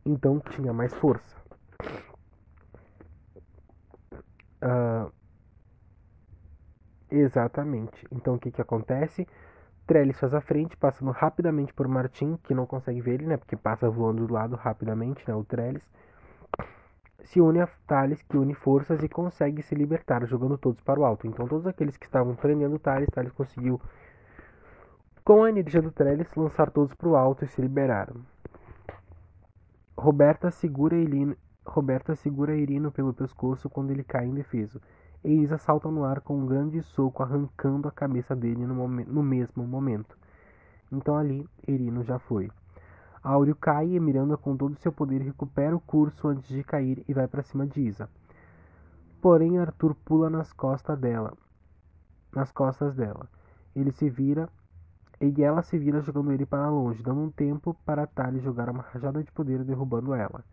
então 0.07 0.41
tinha 0.41 0.73
mais 0.73 0.95
força. 0.95 1.37
Uh, 4.63 5.13
exatamente. 7.11 8.07
Então 8.13 8.35
o 8.37 8.39
que, 8.39 8.53
que 8.53 8.63
acontece? 8.63 9.27
Trellis 9.87 10.19
faz 10.19 10.33
a 10.33 10.41
frente, 10.41 10.77
passando 10.77 11.11
rapidamente 11.11 11.75
por 11.75 11.89
Martin, 11.89 12.39
que 12.45 12.55
não 12.55 12.65
consegue 12.65 13.01
ver 13.01 13.15
ele, 13.15 13.27
né? 13.27 13.37
Porque 13.37 13.57
passa 13.57 13.91
voando 13.91 14.27
do 14.27 14.33
lado 14.33 14.55
rapidamente, 14.55 15.25
né? 15.27 15.35
O 15.35 15.45
Trellis. 15.45 15.83
Se 17.25 17.41
une 17.41 17.61
a 17.61 17.69
Thales, 17.87 18.23
que 18.23 18.37
une 18.37 18.55
forças 18.55 19.03
e 19.03 19.09
consegue 19.09 19.63
se 19.63 19.75
libertar, 19.75 20.27
jogando 20.27 20.59
todos 20.59 20.81
para 20.83 21.01
o 21.01 21.05
alto. 21.05 21.27
Então 21.27 21.47
todos 21.47 21.67
aqueles 21.67 21.97
que 21.97 22.07
estavam 22.07 22.35
prendendo 22.35 22.79
Thales, 22.79 23.09
Thales 23.11 23.33
conseguiu 23.33 23.81
com 25.25 25.45
a 25.45 25.49
energia 25.51 25.81
do 25.81 25.93
Trellis, 25.93 26.35
lançar 26.35 26.71
todos 26.71 26.95
para 26.95 27.09
o 27.09 27.15
alto 27.15 27.45
e 27.45 27.49
se 27.49 27.61
liberaram. 27.61 28.17
Roberta 29.97 30.51
segura 30.51 30.97
Irino, 30.97 31.37
Roberta 31.65 32.17
segura 32.17 32.57
Irino 32.57 32.91
pelo 32.91 33.15
pescoço 33.15 33.71
quando 33.71 33.93
ele 33.93 34.03
cai 34.03 34.27
indefeso. 34.27 34.81
Eisa 35.23 35.59
salta 35.59 35.89
no 35.89 36.05
ar 36.05 36.21
com 36.21 36.37
um 36.37 36.47
grande 36.47 36.83
soco, 36.83 37.23
arrancando 37.23 37.87
a 37.87 37.93
cabeça 37.93 38.35
dele 38.35 38.67
no, 38.67 38.89
no 38.89 39.23
mesmo 39.23 39.65
momento. 39.65 40.19
Então 40.91 41.17
ali, 41.17 41.49
Erino 41.69 42.03
já 42.03 42.19
foi. 42.19 42.51
Áureo 43.23 43.55
cai 43.55 43.89
e 43.89 44.01
Miranda, 44.01 44.37
com 44.37 44.57
todo 44.57 44.73
o 44.73 44.81
seu 44.81 44.91
poder, 44.91 45.21
recupera 45.23 45.77
o 45.77 45.81
curso 45.81 46.27
antes 46.27 46.49
de 46.49 46.65
cair 46.65 47.05
e 47.07 47.15
vai 47.15 47.29
para 47.29 47.43
cima 47.43 47.65
de 47.67 47.81
Isa. 47.81 48.09
Porém, 49.21 49.59
Arthur 49.59 49.95
pula 49.95 50.29
nas 50.29 50.53
costas 50.53 50.99
dela. 50.99 51.33
Nas 52.35 52.51
costas 52.51 52.97
dela. 52.97 53.29
Ele 53.77 53.93
se 53.93 54.11
vira 54.11 54.49
e 55.21 55.41
ela 55.41 55.63
se 55.63 55.79
vira 55.79 56.01
jogando 56.01 56.33
ele 56.33 56.45
para 56.45 56.69
longe, 56.69 57.01
dando 57.01 57.21
um 57.21 57.31
tempo 57.31 57.77
para 57.87 58.09
Tali 58.09 58.41
jogar 58.41 58.69
uma 58.69 58.83
rajada 58.83 59.23
de 59.23 59.31
poder 59.31 59.63
derrubando 59.63 60.15
ela. 60.15 60.45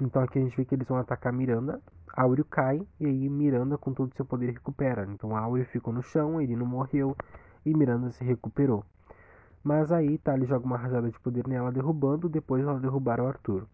Então 0.00 0.22
aqui 0.22 0.38
a 0.38 0.42
gente 0.42 0.56
vê 0.56 0.64
que 0.64 0.74
eles 0.74 0.88
vão 0.88 0.96
atacar 0.96 1.30
Miranda. 1.30 1.78
Áureo 2.16 2.46
cai 2.46 2.80
e 2.98 3.04
aí 3.04 3.28
Miranda 3.28 3.76
com 3.76 3.92
todo 3.92 4.10
o 4.10 4.16
seu 4.16 4.24
poder 4.24 4.50
recupera. 4.50 5.06
Então 5.12 5.36
Áureo 5.36 5.66
ficou 5.66 5.92
no 5.92 6.02
chão, 6.02 6.40
ele 6.40 6.56
não 6.56 6.64
morreu 6.64 7.14
e 7.66 7.74
Miranda 7.74 8.10
se 8.10 8.24
recuperou. 8.24 8.82
Mas 9.66 9.90
aí 9.90 10.16
Tali 10.18 10.46
joga 10.46 10.64
uma 10.64 10.76
rajada 10.76 11.10
de 11.10 11.18
poder 11.18 11.48
nela 11.48 11.72
derrubando, 11.72 12.28
depois 12.28 12.62
ela 12.62 12.78
derrubar 12.78 13.20
o 13.20 13.26
Arthur. 13.26 13.66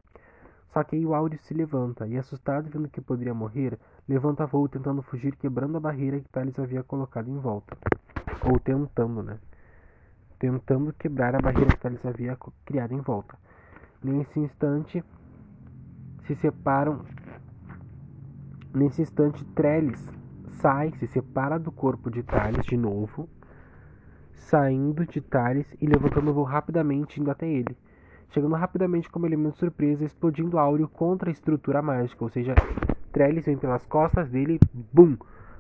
Só 0.73 0.83
que 0.83 0.97
aí 0.97 1.05
o 1.05 1.15
Áureo 1.15 1.39
se 1.41 1.53
levanta 1.53 2.07
e 2.07 2.17
assustado 2.17 2.71
vendo 2.71 2.89
que 2.89 2.99
poderia 2.99 3.35
morrer, 3.35 3.79
levanta 4.09 4.47
voo 4.47 4.67
tentando 4.67 5.03
fugir 5.03 5.37
quebrando 5.37 5.77
a 5.77 5.81
barreira 5.81 6.19
que 6.19 6.31
Thales 6.31 6.59
havia 6.59 6.83
colocado 6.83 7.29
em 7.29 7.39
volta. 7.39 7.77
Ou 8.43 8.59
tentando, 8.59 9.23
né? 9.23 9.39
Tentando 10.39 10.95
quebrar 10.95 11.35
a 11.35 11.39
barreira 11.39 11.69
que 11.69 11.81
Thales 11.81 12.07
havia 12.07 12.39
criado 12.65 12.95
em 12.95 13.01
volta. 13.03 13.37
Nesse 14.03 14.41
instante, 14.41 15.05
se 16.27 16.35
separam. 16.37 17.05
Nesse 18.75 19.03
instante, 19.03 19.45
Trellis 19.45 20.03
sai, 20.53 20.91
se 20.93 21.07
separa 21.07 21.59
do 21.59 21.71
corpo 21.71 22.11
de 22.11 22.23
Thales 22.23 22.65
de 22.65 22.79
novo, 22.79 23.29
saindo 24.35 25.07
de 25.07 25.21
Thales 25.21 25.67
e 25.81 25.87
levantando 25.87 26.31
o 26.31 26.35
voo 26.35 26.45
rapidamente, 26.45 27.21
indo 27.21 27.31
até 27.31 27.49
ele. 27.49 27.77
Chegando 28.31 28.55
rapidamente 28.55 29.11
como 29.11 29.27
elemento 29.27 29.59
surpresa, 29.59 30.05
explodindo 30.05 30.59
áureo 30.59 30.89
contra 30.89 31.31
a 31.31 31.33
estrutura 31.33 31.83
mágica, 31.83 32.25
ou 32.25 32.31
seja, 32.31 32.55
Trellis 33.13 33.45
vem 33.45 33.59
pelas 33.59 33.85
costas 33.85 34.31
dele, 34.31 34.59
bum, 34.93 35.17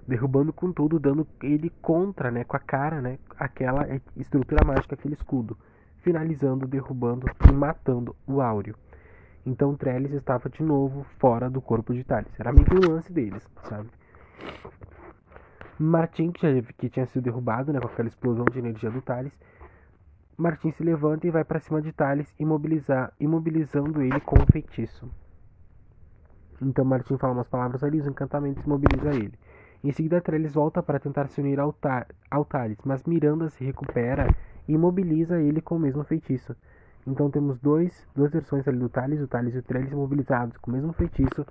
derrubando 0.06 0.52
com 0.52 0.72
tudo, 0.72 0.98
dando 0.98 1.26
ele 1.42 1.70
contra, 1.82 2.30
né, 2.30 2.44
com 2.44 2.56
a 2.56 2.60
cara, 2.60 3.00
né, 3.00 3.18
aquela 3.38 3.86
estrutura 4.16 4.64
mágica, 4.64 4.94
aquele 4.94 5.14
escudo, 5.14 5.56
finalizando, 5.98 6.66
derrubando 6.66 7.26
e 7.48 7.52
matando 7.52 8.16
o 8.26 8.40
Áureo. 8.40 8.74
Então 9.44 9.74
Trellis 9.74 10.12
estava 10.12 10.48
de 10.48 10.62
novo 10.62 11.04
fora 11.18 11.50
do 11.50 11.60
corpo 11.60 11.92
de 11.92 12.04
Thales. 12.04 12.32
Era 12.38 12.52
meio 12.52 12.64
que 12.64 12.74
um 12.74 12.92
lance 12.92 13.12
deles, 13.12 13.46
sabe? 13.64 13.88
Martin, 15.78 16.30
que, 16.32 16.40
já, 16.40 16.62
que 16.78 16.88
tinha 16.88 17.06
sido 17.06 17.24
derrubado, 17.24 17.72
né, 17.72 17.80
com 17.80 17.88
aquela 17.88 18.08
explosão 18.08 18.44
de 18.44 18.58
energia 18.58 18.90
do 18.90 19.00
Thales, 19.00 19.32
Martin 20.36 20.70
se 20.72 20.82
levanta 20.82 21.26
e 21.26 21.30
vai 21.30 21.44
para 21.44 21.60
cima 21.60 21.80
de 21.80 21.92
Thales, 21.92 22.34
imobilizar, 22.38 23.12
imobilizando 23.20 24.02
ele 24.02 24.20
com 24.20 24.36
um 24.40 24.46
feitiço. 24.46 25.10
Então 26.60 26.84
Martin 26.84 27.16
fala 27.16 27.32
umas 27.32 27.48
palavras 27.48 27.82
ali, 27.82 28.00
os 28.00 28.06
encantamentos 28.06 28.64
imobiliza 28.64 29.10
ele. 29.10 29.38
Em 29.82 29.90
seguida, 29.90 30.20
Trellis 30.20 30.54
volta 30.54 30.82
para 30.82 31.00
tentar 31.00 31.26
se 31.28 31.40
unir 31.40 31.58
ao, 31.58 31.72
Ta 31.72 32.06
ao 32.30 32.44
Thales, 32.44 32.78
mas 32.84 33.02
Miranda 33.04 33.48
se 33.48 33.64
recupera 33.64 34.28
e 34.68 34.74
imobiliza 34.74 35.40
ele 35.40 35.60
com 35.60 35.76
o 35.76 35.80
mesmo 35.80 36.04
feitiço. 36.04 36.54
Então 37.06 37.30
temos 37.30 37.58
dois, 37.58 38.06
duas 38.14 38.30
versões 38.30 38.66
ali 38.68 38.78
do 38.78 38.88
Thales, 38.88 39.20
o 39.20 39.26
Thales 39.26 39.54
e 39.54 39.58
o 39.58 39.62
Trellis 39.62 39.90
imobilizados 39.90 40.56
com 40.58 40.70
o 40.70 40.74
mesmo 40.74 40.92
feitiço, 40.92 41.44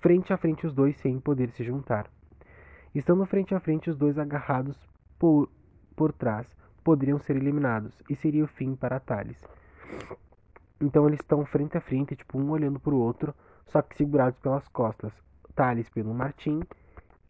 frente 0.00 0.32
a 0.32 0.38
frente 0.38 0.66
os 0.66 0.72
dois 0.72 0.96
sem 0.96 1.20
poder 1.20 1.50
se 1.50 1.62
juntar. 1.62 2.06
Estando 2.94 3.24
frente 3.26 3.54
a 3.54 3.60
frente 3.60 3.90
os 3.90 3.96
dois 3.96 4.18
agarrados 4.18 4.76
por, 5.18 5.48
por 5.96 6.12
trás, 6.12 6.46
poderiam 6.84 7.18
ser 7.18 7.36
eliminados, 7.36 8.02
e 8.08 8.14
seria 8.14 8.44
o 8.44 8.48
fim 8.48 8.74
para 8.74 9.00
Thales. 9.00 9.42
Então 10.80 11.06
eles 11.06 11.20
estão 11.20 11.44
frente 11.46 11.78
a 11.78 11.80
frente, 11.80 12.16
tipo, 12.16 12.38
um 12.38 12.50
olhando 12.50 12.80
para 12.80 12.92
o 12.92 12.98
outro, 12.98 13.34
só 13.66 13.80
que 13.80 13.96
segurados 13.96 14.38
pelas 14.40 14.66
costas. 14.68 15.12
Thales 15.54 15.88
pelo 15.90 16.12
Martim 16.14 16.60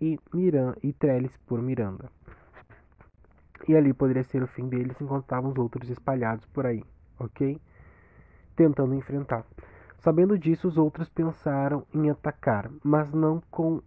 e, 0.01 0.19
Miran, 0.33 0.75
e 0.83 0.93
Trellis 0.93 1.37
por 1.47 1.61
Miranda. 1.61 2.11
E 3.69 3.77
ali 3.77 3.93
poderia 3.93 4.25
ser 4.25 4.43
o 4.43 4.49
fim 4.49 4.69
deles 4.69 5.01
enquanto 5.01 5.25
estavam 5.25 5.51
os 5.51 5.59
outros 5.59 5.89
espalhados 5.91 6.47
por 6.47 6.67
aí, 6.67 6.83
ok? 7.19 7.61
Tentando 8.57 8.95
enfrentar. 8.95 9.45
Sabendo 9.99 10.37
disso, 10.37 10.67
os 10.67 10.79
outros 10.79 11.09
pensaram 11.09 11.87
em 11.95 12.11
atacar, 12.11 12.71
mas 12.83 13.13
não 13.13 13.41
com 13.51 13.81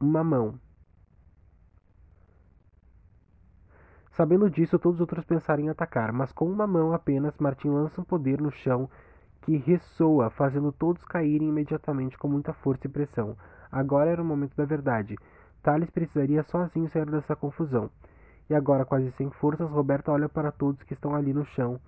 uma 0.00 0.24
mão. 0.24 0.58
Sabendo 4.16 4.48
disso, 4.48 4.78
todos 4.78 4.98
os 4.98 5.00
outros 5.00 5.24
pensaram 5.24 5.64
em 5.64 5.68
atacar, 5.68 6.12
mas 6.12 6.30
com 6.30 6.48
uma 6.48 6.68
mão 6.68 6.92
apenas, 6.92 7.36
Martin 7.36 7.68
lança 7.70 8.00
um 8.00 8.04
poder 8.04 8.40
no 8.40 8.52
chão 8.52 8.88
que 9.42 9.56
ressoa, 9.56 10.30
fazendo 10.30 10.70
todos 10.70 11.04
caírem 11.04 11.48
imediatamente 11.48 12.16
com 12.16 12.28
muita 12.28 12.52
força 12.52 12.86
e 12.86 12.90
pressão. 12.90 13.36
Agora 13.72 14.08
era 14.10 14.22
o 14.22 14.24
momento 14.24 14.54
da 14.54 14.64
verdade. 14.64 15.16
Thales 15.64 15.90
precisaria 15.90 16.44
sozinho 16.44 16.88
sair 16.88 17.10
dessa 17.10 17.34
confusão. 17.34 17.90
E 18.48 18.54
agora, 18.54 18.84
quase 18.84 19.10
sem 19.10 19.30
forças, 19.30 19.68
Roberta 19.68 20.12
olha 20.12 20.28
para 20.28 20.52
todos 20.52 20.84
que 20.84 20.94
estão 20.94 21.12
ali 21.12 21.32
no 21.32 21.44
chão 21.44 21.80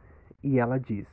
e 0.43 0.59
ela 0.59 0.81
diz: 0.81 1.07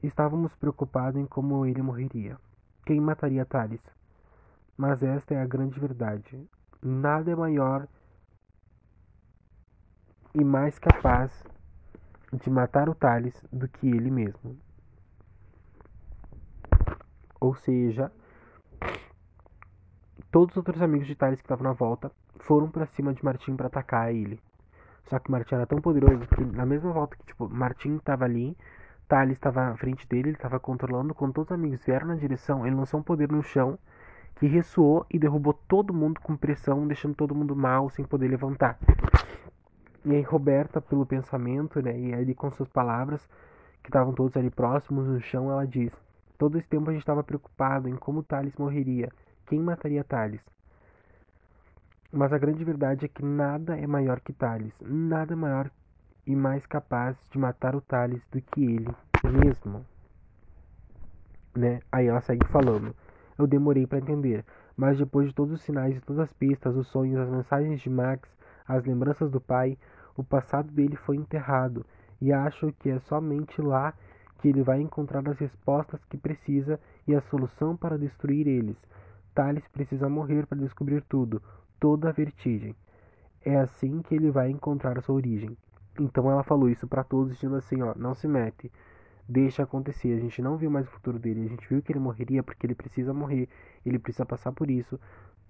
Estávamos 0.00 0.54
preocupados 0.54 1.20
em 1.20 1.26
como 1.26 1.66
ele 1.66 1.82
morreria. 1.82 2.36
Quem 2.84 3.00
mataria 3.00 3.44
Thales? 3.44 3.82
Mas 4.76 5.02
esta 5.02 5.34
é 5.34 5.42
a 5.42 5.46
grande 5.46 5.80
verdade. 5.80 6.48
Nada 6.80 7.32
é 7.32 7.34
maior 7.34 7.88
e 10.38 10.44
mais 10.44 10.78
capaz 10.78 11.32
de 12.30 12.50
matar 12.50 12.90
o 12.90 12.94
Thales 12.94 13.34
do 13.50 13.66
que 13.66 13.88
ele 13.88 14.10
mesmo. 14.10 14.56
Ou 17.40 17.54
seja, 17.54 18.12
todos 20.30 20.52
os 20.52 20.56
outros 20.58 20.82
amigos 20.82 21.06
de 21.06 21.14
Thales 21.14 21.40
que 21.40 21.46
estavam 21.46 21.64
na 21.64 21.72
volta 21.72 22.12
foram 22.40 22.70
para 22.70 22.84
cima 22.86 23.14
de 23.14 23.24
Martim 23.24 23.56
para 23.56 23.68
atacar 23.68 24.14
ele. 24.14 24.38
Só 25.04 25.18
que 25.18 25.30
Martim 25.30 25.54
era 25.54 25.66
tão 25.66 25.80
poderoso 25.80 26.26
que 26.26 26.44
na 26.44 26.66
mesma 26.66 26.92
volta 26.92 27.16
que 27.16 27.24
tipo 27.24 27.48
Martim 27.48 27.96
estava 27.96 28.24
ali, 28.24 28.54
Thales 29.08 29.36
estava 29.36 29.68
à 29.68 29.76
frente 29.76 30.06
dele, 30.06 30.30
ele 30.30 30.36
estava 30.36 30.60
controlando, 30.60 31.14
quando 31.14 31.32
todos 31.32 31.50
os 31.50 31.54
amigos 31.54 31.82
vieram 31.82 32.08
na 32.08 32.16
direção, 32.16 32.66
ele 32.66 32.76
lançou 32.76 33.00
um 33.00 33.02
poder 33.02 33.30
no 33.30 33.42
chão 33.42 33.78
que 34.34 34.46
ressoou 34.46 35.06
e 35.10 35.18
derrubou 35.18 35.54
todo 35.54 35.94
mundo 35.94 36.20
com 36.20 36.36
pressão, 36.36 36.86
deixando 36.86 37.14
todo 37.14 37.34
mundo 37.34 37.56
mal, 37.56 37.88
sem 37.88 38.04
poder 38.04 38.28
levantar. 38.28 38.78
E 40.06 40.14
aí 40.14 40.22
Roberta, 40.22 40.80
pelo 40.80 41.04
pensamento, 41.04 41.82
né, 41.82 41.98
e 41.98 42.14
ali 42.14 42.32
com 42.32 42.48
suas 42.48 42.68
palavras, 42.68 43.28
que 43.82 43.88
estavam 43.88 44.14
todos 44.14 44.36
ali 44.36 44.48
próximos 44.48 45.08
no 45.08 45.20
chão, 45.20 45.50
ela 45.50 45.66
diz: 45.66 45.92
Todo 46.38 46.56
esse 46.56 46.68
tempo 46.68 46.88
a 46.88 46.92
gente 46.92 47.02
estava 47.02 47.24
preocupado 47.24 47.88
em 47.88 47.96
como 47.96 48.22
Thales 48.22 48.54
morreria, 48.56 49.10
quem 49.46 49.58
mataria 49.58 50.04
Thales. 50.04 50.40
Mas 52.12 52.32
a 52.32 52.38
grande 52.38 52.62
verdade 52.62 53.06
é 53.06 53.08
que 53.08 53.24
nada 53.24 53.76
é 53.76 53.84
maior 53.84 54.20
que 54.20 54.32
Thales, 54.32 54.72
nada 54.80 55.32
é 55.32 55.36
maior 55.36 55.72
e 56.24 56.36
mais 56.36 56.64
capaz 56.66 57.16
de 57.28 57.36
matar 57.36 57.74
o 57.74 57.80
Thales 57.80 58.22
do 58.30 58.40
que 58.40 58.64
ele 58.64 58.94
mesmo. 59.24 59.84
Né? 61.52 61.80
Aí 61.90 62.06
ela 62.06 62.20
segue 62.20 62.46
falando. 62.46 62.94
Eu 63.36 63.46
demorei 63.48 63.88
para 63.88 63.98
entender, 63.98 64.44
mas 64.76 64.98
depois 64.98 65.26
de 65.26 65.34
todos 65.34 65.54
os 65.54 65.62
sinais 65.62 65.96
e 65.96 66.00
todas 66.00 66.20
as 66.20 66.32
pistas, 66.32 66.76
os 66.76 66.86
sonhos, 66.86 67.18
as 67.18 67.28
mensagens 67.28 67.80
de 67.80 67.90
Max, 67.90 68.36
as 68.66 68.84
lembranças 68.84 69.30
do 69.30 69.40
pai, 69.40 69.78
o 70.16 70.24
passado 70.24 70.70
dele 70.72 70.96
foi 70.96 71.16
enterrado, 71.16 71.84
e 72.20 72.32
acho 72.32 72.72
que 72.78 72.88
é 72.88 72.98
somente 73.00 73.60
lá 73.60 73.94
que 74.38 74.48
ele 74.48 74.62
vai 74.62 74.80
encontrar 74.80 75.26
as 75.28 75.38
respostas 75.38 76.04
que 76.04 76.16
precisa 76.16 76.80
e 77.06 77.14
a 77.14 77.20
solução 77.20 77.76
para 77.76 77.98
destruir 77.98 78.46
eles. 78.46 78.76
Thales 79.34 79.66
precisa 79.68 80.08
morrer 80.08 80.46
para 80.46 80.58
descobrir 80.58 81.02
tudo, 81.02 81.42
toda 81.78 82.08
a 82.08 82.12
vertigem. 82.12 82.74
É 83.44 83.56
assim 83.56 84.02
que 84.02 84.14
ele 84.14 84.30
vai 84.30 84.50
encontrar 84.50 85.00
sua 85.02 85.14
origem. 85.14 85.56
Então 85.98 86.30
ela 86.30 86.42
falou 86.42 86.68
isso 86.68 86.86
para 86.86 87.04
todos, 87.04 87.34
dizendo 87.34 87.56
assim, 87.56 87.80
ó, 87.82 87.94
não 87.96 88.14
se 88.14 88.26
mete, 88.26 88.70
deixa 89.28 89.62
acontecer. 89.62 90.14
A 90.14 90.20
gente 90.20 90.42
não 90.42 90.56
viu 90.56 90.70
mais 90.70 90.86
o 90.86 90.90
futuro 90.90 91.18
dele, 91.18 91.44
a 91.44 91.48
gente 91.48 91.68
viu 91.68 91.82
que 91.82 91.92
ele 91.92 91.98
morreria 91.98 92.42
porque 92.42 92.66
ele 92.66 92.74
precisa 92.74 93.12
morrer, 93.12 93.48
ele 93.84 93.98
precisa 93.98 94.26
passar 94.26 94.52
por 94.52 94.70
isso 94.70 94.98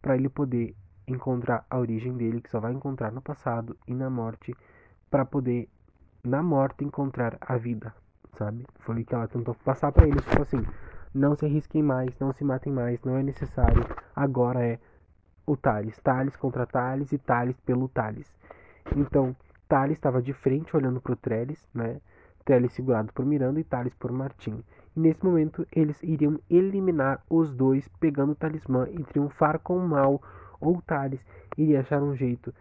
para 0.01 0.17
ele 0.17 0.29
poder 0.29 0.75
encontrar 1.07 1.65
a 1.71 1.79
origem 1.79 2.17
dele, 2.17 2.41
que 2.41 2.51
só 2.51 2.61
vai 2.61 2.73
encontrar 2.73 3.13
no 3.13 3.21
passado 3.21 3.77
e 3.87 3.95
na 3.95 4.11
morte, 4.11 4.55
para 5.11 5.25
poder 5.25 5.69
na 6.25 6.43
morte 6.43 6.85
encontrar 6.85 7.37
a 7.41 7.57
vida, 7.57 7.95
sabe? 8.37 8.67
Foi 8.81 9.01
o 9.01 9.05
que 9.05 9.15
ela 9.15 9.29
tentou 9.29 9.55
passar 9.55 9.93
para 9.93 10.07
eles, 10.07 10.25
tipo 10.25 10.43
assim, 10.43 10.63
não 11.15 11.35
se 11.37 11.47
arrisquem 11.47 11.83
mais, 11.83 12.19
não 12.19 12.33
se 12.33 12.45
matem 12.45 12.73
mais, 12.73 13.03
não 13.03 13.17
é 13.17 13.23
necessário. 13.23 13.85
Agora 14.15 14.65
é 14.65 14.79
o 15.47 15.57
Thales. 15.57 15.99
Thales 16.01 16.37
contra 16.37 16.67
Thales 16.67 17.13
e 17.13 17.19
Thales 17.19 17.59
pelo 17.61 17.89
Thales. 17.89 18.31
Então, 18.97 19.35
Thales 19.69 19.97
estava 19.97 20.21
de 20.21 20.33
frente 20.33 20.77
olhando 20.77 21.01
para 21.01 21.13
o 21.13 21.17
Trellis, 21.17 21.69
né? 21.73 22.01
Trellis 22.45 22.73
segurado 22.73 23.13
por 23.13 23.25
Miranda 23.25 23.61
e 23.61 23.65
Thales 23.65 23.95
por 23.95 24.13
Martim. 24.13 24.63
Nesse 24.95 25.25
momento, 25.25 25.67
eles 25.73 26.03
iriam 26.03 26.39
eliminar 26.49 27.23
os 27.29 27.53
dois, 27.53 27.87
pegando 28.01 28.33
o 28.33 28.37
talismã 28.37 28.87
e 28.91 29.03
triunfar 29.05 29.59
com 29.59 29.77
o 29.77 29.89
mal, 29.89 30.23
ou 30.61 30.81
Thales 30.83 31.21
iria 31.57 31.81
achar 31.81 32.03
um 32.03 32.15
jeito 32.15 32.55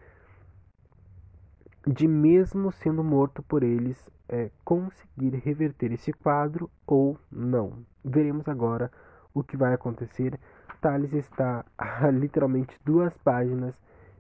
de, 1.88 2.08
mesmo 2.08 2.72
sendo 2.72 3.04
morto 3.04 3.44
por 3.44 3.64
eles, 3.64 4.10
é, 4.28 4.50
conseguir 4.64 5.36
reverter 5.44 5.92
esse 5.92 6.12
quadro 6.12 6.70
ou 6.88 7.18
não. 7.32 7.86
Veremos 8.04 8.48
agora 8.48 8.92
o 9.34 9.44
que 9.44 9.56
vai 9.56 9.74
acontecer. 9.74 10.40
Thales 10.82 11.14
está 11.14 11.64
a 11.78 12.10
literalmente 12.10 12.80
duas 12.84 13.16
páginas 13.18 13.80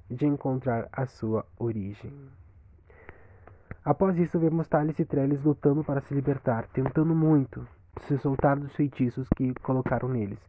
de 0.09 0.26
encontrar 0.26 0.88
a 0.91 1.05
sua 1.05 1.45
origem. 1.57 2.13
Após 3.84 4.17
isso, 4.17 4.39
vemos 4.39 4.67
Thales 4.67 4.97
e 4.99 5.05
Trellis 5.05 5.43
lutando 5.43 5.84
para 5.84 6.01
se 6.01 6.13
libertar, 6.13 6.67
tentando 6.67 7.15
muito 7.15 7.67
se 8.01 8.17
soltar 8.17 8.57
dos 8.57 8.76
feitiços 8.76 9.28
que 9.36 9.53
colocaram 9.61 10.09
neles. 10.09 10.39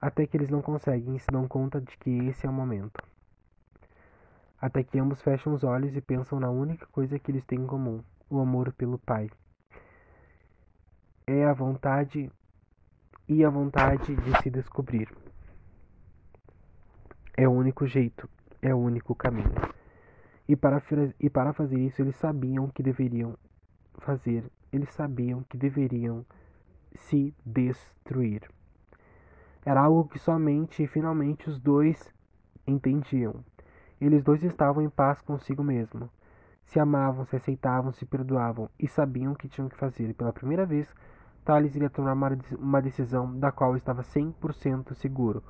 Até 0.00 0.26
que 0.26 0.36
eles 0.36 0.48
não 0.48 0.62
conseguem 0.62 1.16
e 1.16 1.20
se 1.20 1.26
dão 1.30 1.46
conta 1.46 1.80
de 1.80 1.96
que 1.98 2.10
esse 2.28 2.46
é 2.46 2.50
o 2.50 2.52
momento. 2.52 3.02
Até 4.60 4.82
que 4.82 4.98
ambos 4.98 5.20
fecham 5.20 5.52
os 5.52 5.62
olhos 5.62 5.94
e 5.96 6.00
pensam 6.00 6.40
na 6.40 6.50
única 6.50 6.86
coisa 6.86 7.18
que 7.18 7.30
eles 7.30 7.44
têm 7.44 7.60
em 7.60 7.66
comum: 7.66 8.02
o 8.28 8.40
amor 8.40 8.72
pelo 8.72 8.98
Pai. 8.98 9.30
É 11.26 11.44
a 11.44 11.52
vontade 11.52 12.30
e 13.28 13.44
a 13.44 13.50
vontade 13.50 14.16
de 14.16 14.42
se 14.42 14.50
descobrir. 14.50 15.08
É 17.36 17.46
o 17.46 17.52
único 17.52 17.86
jeito, 17.86 18.28
é 18.60 18.74
o 18.74 18.78
único 18.78 19.14
caminho. 19.14 19.54
E 20.48 20.56
para, 20.56 20.82
e 21.20 21.30
para 21.30 21.52
fazer 21.52 21.78
isso, 21.78 22.02
eles 22.02 22.16
sabiam 22.16 22.68
que 22.68 22.82
deveriam 22.82 23.38
fazer, 23.98 24.44
eles 24.72 24.92
sabiam 24.92 25.42
que 25.44 25.56
deveriam 25.56 26.26
se 26.94 27.34
destruir. 27.46 28.42
Era 29.64 29.82
algo 29.82 30.08
que 30.08 30.18
somente 30.18 30.82
e 30.82 30.86
finalmente 30.86 31.48
os 31.48 31.58
dois 31.58 32.12
entendiam. 32.66 33.44
Eles 34.00 34.22
dois 34.22 34.42
estavam 34.42 34.82
em 34.82 34.88
paz 34.88 35.20
consigo 35.20 35.62
mesmo. 35.62 36.08
Se 36.64 36.80
amavam, 36.80 37.26
se 37.26 37.36
aceitavam, 37.36 37.92
se 37.92 38.06
perdoavam 38.06 38.70
e 38.78 38.88
sabiam 38.88 39.32
o 39.32 39.36
que 39.36 39.48
tinham 39.48 39.68
que 39.68 39.76
fazer. 39.76 40.14
Pela 40.14 40.32
primeira 40.32 40.64
vez, 40.64 40.88
Thales 41.44 41.74
iria 41.74 41.90
tomar 41.90 42.16
uma 42.58 42.80
decisão 42.80 43.38
da 43.38 43.52
qual 43.52 43.76
estava 43.76 44.02
100% 44.02 44.94
seguro. 44.94 45.42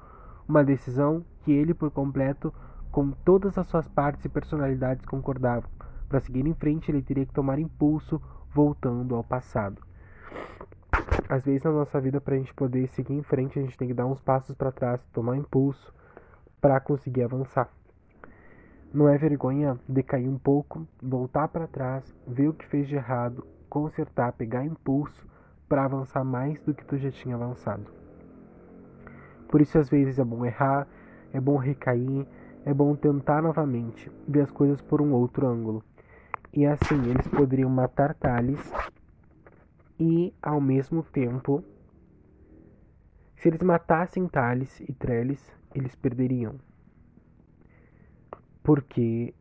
Uma 0.48 0.64
decisão 0.64 1.24
que 1.42 1.52
ele, 1.52 1.74
por 1.74 1.90
completo, 1.90 2.52
com 2.90 3.11
todas 3.11 3.56
as 3.56 3.66
suas 3.68 3.86
partes 3.86 4.24
e 4.24 4.28
personalidades 4.28 5.04
concordavam. 5.04 5.70
Para 6.08 6.20
seguir 6.20 6.44
em 6.44 6.54
frente, 6.54 6.90
ele 6.90 7.02
teria 7.02 7.24
que 7.24 7.32
tomar 7.32 7.58
impulso 7.61 8.20
voltando 8.52 9.14
ao 9.14 9.22
passado. 9.22 9.80
Às 11.28 11.44
vezes 11.44 11.62
na 11.62 11.70
nossa 11.70 12.00
vida, 12.00 12.20
para 12.20 12.34
a 12.34 12.38
gente 12.38 12.52
poder 12.54 12.88
seguir 12.88 13.14
em 13.14 13.22
frente, 13.22 13.58
a 13.58 13.62
gente 13.62 13.78
tem 13.78 13.88
que 13.88 13.94
dar 13.94 14.06
uns 14.06 14.20
passos 14.20 14.54
para 14.54 14.72
trás, 14.72 15.00
tomar 15.12 15.36
impulso 15.36 15.92
para 16.61 16.80
conseguir 16.80 17.22
avançar. 17.22 17.68
Não 18.92 19.08
é 19.08 19.16
vergonha 19.16 19.78
decair 19.88 20.28
um 20.28 20.38
pouco, 20.38 20.86
voltar 21.00 21.46
para 21.48 21.68
trás, 21.68 22.04
ver 22.26 22.48
o 22.48 22.52
que 22.52 22.66
fez 22.66 22.88
de 22.88 22.96
errado, 22.96 23.46
consertar, 23.68 24.32
pegar 24.32 24.64
impulso 24.64 25.26
para 25.68 25.84
avançar 25.84 26.24
mais 26.24 26.61
do 26.62 26.74
que 26.74 26.84
tu 26.84 26.98
já 26.98 27.11
tinha 27.11 27.36
avançado. 27.36 27.86
Por 29.48 29.61
isso, 29.61 29.78
às 29.78 29.88
vezes 29.88 30.18
é 30.18 30.24
bom 30.24 30.44
errar, 30.44 30.88
é 31.32 31.40
bom 31.40 31.56
recair, 31.56 32.26
é 32.64 32.74
bom 32.74 32.94
tentar 32.96 33.40
novamente, 33.40 34.11
ver 34.26 34.42
as 34.42 34.50
coisas 34.50 34.80
por 34.80 35.00
um 35.00 35.12
outro 35.12 35.46
ângulo. 35.46 35.82
E 36.52 36.66
assim 36.66 37.00
eles 37.08 37.28
poderiam 37.28 37.70
matar 37.70 38.14
Thales 38.14 38.72
e, 40.01 40.34
ao 40.42 40.61
mesmo 40.61 41.03
tempo, 41.03 41.62
se 43.36 43.48
eles 43.48 43.62
matassem 43.62 44.26
Thales 44.26 44.80
e 44.80 44.92
Trellis, 44.94 45.55
eles 45.74 45.94
perderiam. 45.94 46.55
Porque, 48.62 49.34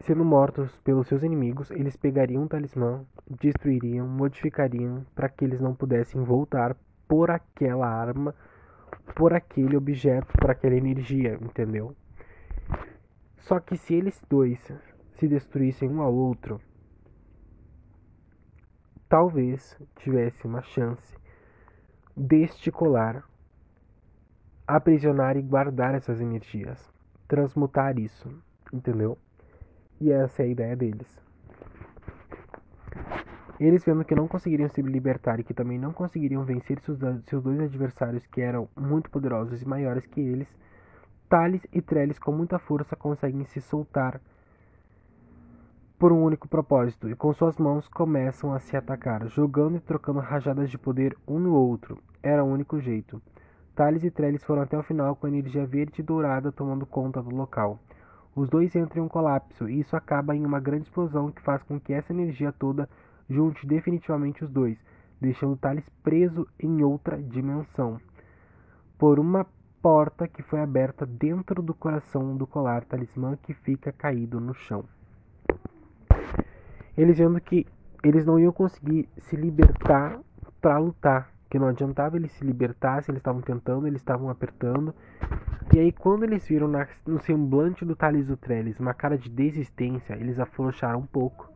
sendo 0.00 0.24
mortos 0.24 0.74
pelos 0.78 1.08
seus 1.08 1.22
inimigos, 1.22 1.70
eles 1.72 1.96
pegariam 1.96 2.44
o 2.44 2.48
talismã, 2.48 3.04
destruiriam, 3.28 4.06
modificariam 4.06 5.04
para 5.14 5.28
que 5.28 5.44
eles 5.44 5.60
não 5.60 5.74
pudessem 5.74 6.22
voltar 6.22 6.76
por 7.08 7.30
aquela 7.30 7.88
arma 7.88 8.34
por 9.14 9.32
aquele 9.32 9.76
objeto, 9.76 10.32
por 10.40 10.50
aquela 10.50 10.74
energia, 10.74 11.38
entendeu? 11.40 11.94
Só 13.38 13.60
que 13.60 13.76
se 13.76 13.94
eles 13.94 14.22
dois 14.28 14.60
se 15.14 15.28
destruíssem 15.28 15.88
um 15.90 16.00
ao 16.00 16.14
outro, 16.14 16.60
talvez 19.08 19.76
tivesse 19.96 20.46
uma 20.46 20.62
chance 20.62 21.16
deste 22.16 22.70
colar 22.70 23.24
aprisionar 24.66 25.36
e 25.36 25.42
guardar 25.42 25.94
essas 25.94 26.20
energias, 26.20 26.90
transmutar 27.28 27.98
isso, 27.98 28.28
entendeu? 28.72 29.18
E 30.00 30.10
essa 30.10 30.42
é 30.42 30.46
a 30.46 30.48
ideia 30.48 30.76
deles. 30.76 31.22
Eles 33.60 33.84
vendo 33.84 34.04
que 34.04 34.14
não 34.14 34.26
conseguiriam 34.26 34.68
se 34.68 34.82
libertar 34.82 35.38
e 35.38 35.44
que 35.44 35.54
também 35.54 35.78
não 35.78 35.92
conseguiriam 35.92 36.44
vencer 36.44 36.80
seus, 36.80 36.98
seus 37.26 37.42
dois 37.42 37.60
adversários 37.60 38.26
que 38.26 38.40
eram 38.40 38.68
muito 38.76 39.10
poderosos 39.10 39.62
e 39.62 39.68
maiores 39.68 40.04
que 40.06 40.20
eles, 40.20 40.48
Thales 41.28 41.64
e 41.72 41.80
Trellis 41.80 42.18
com 42.18 42.32
muita 42.32 42.58
força 42.58 42.96
conseguem 42.96 43.44
se 43.44 43.60
soltar 43.60 44.20
por 46.04 46.12
um 46.12 46.22
único 46.22 46.46
propósito 46.46 47.08
e 47.08 47.16
com 47.16 47.32
suas 47.32 47.56
mãos 47.56 47.88
começam 47.88 48.52
a 48.52 48.58
se 48.58 48.76
atacar, 48.76 49.26
jogando 49.26 49.78
e 49.78 49.80
trocando 49.80 50.20
rajadas 50.20 50.70
de 50.70 50.76
poder 50.76 51.16
um 51.26 51.38
no 51.38 51.54
outro. 51.54 51.96
Era 52.22 52.44
o 52.44 52.46
único 52.46 52.78
jeito. 52.78 53.22
Thales 53.74 54.04
e 54.04 54.10
Trellis 54.10 54.44
foram 54.44 54.60
até 54.60 54.76
o 54.76 54.82
final 54.82 55.16
com 55.16 55.26
energia 55.26 55.64
verde 55.64 56.02
e 56.02 56.04
dourada 56.04 56.52
tomando 56.52 56.84
conta 56.84 57.22
do 57.22 57.34
local. 57.34 57.78
Os 58.36 58.50
dois 58.50 58.76
entram 58.76 59.02
em 59.02 59.06
um 59.06 59.08
colapso 59.08 59.66
e 59.66 59.80
isso 59.80 59.96
acaba 59.96 60.36
em 60.36 60.44
uma 60.44 60.60
grande 60.60 60.82
explosão 60.82 61.32
que 61.32 61.40
faz 61.40 61.62
com 61.62 61.80
que 61.80 61.94
essa 61.94 62.12
energia 62.12 62.52
toda 62.52 62.86
junte 63.26 63.66
definitivamente 63.66 64.44
os 64.44 64.50
dois, 64.50 64.76
deixando 65.18 65.56
Thales 65.56 65.88
preso 66.02 66.46
em 66.60 66.82
outra 66.82 67.16
dimensão. 67.16 67.98
Por 68.98 69.18
uma 69.18 69.46
porta 69.80 70.28
que 70.28 70.42
foi 70.42 70.60
aberta 70.60 71.06
dentro 71.06 71.62
do 71.62 71.72
coração 71.72 72.36
do 72.36 72.46
colar 72.46 72.84
talismã 72.84 73.38
que 73.42 73.54
fica 73.54 73.90
caído 73.90 74.38
no 74.38 74.52
chão. 74.52 74.84
Eles 76.96 77.18
vendo 77.18 77.40
que 77.40 77.66
eles 78.02 78.24
não 78.24 78.38
iam 78.38 78.52
conseguir 78.52 79.08
se 79.18 79.36
libertar 79.36 80.18
para 80.60 80.78
lutar, 80.78 81.30
que 81.50 81.58
não 81.58 81.68
adiantava 81.68 82.16
eles 82.16 82.32
se 82.32 82.44
libertar, 82.44 83.02
se 83.02 83.10
eles 83.10 83.20
estavam 83.20 83.40
tentando, 83.40 83.86
eles 83.86 84.00
estavam 84.00 84.28
apertando. 84.28 84.94
E 85.74 85.78
aí 85.78 85.92
quando 85.92 86.24
eles 86.24 86.46
viram 86.46 86.68
na, 86.68 86.86
no 87.06 87.18
semblante 87.20 87.84
do 87.84 87.96
Thales 87.96 88.28
Utrelis 88.28 88.78
uma 88.78 88.94
cara 88.94 89.16
de 89.16 89.28
desistência, 89.28 90.14
eles 90.14 90.38
afrouxaram 90.38 91.00
um 91.00 91.06
pouco 91.06 91.50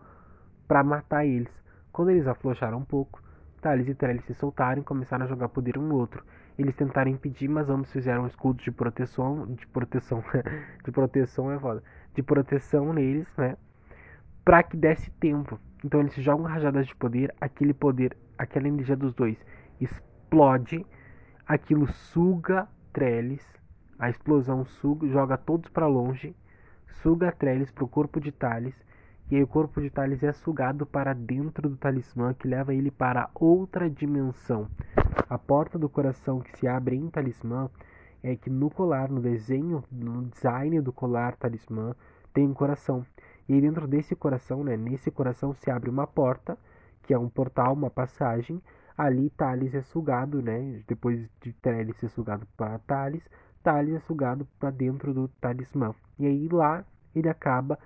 para 0.66 0.82
matar 0.82 1.24
eles. 1.24 1.52
Quando 1.92 2.10
eles 2.10 2.26
afrouxaram 2.26 2.78
um 2.78 2.84
pouco, 2.84 3.22
Thales 3.60 3.88
e 3.88 3.94
Trellis 3.94 4.24
se 4.24 4.34
soltaram 4.34 4.82
e 4.82 4.84
começaram 4.84 5.24
a 5.24 5.28
jogar 5.28 5.48
poder 5.48 5.78
um 5.78 5.82
no 5.82 5.96
outro. 5.96 6.24
Eles 6.58 6.74
tentaram 6.74 7.10
impedir, 7.10 7.48
mas 7.48 7.68
ambos 7.68 7.92
fizeram 7.92 8.26
escudos 8.26 8.64
de 8.64 8.70
proteção, 8.70 9.46
de 9.46 9.66
proteção, 9.66 10.22
de 10.84 10.90
proteção 10.90 11.52
é 11.52 11.58
foda, 11.58 11.82
de 12.14 12.22
proteção 12.22 12.92
neles, 12.92 13.26
né? 13.36 13.56
Para 14.48 14.62
que 14.62 14.78
desse 14.78 15.10
tempo. 15.10 15.60
Então 15.84 16.00
eles 16.00 16.14
jogam 16.14 16.46
rajadas 16.46 16.86
de 16.86 16.96
poder, 16.96 17.34
aquele 17.38 17.74
poder, 17.74 18.16
aquela 18.38 18.66
energia 18.66 18.96
dos 18.96 19.12
dois 19.12 19.36
explode, 19.78 20.86
aquilo 21.46 21.86
suga 21.86 22.66
Trellis, 22.90 23.44
a 23.98 24.08
explosão 24.08 24.64
suga, 24.64 25.06
joga 25.06 25.36
todos 25.36 25.68
para 25.70 25.86
longe, 25.86 26.34
suga 27.02 27.30
Trellis 27.30 27.70
pro 27.70 27.86
corpo 27.86 28.18
de 28.18 28.32
Thales 28.32 28.74
e 29.30 29.36
aí 29.36 29.42
o 29.42 29.46
corpo 29.46 29.82
de 29.82 29.90
Thales 29.90 30.22
é 30.22 30.32
sugado 30.32 30.86
para 30.86 31.12
dentro 31.12 31.68
do 31.68 31.76
talismã 31.76 32.32
que 32.32 32.48
leva 32.48 32.72
ele 32.72 32.90
para 32.90 33.28
outra 33.34 33.90
dimensão. 33.90 34.66
A 35.28 35.36
porta 35.36 35.78
do 35.78 35.90
coração 35.90 36.40
que 36.40 36.56
se 36.56 36.66
abre 36.66 36.96
em 36.96 37.10
talismã 37.10 37.68
é 38.22 38.34
que 38.34 38.48
no 38.48 38.70
colar, 38.70 39.10
no 39.10 39.20
desenho, 39.20 39.84
no 39.92 40.24
design 40.24 40.80
do 40.80 40.90
colar 40.90 41.36
talismã, 41.36 41.94
tem 42.32 42.46
um 42.46 42.54
coração. 42.54 43.04
E 43.48 43.54
aí 43.54 43.60
dentro 43.60 43.86
desse 43.86 44.14
coração, 44.14 44.62
né, 44.62 44.76
nesse 44.76 45.10
coração 45.10 45.54
se 45.54 45.70
abre 45.70 45.88
uma 45.88 46.06
porta, 46.06 46.58
que 47.02 47.14
é 47.14 47.18
um 47.18 47.28
portal, 47.28 47.72
uma 47.72 47.90
passagem. 47.90 48.62
Ali 48.96 49.30
Thales 49.30 49.74
é 49.74 49.80
sugado, 49.80 50.42
né, 50.42 50.82
depois 50.86 51.28
de 51.40 51.52
Thales 51.54 51.96
ser 51.96 52.08
sugado 52.10 52.46
para 52.56 52.78
Thales, 52.80 53.22
Thales 53.62 53.94
é 53.94 54.00
sugado 54.00 54.46
para 54.58 54.70
dentro 54.70 55.14
do 55.14 55.28
talismã. 55.28 55.94
E 56.18 56.26
aí 56.26 56.48
lá 56.48 56.84
ele 57.14 57.28
acaba 57.28 57.78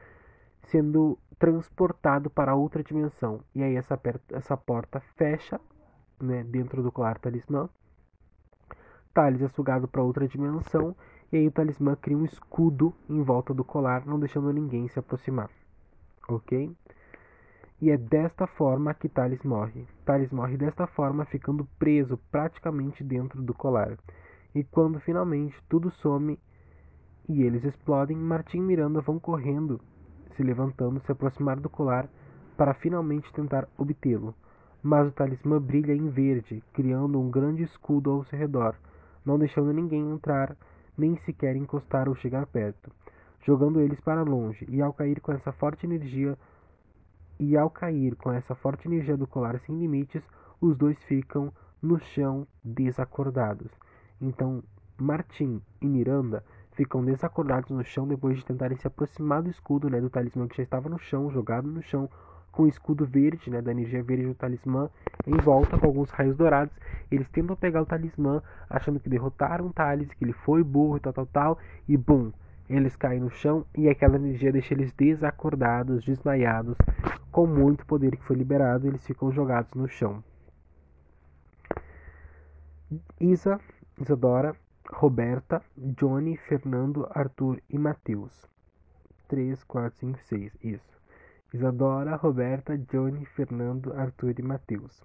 sendo 0.65 1.19
transportado 1.39 2.31
para 2.31 2.55
outra 2.55 2.83
dimensão. 2.83 3.41
E 3.55 3.63
aí 3.63 3.77
essa, 3.77 3.99
essa 4.31 4.57
porta 4.57 5.01
fecha 5.17 5.61
né, 6.21 6.45
dentro 6.45 6.83
do 6.83 6.93
colar 6.93 7.19
talismã. 7.19 7.69
Thales 9.13 9.43
é 9.43 9.49
sugado 9.49 9.87
para 9.87 10.03
outra 10.03 10.27
dimensão 10.27 10.97
e 11.33 11.39
aí 11.39 11.49
o 11.49 11.51
talismã 11.51 11.97
cria 11.97 12.17
um 12.17 12.27
escudo 12.27 12.93
em 13.09 13.23
volta 13.23 13.55
do 13.55 13.65
colar, 13.65 14.05
não 14.05 14.21
deixando 14.21 14.53
ninguém 14.53 14.87
se 14.89 14.99
aproximar. 14.99 15.51
Ok? 16.29 16.71
E 17.81 17.91
é 17.91 17.97
desta 17.97 18.47
forma 18.47 18.93
que 18.93 19.09
Thales 19.09 19.43
morre. 19.43 19.89
Thales 20.05 20.31
morre 20.31 20.59
desta 20.59 20.87
forma, 20.87 21.25
ficando 21.25 21.67
preso 21.79 22.19
praticamente 22.31 23.03
dentro 23.03 23.41
do 23.41 23.55
colar. 23.55 23.99
E 24.55 24.63
quando 24.63 25.01
finalmente 25.01 25.57
tudo 25.69 25.91
some 25.91 26.39
e 27.29 27.43
eles 27.43 27.65
explodem, 27.65 28.17
Martim 28.17 28.59
e 28.59 28.61
Miranda 28.61 29.01
vão 29.01 29.19
correndo, 29.19 29.81
se 30.37 30.43
levantando, 30.43 31.01
se 31.01 31.11
aproximar 31.11 31.59
do 31.59 31.71
colar 31.71 32.09
para 32.57 32.75
finalmente 32.75 33.33
tentar 33.33 33.67
obtê-lo. 33.79 34.35
Mas 34.83 35.09
o 35.09 35.13
talismã 35.13 35.61
brilha 35.61 35.95
em 35.95 36.09
verde, 36.09 36.63
criando 36.73 37.19
um 37.19 37.31
grande 37.31 37.63
escudo 37.63 38.11
ao 38.11 38.25
seu 38.25 38.39
redor, 38.39 38.75
não 39.25 39.39
deixando 39.39 39.73
ninguém 39.73 40.11
entrar, 40.11 40.57
nem 40.97 41.17
sequer 41.17 41.57
encostar 41.57 42.09
ou 42.09 42.15
chegar 42.15 42.47
perto, 42.47 42.91
jogando 43.41 43.81
eles 43.81 44.01
para 44.01 44.23
longe, 44.23 44.67
e 44.69 44.81
ao 44.81 44.93
cair 44.93 45.21
com 45.21 45.33
essa 45.33 45.53
forte 45.53 45.87
energia, 45.87 46.39
e 47.39 47.57
ao 47.57 47.71
cair 47.71 48.15
com 48.17 48.31
essa 48.31 48.55
forte 48.55 48.87
energia 48.87 49.17
do 49.17 49.27
colar 49.27 49.59
sem 49.61 49.79
limites, 49.79 50.23
os 50.61 50.77
dois 50.77 50.99
ficam 51.05 51.53
no 51.81 51.99
chão 51.99 52.47
desacordados. 52.63 53.71
Então, 54.21 54.63
Martim 54.97 55.61
e 55.81 55.87
Miranda 55.87 56.45
ficam 56.73 57.05
desacordados 57.05 57.71
no 57.71 57.85
chão 57.85 58.07
depois 58.07 58.37
de 58.37 58.45
tentarem 58.45 58.77
se 58.77 58.87
aproximar 58.87 59.43
do 59.43 59.51
escudo, 59.51 59.91
né, 59.91 60.01
do 60.01 60.09
talismã 60.09 60.47
que 60.47 60.57
já 60.57 60.63
estava 60.63 60.89
no 60.89 60.99
chão, 60.99 61.31
jogado 61.31 61.67
no 61.67 61.83
chão, 61.83 62.09
com 62.53 62.65
o 62.65 62.69
escudo 62.69 63.05
verde, 63.07 63.51
né, 63.51 63.61
da 63.61 63.73
energia 63.73 64.03
verde 64.03 64.27
do 64.27 64.35
talismã 64.35 64.89
em 65.27 65.37
volta 65.39 65.79
com 65.79 65.87
alguns 65.87 66.11
raios 66.11 66.37
dourados. 66.37 66.75
Eles 67.11 67.29
tentam 67.31 67.57
pegar 67.57 67.83
o 67.83 67.87
talismã, 67.87 68.43
achando 68.69 69.01
que 69.01 69.09
derrotaram 69.09 69.67
o 69.67 69.73
Thales, 69.73 70.13
que 70.13 70.25
ele 70.25 70.33
foi 70.33 70.63
burro 70.63 71.01
tal, 71.01 71.13
tal, 71.13 71.27
tal, 71.27 71.59
e 71.89 71.97
bum, 71.97 72.31
eles 72.69 72.95
caem 72.95 73.21
no 73.21 73.31
chão 73.31 73.65
e 73.77 73.89
aquela 73.89 74.17
energia 74.17 74.53
deixa 74.53 74.75
eles 74.75 74.93
desacordados, 74.93 76.05
desmaiados, 76.05 76.77
com 77.31 77.47
muito 77.47 77.85
poder 77.87 78.17
que 78.17 78.25
foi 78.25 78.37
liberado, 78.37 78.87
eles 78.87 79.05
ficam 79.07 79.33
jogados 79.33 79.73
no 79.75 79.89
chão. 79.89 80.23
Isa 83.19 83.59
Isadora, 84.01 84.57
Roberta, 84.91 85.63
Johnny, 85.77 86.37
Fernando, 86.37 87.07
Arthur 87.11 87.63
e 87.69 87.79
Matheus. 87.79 88.49
3, 89.29 89.63
4, 89.65 89.99
5, 89.99 90.19
6. 90.25 90.57
Isso. 90.63 91.02
Isadora, 91.53 92.17
Roberta, 92.17 92.77
Johnny, 92.77 93.25
Fernando, 93.27 93.93
Arthur 93.93 94.35
e 94.39 94.43
Matheus. 94.43 95.03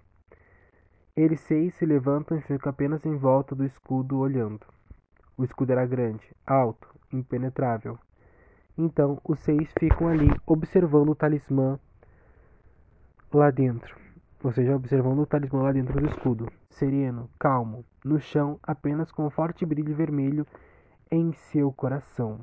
Eles 1.16 1.40
seis 1.42 1.74
se 1.76 1.86
levantam 1.86 2.38
e 2.38 2.42
ficam 2.42 2.70
apenas 2.70 3.06
em 3.06 3.16
volta 3.16 3.56
do 3.56 3.66
escudo 3.66 4.20
olhando. 4.20 4.66
O 5.38 5.44
escudo 5.44 5.72
era 5.72 5.86
grande, 5.86 6.26
alto, 6.46 6.88
impenetrável. 7.12 7.98
Então 8.78 9.20
os 9.24 9.40
seis 9.40 9.72
ficam 9.80 10.08
ali 10.08 10.30
observando 10.46 11.10
o 11.10 11.16
talismã 11.16 11.80
lá 13.34 13.50
dentro 13.52 14.08
ou 14.44 14.52
seja, 14.52 14.76
observando 14.76 15.20
o 15.20 15.26
talismã 15.26 15.64
lá 15.64 15.72
dentro 15.72 16.00
do 16.00 16.08
escudo, 16.08 16.52
sereno, 16.70 17.30
calmo, 17.40 17.84
no 18.04 18.20
chão, 18.20 18.60
apenas 18.62 19.12
com 19.12 19.26
um 19.26 19.30
forte 19.30 19.66
brilho 19.66 19.96
vermelho 19.96 20.46
em 21.10 21.34
seu 21.34 21.72
coração, 21.72 22.40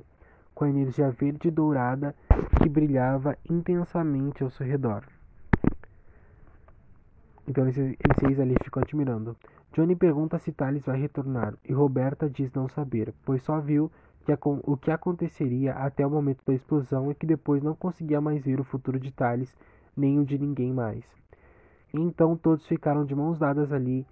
com 0.54 0.64
a 0.64 0.70
energia 0.70 1.10
verde 1.10 1.50
dourada 1.50 2.14
que 2.62 2.68
brilhava 2.68 3.36
intensamente 3.48 4.42
ao 4.42 4.50
seu 4.50 4.66
redor. 4.66 5.04
Então 7.46 7.64
eles, 7.64 7.96
seis 8.20 8.40
ali 8.40 8.54
ficam 8.62 8.82
admirando. 8.82 9.36
Johnny 9.72 9.96
pergunta 9.96 10.38
se 10.38 10.52
Thales 10.52 10.84
vai 10.84 11.00
retornar, 11.00 11.54
e 11.68 11.72
Roberta 11.72 12.30
diz 12.30 12.52
não 12.52 12.68
saber, 12.68 13.12
pois 13.24 13.42
só 13.42 13.60
viu 13.60 13.90
que 14.24 14.32
a, 14.32 14.38
o 14.44 14.76
que 14.76 14.90
aconteceria 14.90 15.74
até 15.74 16.06
o 16.06 16.10
momento 16.10 16.42
da 16.46 16.54
explosão 16.54 17.10
e 17.10 17.14
que 17.14 17.26
depois 17.26 17.62
não 17.62 17.74
conseguia 17.74 18.20
mais 18.20 18.44
ver 18.44 18.60
o 18.60 18.64
futuro 18.64 18.98
de 18.98 19.10
Thales 19.10 19.54
nem 19.96 20.18
o 20.18 20.24
de 20.24 20.38
ninguém 20.38 20.72
mais. 20.72 21.04
Então 21.92 22.36
todos 22.36 22.66
ficaram 22.66 23.04
de 23.04 23.14
mãos 23.14 23.38
dadas 23.38 23.72
ali 23.72 24.06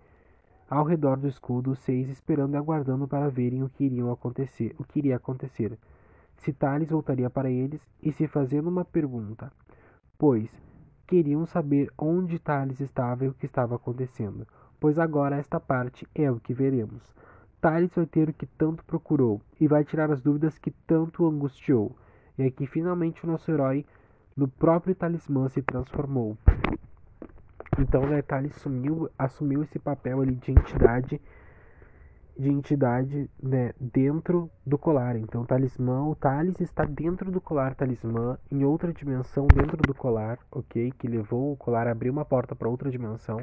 ao 0.68 0.84
redor 0.84 1.16
do 1.16 1.28
escudo, 1.28 1.74
seis 1.74 2.08
esperando 2.08 2.54
e 2.54 2.56
aguardando 2.56 3.06
para 3.06 3.28
verem 3.28 3.62
o 3.62 3.68
que 3.68 3.90
acontecer, 4.10 4.74
o 4.78 4.84
que 4.84 5.00
iria 5.00 5.16
acontecer. 5.16 5.78
Se 6.42 6.52
Thales 6.52 6.90
voltaria 6.90 7.30
para 7.30 7.48
eles 7.48 7.80
e 8.02 8.10
se 8.12 8.26
fazendo 8.26 8.68
uma 8.68 8.84
pergunta, 8.84 9.52
pois 10.18 10.50
queriam 11.06 11.46
saber 11.46 11.88
onde 11.96 12.38
Thales 12.40 12.80
estava 12.80 13.24
e 13.24 13.28
o 13.28 13.34
que 13.34 13.46
estava 13.46 13.76
acontecendo, 13.76 14.44
pois 14.80 14.98
agora 14.98 15.36
esta 15.36 15.60
parte 15.60 16.04
é 16.12 16.28
o 16.28 16.40
que 16.40 16.52
veremos. 16.52 17.14
Thales 17.60 17.94
vai 17.94 18.06
ter 18.06 18.28
o 18.28 18.32
que 18.32 18.44
tanto 18.44 18.84
procurou 18.84 19.40
e 19.60 19.68
vai 19.68 19.84
tirar 19.84 20.10
as 20.10 20.20
dúvidas 20.20 20.58
que 20.58 20.72
tanto 20.84 21.28
angustiou. 21.28 21.94
E 22.36 22.42
aqui 22.42 22.66
finalmente 22.66 23.24
o 23.24 23.28
nosso 23.28 23.48
herói 23.48 23.86
no 24.36 24.48
próprio 24.48 24.96
talismã 24.96 25.48
se 25.48 25.62
transformou. 25.62 26.36
Então, 27.78 28.04
né, 28.04 28.20
Thales 28.20 28.56
assumiu, 28.56 29.08
assumiu 29.16 29.62
esse 29.62 29.78
papel 29.78 30.20
ali 30.20 30.34
de 30.34 30.50
entidade 30.50 31.20
de 32.38 32.48
entidade 32.48 33.30
né, 33.42 33.72
dentro 33.80 34.50
do 34.64 34.78
colar. 34.78 35.16
Então, 35.16 35.42
o 35.42 35.46
talismã, 35.46 36.02
o 36.04 36.14
Thales 36.14 36.60
está 36.60 36.84
dentro 36.84 37.30
do 37.30 37.40
colar 37.40 37.74
talismã, 37.74 38.38
em 38.50 38.64
outra 38.64 38.92
dimensão 38.92 39.46
dentro 39.46 39.76
do 39.76 39.94
colar, 39.94 40.38
ok? 40.50 40.92
Que 40.98 41.06
levou 41.06 41.52
o 41.52 41.56
colar 41.56 41.86
a 41.86 41.92
abrir 41.92 42.10
uma 42.10 42.24
porta 42.24 42.54
para 42.54 42.68
outra 42.68 42.90
dimensão. 42.90 43.38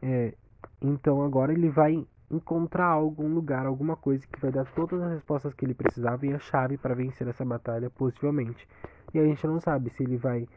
É, 0.00 0.34
então, 0.80 1.22
agora 1.22 1.52
ele 1.52 1.68
vai 1.68 2.06
encontrar 2.30 2.86
algum 2.86 3.28
lugar, 3.28 3.66
alguma 3.66 3.96
coisa 3.96 4.26
que 4.26 4.40
vai 4.40 4.50
dar 4.50 4.64
todas 4.72 5.00
as 5.00 5.12
respostas 5.12 5.54
que 5.54 5.64
ele 5.64 5.74
precisava 5.74 6.26
e 6.26 6.32
a 6.32 6.38
chave 6.38 6.76
para 6.76 6.94
vencer 6.94 7.28
essa 7.28 7.44
batalha, 7.44 7.90
possivelmente. 7.90 8.66
E 9.12 9.18
a 9.18 9.24
gente 9.24 9.46
não 9.46 9.60
sabe 9.60 9.90
se 9.90 10.02
ele 10.02 10.16
vai 10.16 10.48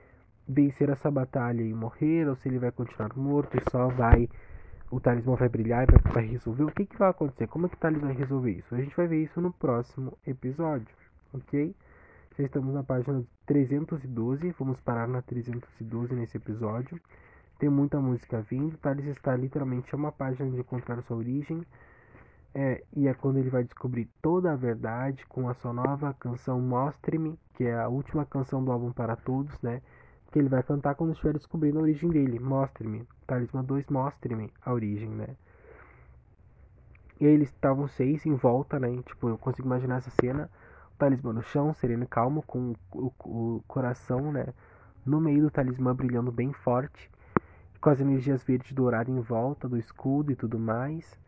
vencer 0.48 0.90
essa 0.90 1.12
batalha 1.12 1.62
e 1.62 1.74
morrer, 1.74 2.28
ou 2.28 2.36
se 2.36 2.48
ele 2.48 2.60
vai 2.60 2.72
continuar 2.72 3.16
morto 3.16 3.58
e 3.58 3.72
só 3.72 3.88
vai. 3.90 4.30
O 4.90 5.00
talismã 5.00 5.36
vai 5.36 5.50
brilhar 5.50 5.84
e 5.84 5.92
vai, 5.92 6.14
vai 6.14 6.26
resolver. 6.26 6.64
O 6.64 6.72
que, 6.72 6.86
que 6.86 6.98
vai 6.98 7.10
acontecer? 7.10 7.48
Como 7.48 7.66
é 7.66 7.70
que 7.70 7.76
o 7.76 7.80
talismã 7.80 8.08
vai 8.08 8.16
resolver 8.16 8.52
isso? 8.52 8.74
A 8.74 8.78
gente 8.78 8.96
vai 8.96 9.08
ver 9.08 9.24
isso 9.24 9.42
no 9.42 9.52
próximo 9.52 10.18
episódio, 10.26 10.96
ok? 11.34 11.76
Já 12.38 12.44
estamos 12.44 12.74
na 12.74 12.84
página 12.84 13.24
312, 13.46 14.52
vamos 14.58 14.80
parar 14.80 15.08
na 15.08 15.22
312 15.22 16.14
nesse 16.14 16.38
episódio. 16.38 17.00
Tem 17.60 17.68
muita 17.70 18.00
música 18.00 18.42
vindo, 18.42 18.76
o 18.76 18.78
Thales 18.78 19.06
está 19.08 19.36
literalmente 19.36 19.94
a 19.94 19.98
uma 19.98 20.12
página 20.12 20.50
de 20.50 20.60
encontrar 20.60 21.02
sua 21.02 21.18
origem. 21.18 21.66
É, 22.54 22.84
e 22.96 23.08
é 23.08 23.14
quando 23.14 23.38
ele 23.38 23.50
vai 23.50 23.64
descobrir 23.64 24.08
toda 24.22 24.54
a 24.54 24.56
verdade 24.56 25.26
com 25.28 25.50
a 25.50 25.54
sua 25.56 25.74
nova 25.74 26.14
canção 26.14 26.62
Mostre-me, 26.62 27.38
que 27.56 27.66
é 27.66 27.76
a 27.76 27.88
última 27.88 28.26
canção 28.26 28.64
do 28.64 28.72
álbum 28.72 28.92
para 28.92 29.16
todos, 29.16 29.60
né? 29.62 29.82
Que 30.38 30.42
ele 30.42 30.50
vai 30.50 30.62
cantar 30.62 30.94
quando 30.94 31.14
estiver 31.14 31.34
descobrindo 31.34 31.80
a 31.80 31.82
origem 31.82 32.12
dele. 32.12 32.40
Mostre-me. 32.40 33.08
Talismã 33.26 33.64
2, 33.64 33.88
mostre-me 33.88 34.54
a 34.64 34.72
origem, 34.72 35.10
né? 35.10 35.30
E 37.20 37.26
aí 37.26 37.34
eles 37.34 37.50
estavam 37.50 37.88
seis 37.88 38.24
em 38.24 38.36
volta, 38.36 38.80
né? 38.80 39.02
Tipo, 39.02 39.30
eu 39.30 39.38
consigo 39.40 39.68
imaginar 39.68 39.98
essa 39.98 40.12
cena. 40.22 40.48
O 40.94 40.98
talismã 40.98 41.34
no 41.34 41.42
chão, 41.42 41.74
sereno 41.74 42.04
e 42.04 42.08
calmo, 42.08 42.44
com 42.44 42.76
o, 42.94 43.12
o, 43.26 43.64
coração, 43.68 44.32
né? 44.32 44.54
No 45.04 45.20
meio 45.20 45.42
do 45.42 45.50
talismã 45.50 45.96
brilhando 45.96 46.32
bem 46.32 46.54
forte. 46.54 47.10
Com 47.82 47.90
as 47.90 48.00
energias 48.00 48.44
verde 48.44 48.74
e 48.74 48.76
dourada 48.76 49.10
em 49.10 49.20
volta 49.20 49.68
do 49.68 49.76
escudo 49.78 50.32
e 50.32 50.36
tudo 50.36 50.60
mais. 50.60 51.20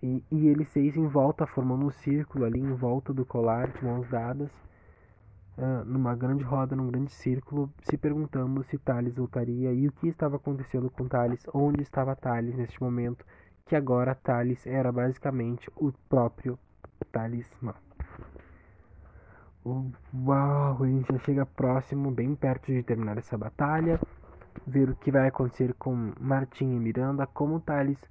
E, 0.00 0.22
e 0.30 0.46
eles 0.46 0.68
seis 0.68 0.96
em 0.96 1.08
volta, 1.08 1.44
formando 1.44 1.86
um 1.86 1.90
círculo 1.90 2.44
ali 2.44 2.60
em 2.60 2.74
volta 2.74 3.12
do 3.12 3.26
colar, 3.26 3.66
de 3.66 3.84
mãos 3.84 4.08
dadas 4.08 4.67
uh, 5.58 5.84
numa 5.84 6.14
grande 6.14 6.44
roda, 6.44 6.74
num 6.74 6.88
grande 6.88 7.12
círculo, 7.12 7.70
se 7.82 7.98
perguntando 7.98 8.62
se 8.64 8.78
Thales 8.78 9.16
voltaria 9.16 9.72
e 9.72 9.86
o 9.88 9.92
que 9.92 10.08
estava 10.08 10.36
acontecendo 10.36 10.88
com 10.88 11.06
Thales, 11.06 11.44
onde 11.52 11.82
estava 11.82 12.16
Thales 12.16 12.56
neste 12.56 12.80
momento, 12.82 13.24
que 13.66 13.76
agora 13.76 14.14
Thales 14.14 14.66
era 14.66 14.90
basicamente 14.90 15.68
o 15.76 15.92
próprio 16.08 16.58
talismã. 17.12 17.74
Uau, 19.64 20.82
a 20.82 20.86
gente 20.86 21.12
já 21.12 21.18
chega 21.18 21.44
próximo, 21.44 22.10
bem 22.10 22.34
perto 22.34 22.72
de 22.72 22.82
terminar 22.82 23.18
essa 23.18 23.36
batalha. 23.36 24.00
Ver 24.66 24.88
o 24.88 24.96
que 24.96 25.10
vai 25.10 25.28
acontecer 25.28 25.74
com 25.74 26.12
Martin 26.18 26.64
e 26.64 26.78
Miranda, 26.78 27.26
como 27.26 27.60
Thales 27.60 28.02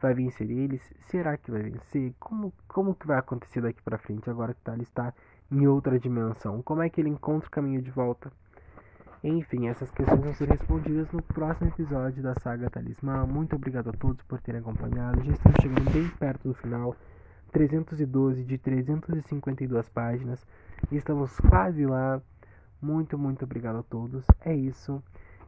vai 0.00 0.14
vencer 0.14 0.50
eles, 0.50 0.82
será 1.06 1.36
que 1.36 1.50
vai 1.50 1.62
vencer? 1.62 2.14
Como, 2.20 2.52
como 2.68 2.94
que 2.94 3.06
vai 3.06 3.18
acontecer 3.18 3.62
daqui 3.62 3.82
para 3.82 3.98
frente 3.98 4.28
agora 4.28 4.52
que 4.52 4.60
Thales 4.60 4.88
está 4.88 5.12
em 5.50 5.66
outra 5.66 5.98
dimensão? 5.98 6.62
Como 6.62 6.82
é 6.82 6.88
que 6.88 7.00
ele 7.00 7.10
encontra 7.10 7.48
o 7.48 7.50
caminho 7.50 7.82
de 7.82 7.90
volta? 7.90 8.30
Enfim, 9.22 9.66
essas 9.68 9.90
questões 9.90 10.20
vão 10.20 10.34
ser 10.34 10.48
respondidas 10.48 11.10
no 11.10 11.22
próximo 11.22 11.68
episódio 11.68 12.22
da 12.22 12.34
saga 12.34 12.70
Talismã. 12.70 13.26
Muito 13.26 13.56
obrigado 13.56 13.90
a 13.90 13.92
todos 13.92 14.22
por 14.24 14.40
terem 14.40 14.60
acompanhado. 14.60 15.24
Já 15.24 15.32
estamos 15.32 15.58
chegando 15.60 15.90
bem 15.90 16.08
perto 16.10 16.48
do 16.48 16.54
final. 16.54 16.94
312 17.50 18.44
de 18.44 18.58
352 18.58 19.88
páginas. 19.88 20.46
Estamos 20.92 21.36
quase 21.40 21.86
lá. 21.86 22.20
Muito, 22.80 23.18
muito 23.18 23.44
obrigado 23.44 23.78
a 23.78 23.82
todos. 23.82 24.24
É 24.40 24.54
isso. 24.54 25.02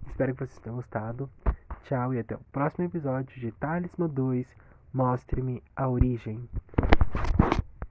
Espero 0.06 0.34
que 0.34 0.46
vocês 0.46 0.58
tenham 0.58 0.76
gostado. 0.76 1.30
Tchau 1.84 2.14
e 2.14 2.18
até 2.18 2.34
o 2.34 2.40
próximo 2.50 2.84
episódio 2.84 3.38
de 3.38 3.52
Talismã 3.52 4.08
2. 4.08 4.46
Mostre-me 4.92 5.62
a 5.76 5.88
origem. 5.88 6.48